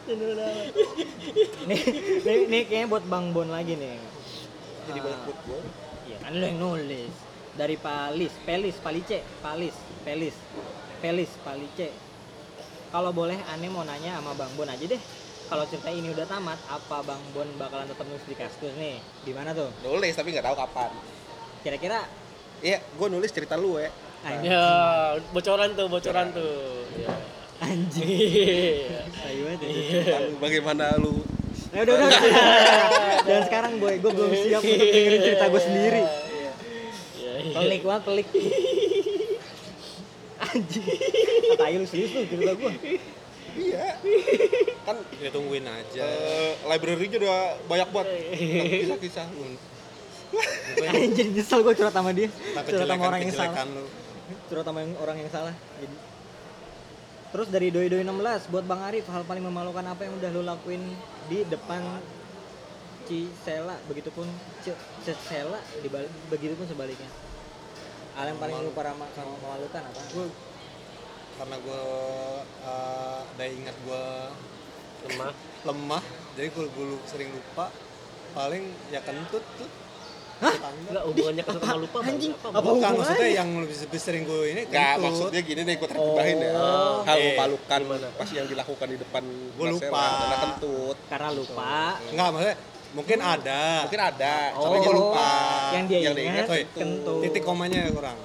[0.03, 0.67] cendol dawet.
[1.69, 1.81] Nih,
[2.25, 3.95] nih, nih kayaknya buat bang Bon lagi nih.
[4.89, 5.59] Jadi Ah, banyak mood gue.
[6.03, 7.13] iya kan lu yang nulis
[7.55, 9.75] dari Palis Pelis Palice Palis
[10.05, 10.35] Pelis
[10.99, 11.89] Pelis Palice
[12.89, 15.01] kalau boleh aneh mau nanya sama bang Bon aja deh
[15.49, 19.31] kalau cerita ini udah tamat apa bang Bon bakalan tetap nulis di kaskus nih di
[19.33, 20.91] mana tuh Nulis tapi nggak tahu kapan.
[21.61, 22.05] kira-kira
[22.59, 23.87] Iya, gue nulis cerita lu ya.
[24.19, 24.67] anjing Ya,
[25.31, 26.83] bocoran tuh, bocoran tuh.
[26.99, 27.15] Ya.
[27.63, 29.07] anjing Iya.
[29.23, 29.69] Ayo banget ya.
[29.71, 31.23] Cerita lu, bagaimana lu
[31.71, 32.11] Ya udah udah.
[33.29, 36.01] Dan sekarang boy, gue belum siap untuk dengerin cerita gue sendiri.
[37.51, 38.27] Pelik banget, pelik.
[40.39, 40.85] Anjing.
[41.51, 42.73] Kata lu serius lu cerita gue.
[43.59, 43.85] Iya.
[44.81, 45.99] Kan Ya tungguin aja.
[45.99, 47.37] eh, library-nya udah
[47.67, 48.07] banyak banget.
[48.87, 49.43] Kisah-kisah lu.
[50.95, 52.29] Anjing nyesel gue curhat sama dia.
[52.29, 53.65] Tentang Curhat sama orang yang salah.
[53.67, 53.83] lu.
[54.47, 55.55] Curhat sama yang- orang yang salah.
[55.75, 55.95] Jadi
[57.29, 60.41] Terus dari Doi Doi 16 buat Bang Arif hal paling memalukan apa yang udah lu
[60.41, 60.81] lakuin
[61.29, 61.77] di depan
[63.05, 64.25] Cisela begitupun
[65.05, 65.93] Cisela di
[66.25, 67.05] begitupun sebaliknya.
[68.19, 70.01] Hal yang paling lu para memalukan apa?
[70.11, 70.27] Gue
[71.39, 71.83] karena gue
[72.67, 74.03] uh, ada ingat gue
[75.07, 75.31] Lemah.
[75.63, 76.03] lemah,
[76.35, 76.67] jadi gue
[77.07, 77.71] sering lupa.
[78.35, 79.69] Paling ya kentut tuh.
[80.43, 80.51] Hah?
[80.91, 81.97] Enggak hubungannya ke sama lupa.
[82.03, 82.67] Anjing, Apa, apa?
[82.67, 85.03] Bukan maksudnya yang lebih, lebih sering gue ini Enggak, kentut.
[85.07, 86.51] maksudnya gini nih gue terjemahin ya.
[86.59, 87.23] Oh, Hal oke.
[87.23, 87.79] memalukan
[88.19, 89.23] pas yang dilakukan di depan
[89.55, 90.03] Gua Mas lupa.
[90.03, 90.97] Karena kentut.
[91.07, 91.71] Karena lupa.
[92.11, 92.57] Enggak, maksudnya
[92.91, 93.85] mungkin ada.
[93.85, 95.29] Mungkin ada, Oh, tapi gue lupa.
[95.71, 97.21] Yang dia Yang dia ingat, ingat kentut.
[97.21, 98.17] Titik komanya kurang.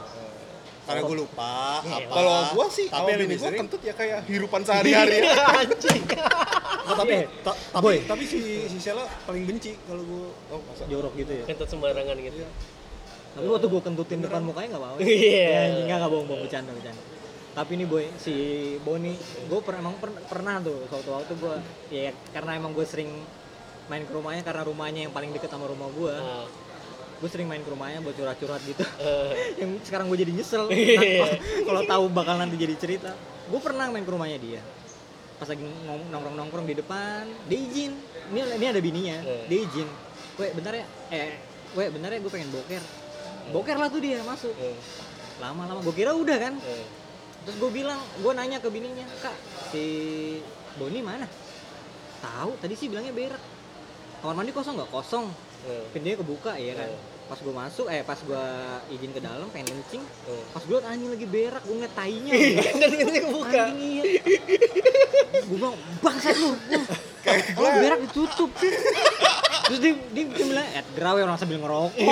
[0.84, 1.80] Karena gue lupa.
[1.80, 2.12] Iya, apa.
[2.12, 5.32] Kalau gua sih, tapi yang bini sering kentut ya kayak hirupan sehari-hari ya.
[6.84, 7.28] Oh, tapi Iya.
[7.40, 10.84] ta- tapi tapi si si Sheila paling benci kalau gue Oh, masa?
[10.84, 11.44] jorok gitu ya.
[11.46, 12.44] Kentut sembarangan gitu.
[13.34, 14.98] Tapi waktu gue kentutin depan mukanya nggak apa-apa.
[15.00, 15.40] Iya.
[15.42, 17.02] Ya, anjing nggak nggak bohong bohong bercanda bercanda.
[17.54, 18.34] Tapi ini boy si
[18.78, 19.14] Boni,
[19.46, 21.54] gue pernah emang per- pernah tuh suatu waktu gue
[21.88, 23.08] ya karena emang gue sering
[23.86, 26.14] main ke rumahnya karena rumahnya yang paling deket sama rumah gue.
[26.14, 26.46] Nah,
[27.14, 28.84] Gue sering main ke rumahnya buat curhat-curhat gitu.
[29.00, 30.68] eh, yang sekarang gue jadi nyesel
[31.68, 33.14] kalau tahu bakal nanti jadi cerita.
[33.48, 34.60] Gue pernah main ke rumahnya dia.
[35.34, 35.64] Pas lagi
[36.10, 37.92] nongkrong-nongkrong di depan, dia izin.
[38.28, 39.44] Ini ini ada bininya, Eh.
[39.46, 39.88] dia izin.
[40.36, 41.38] Weh bentar ya, eh,
[41.72, 42.82] weh bentar ya gue pengen boker.
[43.52, 44.52] Boker lah tuh dia masuk.
[44.58, 44.76] eh,
[45.38, 46.54] Lama-lama gue kira udah kan.
[46.60, 46.84] eh.
[47.46, 49.36] Terus gue bilang, gue nanya ke bininya, kak
[49.68, 49.84] si
[50.74, 51.28] Boni mana?
[52.20, 53.42] Tahu, tadi sih bilangnya berak.
[54.24, 54.88] Kamar mandi kosong nggak?
[54.88, 55.28] Kosong.
[55.68, 56.88] eh, Pintunya kebuka ya kan.
[56.88, 56.96] Eh.
[57.28, 58.44] Pas gue masuk, eh pas gue
[58.88, 60.44] izin ke dalam pengen kencing, eh.
[60.48, 62.32] pas gue anjing lagi berak, gue ngeliat tainya.
[62.80, 63.60] Dan ini kebuka.
[63.68, 64.02] Anjing iya.
[65.44, 66.56] gue bilang, bangsat lu.
[67.24, 68.48] Kalau berak ditutup.
[69.64, 71.92] Terus dia, dia cuma bilang, eh gerawe orang sambil ngerokok.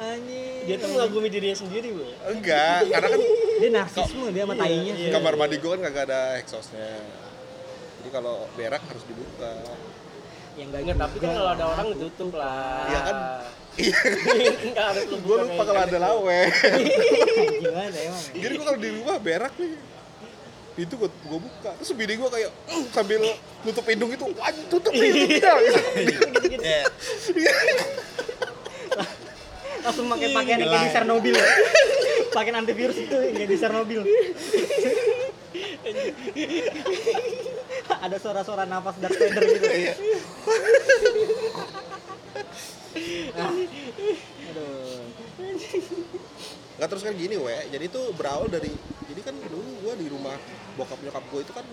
[0.00, 0.60] anjing.
[0.64, 2.04] Dia tuh mengagumi dirinya sendiri, Bu.
[2.24, 3.20] Enggak, karena kan
[3.60, 4.92] Dia narsisme dia sama tainya.
[4.96, 5.12] Iya.
[5.12, 6.88] kamar mandi gue kan kagak ada exhaustnya.
[8.04, 9.52] Jadi kalau berak harus dibuka.
[10.60, 12.84] Yang enggak Enggak, tapi kan kalau ada orang ditutup lah.
[12.84, 13.16] Iya kan,
[14.68, 16.40] Nggak harus lu gue lupa kalau ada lawe
[17.64, 18.22] Gimana emang?
[18.36, 19.72] jadi gue kalau di rumah berak nih
[20.74, 23.18] pintu gue gue buka terus bini gue kayak "Mm," sambil
[23.62, 25.52] nutup hidung itu wah tutup hidungnya
[26.54, 27.50] Ya,
[29.82, 31.34] Langsung pakai pakaian yang kayak di Chernobyl.
[31.34, 31.46] ya.
[32.30, 34.02] Pakaian antivirus itu yang kayak di Chernobyl.
[38.04, 39.68] Ada suara-suara nafas Darth Vader gitu.
[44.44, 45.02] Aduh.
[46.74, 48.70] nggak terus kan gini we jadi itu berawal dari
[49.06, 50.34] jadi kan dulu gue di rumah
[50.74, 51.66] bokap nyokap gue itu kan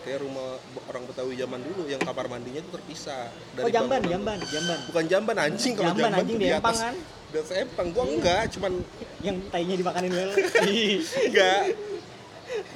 [0.00, 0.56] kayak rumah
[0.88, 4.36] orang Betawi zaman dulu yang kamar mandinya itu terpisah Oh jamban, bangunan.
[4.36, 4.78] jamban, jamban.
[4.88, 6.94] bukan jamban anjing kalau Jamban, jamban, anjing di empang atas kan?
[7.24, 8.72] di atas empang gue enggak cuman
[9.20, 10.32] Yang tainya dimakanin dulu.
[11.28, 11.60] enggak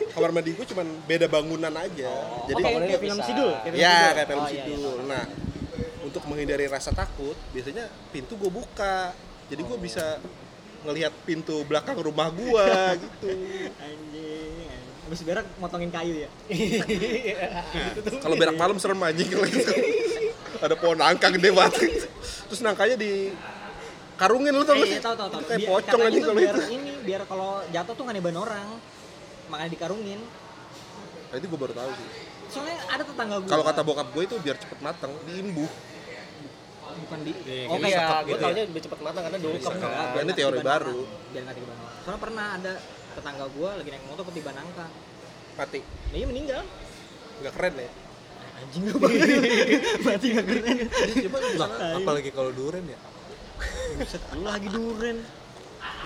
[0.09, 2.11] kamar mandi gue cuman beda bangunan aja
[2.45, 3.19] jadi Jadi kayak, bangunannya kayak film.
[3.21, 3.51] Sidul.
[3.53, 4.15] kayak film ya Sidul.
[4.15, 5.07] kayak film Oh, iya, iya, sidul tahu.
[5.07, 5.25] nah
[6.01, 9.13] untuk menghindari rasa takut biasanya pintu gue buka
[9.47, 10.05] jadi gue bisa
[10.81, 12.67] ngelihat pintu belakang rumah gue
[13.03, 13.29] gitu
[13.77, 14.57] Anjing.
[15.05, 16.31] Habis berak motongin kayu ya.
[18.21, 19.41] kalau berak malam serem anjing gitu
[20.59, 21.75] ada pohon nangka gede banget
[22.45, 23.33] terus nangkanya di
[24.17, 25.29] karungin lu tau gak Eh, sih tahu tahu.
[25.31, 28.37] Itu kayak Biar- pocong tuh kalau biar itu ini biar kalau jatuh tuh nggak neban
[28.37, 28.69] orang.
[29.49, 30.21] Makanya dikarungin.
[31.29, 32.09] nah, itu gue baru tahu sih
[32.49, 33.49] Soalnya ada tetangga gue.
[33.49, 35.69] kalau kata bokap gue itu biar cepet matang diimbuh
[36.99, 39.89] bukan di Iya, oh kayak Iya, gue gitu taunya lebih cepat matang karena Enggak, kan.
[40.11, 40.99] Ini nggak teori baru.
[41.31, 41.95] Biar nggak ketiban orang.
[42.01, 42.73] Soalnya pernah ada
[43.11, 44.87] tetangga gue lagi naik motor ketiban angka.
[45.55, 46.63] mati Nah, iya meninggal.
[47.39, 47.91] nggak keren ya
[48.59, 48.99] Anjing gue
[50.09, 50.77] Mati gak keren.
[51.23, 52.99] coba Lah, apalagi kalau duren ya.
[53.95, 55.19] Buset, lu lagi duren.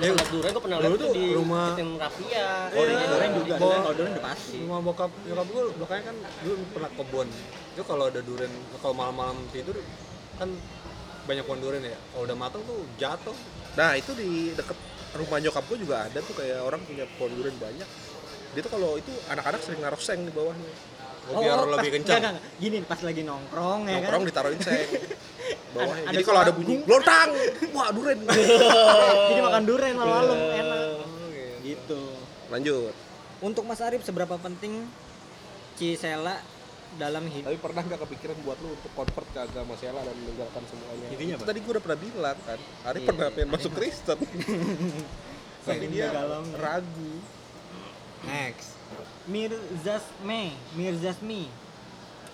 [0.01, 2.49] Ya, durian gue pernah lihat tuh di rumah- Tim Rafia.
[2.73, 3.07] Oh, Iya.
[3.07, 3.55] duren juga.
[3.61, 4.57] Bawa- Kalau duren udah pasti.
[4.59, 7.29] Rumah bokap nyokap gue belakangnya kan dulu pernah kebun.
[7.73, 9.77] Itu kalau ada duren, kalau malam-malam tidur
[10.39, 10.49] kan
[11.23, 11.99] banyak pohon duren ya.
[12.09, 13.37] Kalau udah matang tuh jatuh.
[13.73, 14.77] nah itu di deket
[15.13, 17.89] rumah nyokap gue juga ada tuh kayak orang punya pohon durian banyak
[18.53, 20.69] dia tuh kalau itu anak-anak sering naruh seng di bawahnya
[21.25, 22.19] Oh, biar pas- lebih kencang.
[22.19, 22.45] enggak, enggak.
[22.59, 24.29] Gini pas lagi nongkrong ya nongkrong kan.
[24.29, 24.89] ditaruhin seng
[25.75, 27.29] bawahnya Ada- jadi kalau ada bunyi lontang
[27.71, 28.19] wah duren
[29.29, 30.79] Jadi makan duren malam-malam enak.
[30.99, 31.57] Oh, gitu.
[31.63, 32.03] Gitu.
[32.49, 32.95] lanjut
[33.41, 34.87] Untuk Mas Arif seberapa penting
[35.75, 36.39] Cisela
[36.93, 37.49] dalam hidup?
[37.49, 41.35] tapi pernah nggak kepikiran buat lu untuk convert ke agama Sela dan meninggalkan semuanya Intinya
[41.35, 41.49] itu apa?
[41.49, 43.35] tadi gue udah pernah bilang kan Ari Iya, pernah iya.
[43.35, 44.19] pengen masuk Kristen
[45.65, 46.57] tapi dia dalamnya.
[46.57, 47.13] ragu
[48.23, 48.77] Next.
[49.25, 50.43] Mirzasme,
[50.75, 51.47] Mirzasmi.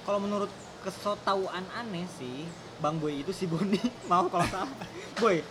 [0.03, 0.49] Kalau menurut
[0.81, 3.77] kesotauan aneh sih, Bang Boy itu si Boni.
[4.11, 4.71] Mau kalau salah.
[5.19, 5.43] Boy,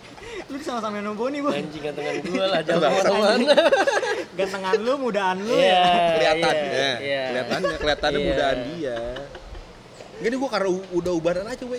[0.47, 1.59] lu sama-sama sama Boni, Boy.
[1.59, 3.11] Anjing gantengan gue lah jam Bangsa.
[3.13, 3.53] mana
[4.33, 5.67] Gantengan lu, mudaan lu Iya.
[5.67, 5.85] ya.
[6.15, 7.23] kelihatannya iya.
[7.29, 8.27] kelihatannya kelihatannya Iya.
[8.31, 8.97] mudaan dia
[10.17, 11.77] Gini gue karena udah ubaran aja weh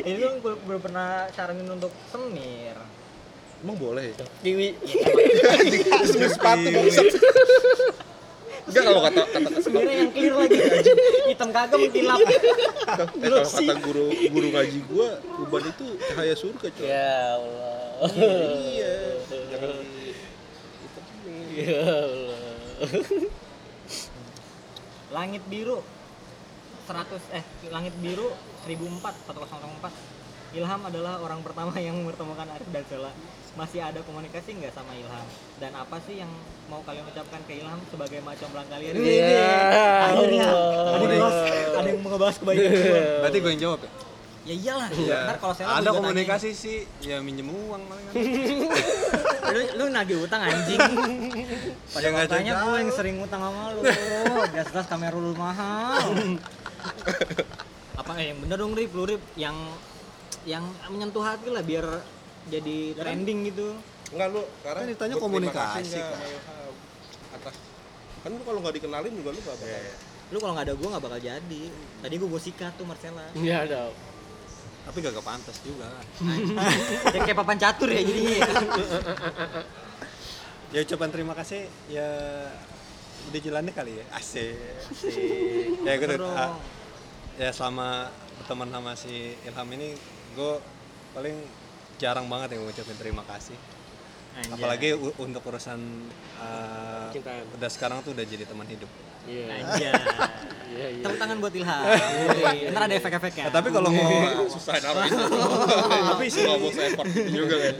[0.00, 2.74] Ini lu belum belum pernah saranin untuk semir.
[3.64, 4.24] Emang boleh ya?
[4.44, 4.68] Kiwi.
[6.04, 7.06] Semir sepatu bangsat
[8.66, 10.58] Enggak kalau kata kata Semirnya yang clear lagi.
[11.30, 12.18] Hitam kagak mengkilap.
[12.18, 16.86] eh, kalau kata guru guru ngaji gua uban itu cahaya surga coy.
[16.90, 18.10] Ya Allah.
[18.66, 18.94] Iya.
[19.54, 19.70] Jangan.
[21.56, 22.40] Ya Allah.
[25.14, 25.78] Langit biru
[26.90, 28.28] 100 eh langit biru
[28.66, 28.98] 1004
[29.30, 33.10] 1004 Ilham adalah orang pertama yang mempertemukan Arif dan Sela.
[33.56, 35.26] Masih ada komunikasi nggak sama Ilham?
[35.56, 36.28] Dan apa sih yang
[36.68, 38.92] mau kalian ucapkan ke Ilham sebagai macam belang kalian?
[38.92, 39.36] Ya Ini,
[40.04, 40.92] Akhirnya Allah.
[40.92, 41.32] ada yang
[41.72, 43.00] ada yang mau ngebahas kebaikan gua.
[43.24, 43.90] Berarti gue yang jawab ya?
[44.46, 44.88] Ya iyalah.
[44.94, 48.14] Ntar kalau Sela Ada komunikasi sih, ya minjem uang paling kan.
[49.56, 50.78] Lu, lu nagih utang anjing.
[51.90, 52.62] Pada Ya, jauh-jauh.
[52.62, 53.80] gue yang sering utang sama lu.
[54.52, 56.02] Gas-gas kamera lu mahal.
[58.00, 59.54] apa eh, yang bener dong Rip, lu Rip yang
[60.44, 61.82] yang menyentuh hati lah biar
[62.50, 63.68] jadi trending gitu.
[64.14, 66.14] Enggak lu sekarang Kan ditanya komunikasi, kan.
[66.14, 66.26] sama
[67.34, 67.54] atas
[68.22, 69.82] kan lu kalau nggak dikenalin juga lu gak bakal
[70.34, 71.62] Lu kalau nggak ada gua nggak bakal jadi.
[72.02, 73.26] Tadi gua gue sikat tuh Marcella.
[73.46, 73.94] Ya dong.
[74.86, 75.90] Tapi gak kepantas juga.
[77.10, 78.34] Kayak kayak papan catur ya jadinya.
[78.38, 78.46] ya.
[80.74, 82.10] Ya ucapan terima kasih ya
[83.30, 84.04] udah jalannya kali ya.
[84.14, 84.58] Asik.
[85.86, 86.58] ya gue ah,
[87.38, 88.10] ya selama
[88.42, 89.94] berteman sama si Ilham ini
[90.34, 90.52] gue
[91.14, 91.36] paling
[91.96, 93.56] jarang banget yang ngucapin terima kasih.
[94.36, 94.52] Anjay.
[94.52, 95.80] Apalagi u- untuk urusan
[96.36, 97.48] uh, Cintaan.
[97.56, 98.90] udah sekarang tuh udah jadi teman hidup.
[99.24, 99.46] Iya.
[99.80, 99.92] Iya,
[100.70, 101.02] iya.
[101.02, 101.82] Tepuk tangan buat Ilham.
[102.76, 103.44] Ntar ada efek-efeknya.
[103.48, 104.12] Nah, tapi kalau mau
[104.54, 105.24] susah naruh itu
[106.06, 107.74] tapi si nggak mau effort juga kan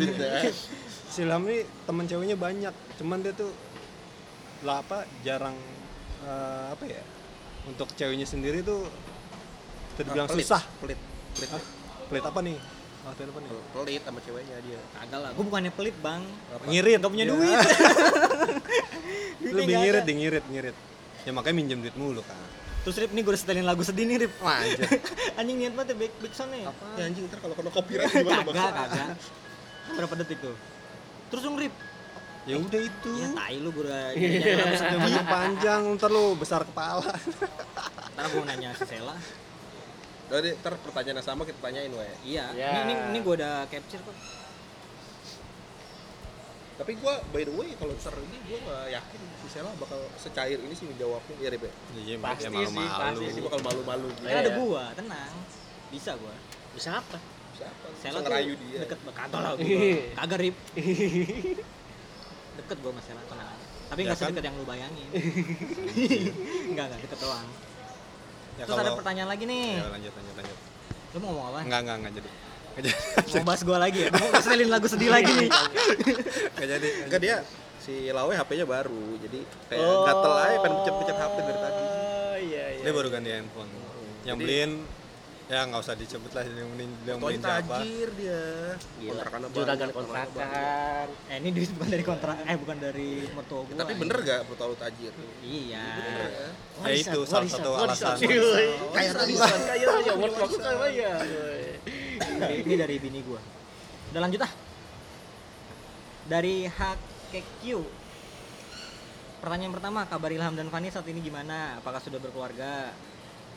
[1.06, 3.52] si Ilham ini teman ceweknya banyak, cuman dia tuh
[4.64, 5.54] lah apa jarang
[6.24, 7.02] uh, apa ya
[7.64, 8.88] untuk ceweknya sendiri tuh
[9.94, 10.98] terbilang pelit susah pelit
[11.36, 11.50] pelit
[12.08, 12.56] pelit apa nih
[13.06, 14.80] waktu itu nih pelit sama ceweknya dia.
[14.92, 16.22] Kagak lah, gue bukannya pelit bang.
[16.66, 17.32] Ngirit Gak punya Iya.
[17.32, 17.58] duit.
[19.56, 20.08] Lebih ngirit ada.
[20.08, 20.76] di ngirit ngirit.
[21.22, 22.38] Ya makanya minjem duit mulu kan
[22.82, 24.32] Terus Rip, nih gue udah setelin lagu sedih nih Rip.
[24.38, 24.86] Wah anjir.
[25.42, 26.70] Anjing niat banget ya back, back sound ya?
[26.94, 29.08] Ya anjing ntar kalau kena copyright gimana Kagak, kagak.
[29.90, 30.54] Berapa detik tuh?
[31.30, 31.74] Terus dong Rip.
[32.46, 33.10] Ya udah itu.
[33.18, 37.10] Ya tai lu gue udah Iya, banyak panjang ntar lu besar kepala.
[38.14, 39.18] Ntar gue nanya si Sela
[40.26, 42.02] Jadi ntar pertanyaan yang sama kita tanyain we.
[42.26, 42.70] Iya, Ya.
[42.72, 44.16] ini, ini, ini gue udah capture kok
[46.76, 50.60] Tapi gua by the way kalau ntar ini gua nggak yakin si Sela bakal secair
[50.60, 51.34] ini sih menjawabnya.
[51.38, 51.72] Iya ya?
[51.96, 54.22] iya Pasti ya sih, malu-malu pasti Dia bakal malu-malu gitu.
[54.22, 54.58] Kan ada Iya.
[54.58, 55.34] gua, tenang
[55.88, 56.34] Bisa gua
[56.76, 57.16] Bisa apa?
[57.56, 58.78] Sela Bisa tuh ngerayu dia.
[58.84, 59.64] deket Kagak lah gua
[60.20, 60.56] Kagak Rip
[62.58, 64.26] Deket gua sama Sela, tenang Tapi Ya nggak kan?
[64.28, 65.08] sedekat yang lu bayangin
[66.68, 67.48] Enggak, enggak, deket doang
[68.56, 70.58] ya Terus ada pertanyaan lagi nih ya lanjut lanjut lanjut
[71.06, 71.58] Lu mau ngomong apa?
[71.62, 72.28] enggak enggak enggak jadi
[73.32, 74.10] Mau bahas gua lagi ya?
[74.12, 77.36] Mau setelin lagu sedih lagi nih enggak jadi Enggak dia
[77.76, 78.98] si Lawe HP-nya baru.
[79.16, 79.38] Jadi
[79.70, 80.02] kayak Oh.
[80.02, 81.82] gatel aja pengen pencet-pencet HP dari tadi.
[81.86, 82.82] Oh iya iya.
[82.82, 83.70] dia baru ganti handphone
[84.22, 84.70] yang Jadi- beliin
[85.46, 88.42] ya nggak usah disebut lah yang beliin yang beliin siapa tajir dia.
[88.98, 89.10] Gila.
[89.14, 91.06] Kontrakannya Juragan banyak, kontrakan.
[91.30, 93.76] Eh ini duit bukan dari kontrak, eh bukan dari mertua gua.
[93.78, 95.12] Tapi bener gak menurut lu tajir?
[95.46, 95.86] Iya.
[96.82, 98.16] Ya itu salah satu alasan.
[98.18, 101.14] Kayak warisan, kayak ya umur maksud apa ya?
[102.66, 103.38] ini dari bini gua.
[104.10, 104.52] Udah lanjut ah.
[106.26, 107.62] Dari HKQ
[109.46, 111.78] pertanyaan pertama kabar Ilham dan Fani saat ini gimana?
[111.78, 112.90] Apakah sudah berkeluarga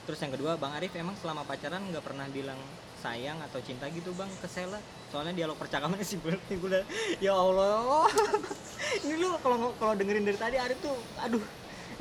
[0.10, 2.58] terus yang kedua Bang Arif emang selama pacaran nggak pernah bilang
[2.98, 4.82] sayang atau cinta gitu Bang ke Sela
[5.14, 6.34] soalnya dialog percakapannya gua
[6.66, 6.82] udah
[7.22, 8.10] ya Allah
[9.06, 11.46] ini lu kalau kalau dengerin dari tadi Arif tuh aduh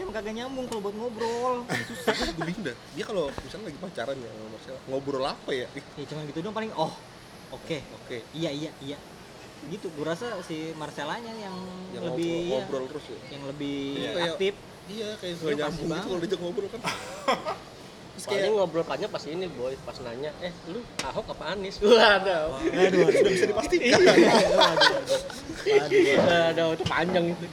[0.01, 2.77] emang kagak nyambung kalau buat ngobrol susah gue dah.
[2.97, 5.67] Dia kalau misalnya lagi pacaran ya sama Marcel, ngobrol apa ya?
[5.69, 6.97] ya cuman gitu dong paling oh
[7.53, 8.25] oke Oke.
[8.33, 8.97] iya iya iya
[9.69, 11.57] gitu gue rasa si Marcelanya yang,
[11.93, 13.19] Yang lebih ngobrol, iya, ngobrol terus ya.
[13.37, 13.79] yang lebih
[14.17, 14.55] kayak- aktif
[14.89, 16.81] Iya kayak gak pasti nyambung gitu kalau diajak ngobrol kan.
[18.19, 21.79] Terus Paling kayak ngobrol panjang pas ini boy, pas nanya, eh lu Ahok apa Anies?
[21.87, 22.59] Waduh.
[22.59, 23.95] aduh aduh bisa dipastikan.
[23.95, 24.19] aduh
[25.71, 27.47] aduh Waduh, itu panjang itu.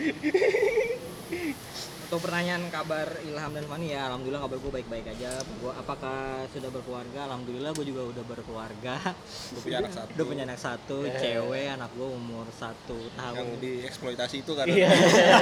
[2.06, 6.70] Untuk pertanyaan kabar Ilham dan Fani ya alhamdulillah kabar gue baik-baik aja gua apakah sudah
[6.70, 8.96] berkeluarga alhamdulillah gue juga udah berkeluarga
[9.52, 10.10] Udah punya anak satu.
[10.14, 11.18] udah punya anak satu Eh.
[11.18, 14.66] cewek anak gue umur satu yang tahun dieksploitasi itu kan.
[14.70, 14.90] Iya.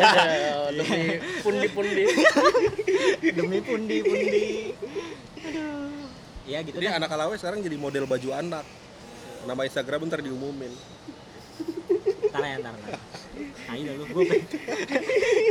[0.80, 1.04] Demi
[1.44, 2.04] pundi-pundi.
[3.26, 4.44] demi pundi pundi
[5.44, 6.08] aduh
[6.44, 8.64] ya gitu Jadi dah anak Alawe sekarang jadi model baju anak.
[9.44, 10.72] Nama Instagram ntar diumumin.
[12.34, 12.98] Ntar ya ntar ntar
[13.70, 14.24] Ayo dah lu gue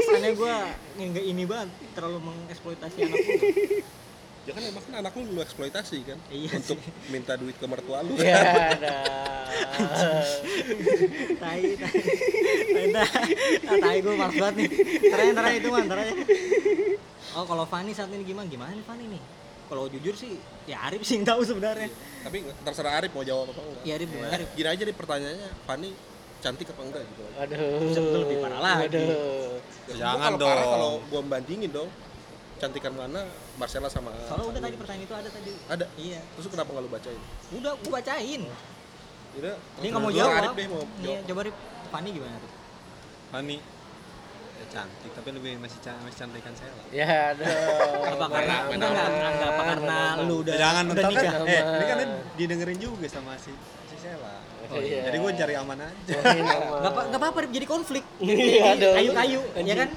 [0.03, 0.55] kesannya gue
[0.99, 3.39] nggak ini banget terlalu mengeksploitasi anak gue
[4.43, 6.19] Ya kan emang kan anak lu lu eksploitasi kan.
[6.27, 6.75] Iya Untuk
[7.15, 8.19] minta duit ke mertua lu.
[8.19, 8.99] Ya, ada.
[11.39, 12.01] tai tai.
[12.75, 13.23] Tai tai.
[13.79, 14.69] Ah, gue males banget nih.
[15.07, 16.15] Ntar ntar itu mah ntar aja.
[17.39, 18.51] Oh kalau Fani saat ini gimana?
[18.51, 19.23] Gimana nih Fani nih?
[19.71, 20.35] Kalau jujur sih
[20.67, 21.87] ya Arif sih yang tahu sebenarnya.
[22.27, 23.83] Tapi terserah Arif mau jawab apa enggak.
[23.87, 25.91] ya Arif gimana Eh, Arif gini aja nih pertanyaannya, Fani
[26.43, 27.23] cantik apa enggak gitu.
[27.33, 27.79] Aduh.
[27.87, 28.87] Bisa betul lebih parah lagi.
[28.91, 29.57] Aduh.
[29.89, 30.69] Ya, Jangan gua kalau dong.
[30.69, 31.89] Kalau gua bandingin dong,
[32.57, 33.21] cantikan mana
[33.55, 35.87] Marcella sama soalnya udah tadi pertanyaan itu ada tadi ada.
[35.99, 37.21] iya Terus kenapa nggak lu bacain?
[37.53, 38.43] udah gue bacain
[39.35, 39.55] Udah.
[39.77, 41.27] dia nggak mau jawab Arif deh mau iya jawab.
[41.27, 41.55] coba Arif
[41.91, 42.51] Fani gimana tuh
[43.29, 43.57] Fani
[44.53, 48.15] ya cantik tapi lebih masih can masih cantikan saya lah Ya, aduh.
[48.15, 51.85] apa karena enggak enggak apa karena lu udah jangan udah nonton nikah kan eh ini
[51.85, 51.99] kan
[52.39, 53.51] didengerin juga sama si
[53.91, 54.39] si Sela
[54.73, 55.05] Oh, iya.
[55.05, 58.05] jadi gue cari aman aja Oh, apa nggak apa-apa jadi konflik.
[58.25, 58.93] Iya, aduh.
[58.97, 59.89] ayu kayu, ya kan?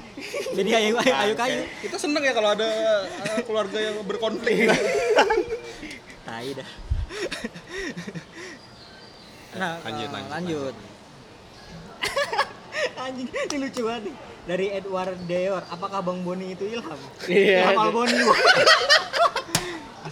[0.52, 1.60] Jadi ayu ayu, ayu kayu.
[1.80, 2.68] Kita seneng ya kalau ada
[3.08, 4.68] uh, keluarga yang berkonflik.
[6.28, 6.70] Tai dah.
[9.56, 10.74] Nah, lanjut eh, lanjut lanjut.
[12.96, 14.14] Anjing, ini lucu banget nih.
[14.46, 17.00] Dari Edward Deor, apakah Bang Boni itu Ilham?
[17.24, 17.82] Iya, Ilham.
[17.82, 18.20] Alboni.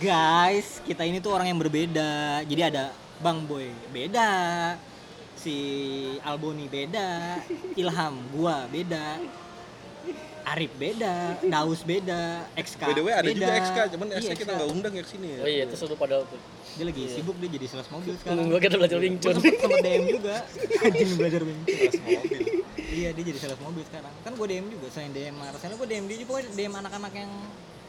[0.01, 2.43] Guys, kita ini tuh orang yang berbeda.
[2.45, 4.31] Jadi ada Bang Boy beda,
[5.35, 5.57] si
[6.23, 7.41] Alboni beda,
[7.75, 9.23] Ilham gua beda,
[10.45, 13.39] Arif beda, Daus beda, XK By the way ada beda.
[13.39, 15.41] juga XK, cuman Iya, XK kita nggak undang ya ke sini ya.
[15.41, 16.17] Oh iya, itu sudah pada
[16.75, 18.51] Dia lagi sibuk dia jadi sales mobil sekarang.
[18.51, 19.41] Gua kira belajar Wing Gua Chun.
[19.41, 20.37] sempet, DM juga.
[20.85, 21.77] Anjing belajar Wing Chun.
[21.81, 22.41] Kelas mobil.
[22.95, 24.13] Iya dia jadi sales mobil sekarang.
[24.21, 27.33] Kan gue DM juga selain DM Marcelo gue DM dia juga pokoknya DM anak-anak yang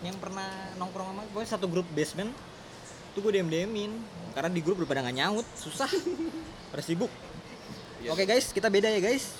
[0.01, 2.31] yang pernah nongkrong sama pokoknya satu grup basement
[3.13, 3.91] tuh gue DM DMin
[4.35, 5.87] karena di grup pada nggak nyaut susah.
[6.75, 7.07] Pada sibuk.
[8.05, 9.31] Oke guys kita beda ya guys.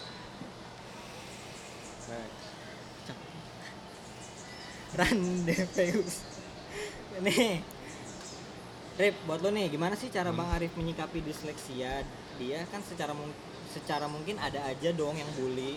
[4.95, 6.23] Randeveus.
[7.19, 7.59] Nih
[8.95, 12.07] Rip, buat lo nih, gimana sih cara Bang Arif menyikapi disleksia?
[12.39, 12.63] Dia?
[12.71, 13.35] Kan secara mung-
[13.75, 15.75] secara mungkin ada aja dong yang bully.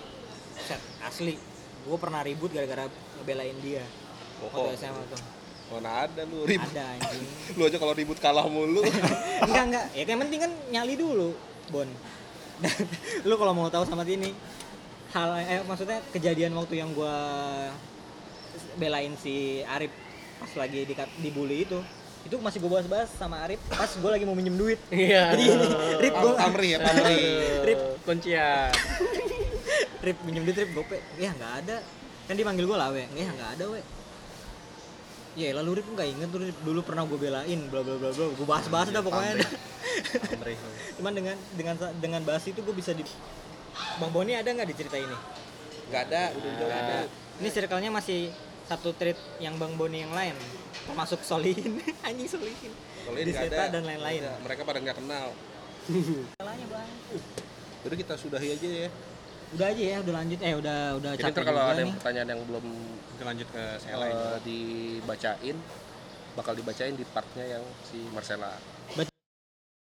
[0.54, 1.34] Set asli.
[1.82, 2.86] Gue pernah ribut gara-gara
[3.18, 3.82] ngebelain dia.
[4.38, 5.18] Oh, Waktu SMA tuh.
[5.70, 7.24] Mana ada lu ribut Ada anjing.
[7.56, 8.80] lu aja kalau ribut kalah mulu
[9.44, 9.84] enggak enggak.
[9.92, 11.36] Ya yang penting kan nyali dulu,
[11.68, 11.88] Bon.
[12.58, 12.74] Dan
[13.28, 14.32] lu kalau mau tahu sama ini
[15.08, 17.14] hal eh maksudnya kejadian waktu yang gua
[18.74, 19.92] belain si Arif
[20.36, 21.78] pas lagi di dibully itu
[22.20, 25.32] itu masih gue bahas-bahas sama Arif pas gue lagi mau minjem duit Iya.
[25.32, 25.68] jadi ini
[25.98, 27.22] Rip gue Pamri ya Pamri
[27.62, 27.80] Rip.
[28.02, 28.68] kuncian.
[29.98, 31.76] Rip minjem duit Rip gope ya nggak ada
[32.26, 33.80] kan dia manggil gue lah we ya nggak ada we
[35.34, 38.24] ya lalu Rip nggak inget tuh dulu pernah gue belain bla bla bla bla.
[38.32, 39.42] Gue bahas-bahas dah pokoknya.
[39.42, 39.50] dah.
[40.38, 40.54] Amri.
[40.94, 43.02] cuman dengan dengan dengan bahas itu gue bisa di
[43.98, 45.16] Bang Boni ada nggak di cerita ini
[45.88, 46.22] nggak ada.
[46.36, 46.96] Udah jauh ada.
[47.38, 48.30] Ini circle-nya masih
[48.68, 50.36] satu treat yang Bang Boni yang lain
[50.88, 51.80] termasuk Solihin.
[52.06, 52.72] Anjing Solihin.
[53.04, 53.64] Solihin nggak ada.
[53.74, 54.22] dan lain-lain.
[54.44, 55.36] Mereka pada nggak kenal.
[56.36, 56.90] Salahnya bang.
[57.78, 58.88] Jadi kita sudahi aja ya
[59.48, 61.88] udah aja ya udah lanjut eh udah udah Jadi capek ntar kalau juga ada yang
[61.88, 61.94] nih.
[61.96, 62.66] pertanyaan yang belum
[63.08, 64.26] Kita lanjut ke Sela ini.
[64.44, 65.56] dibacain,
[66.34, 68.52] bakal dibacain di partnya yang si Marcella.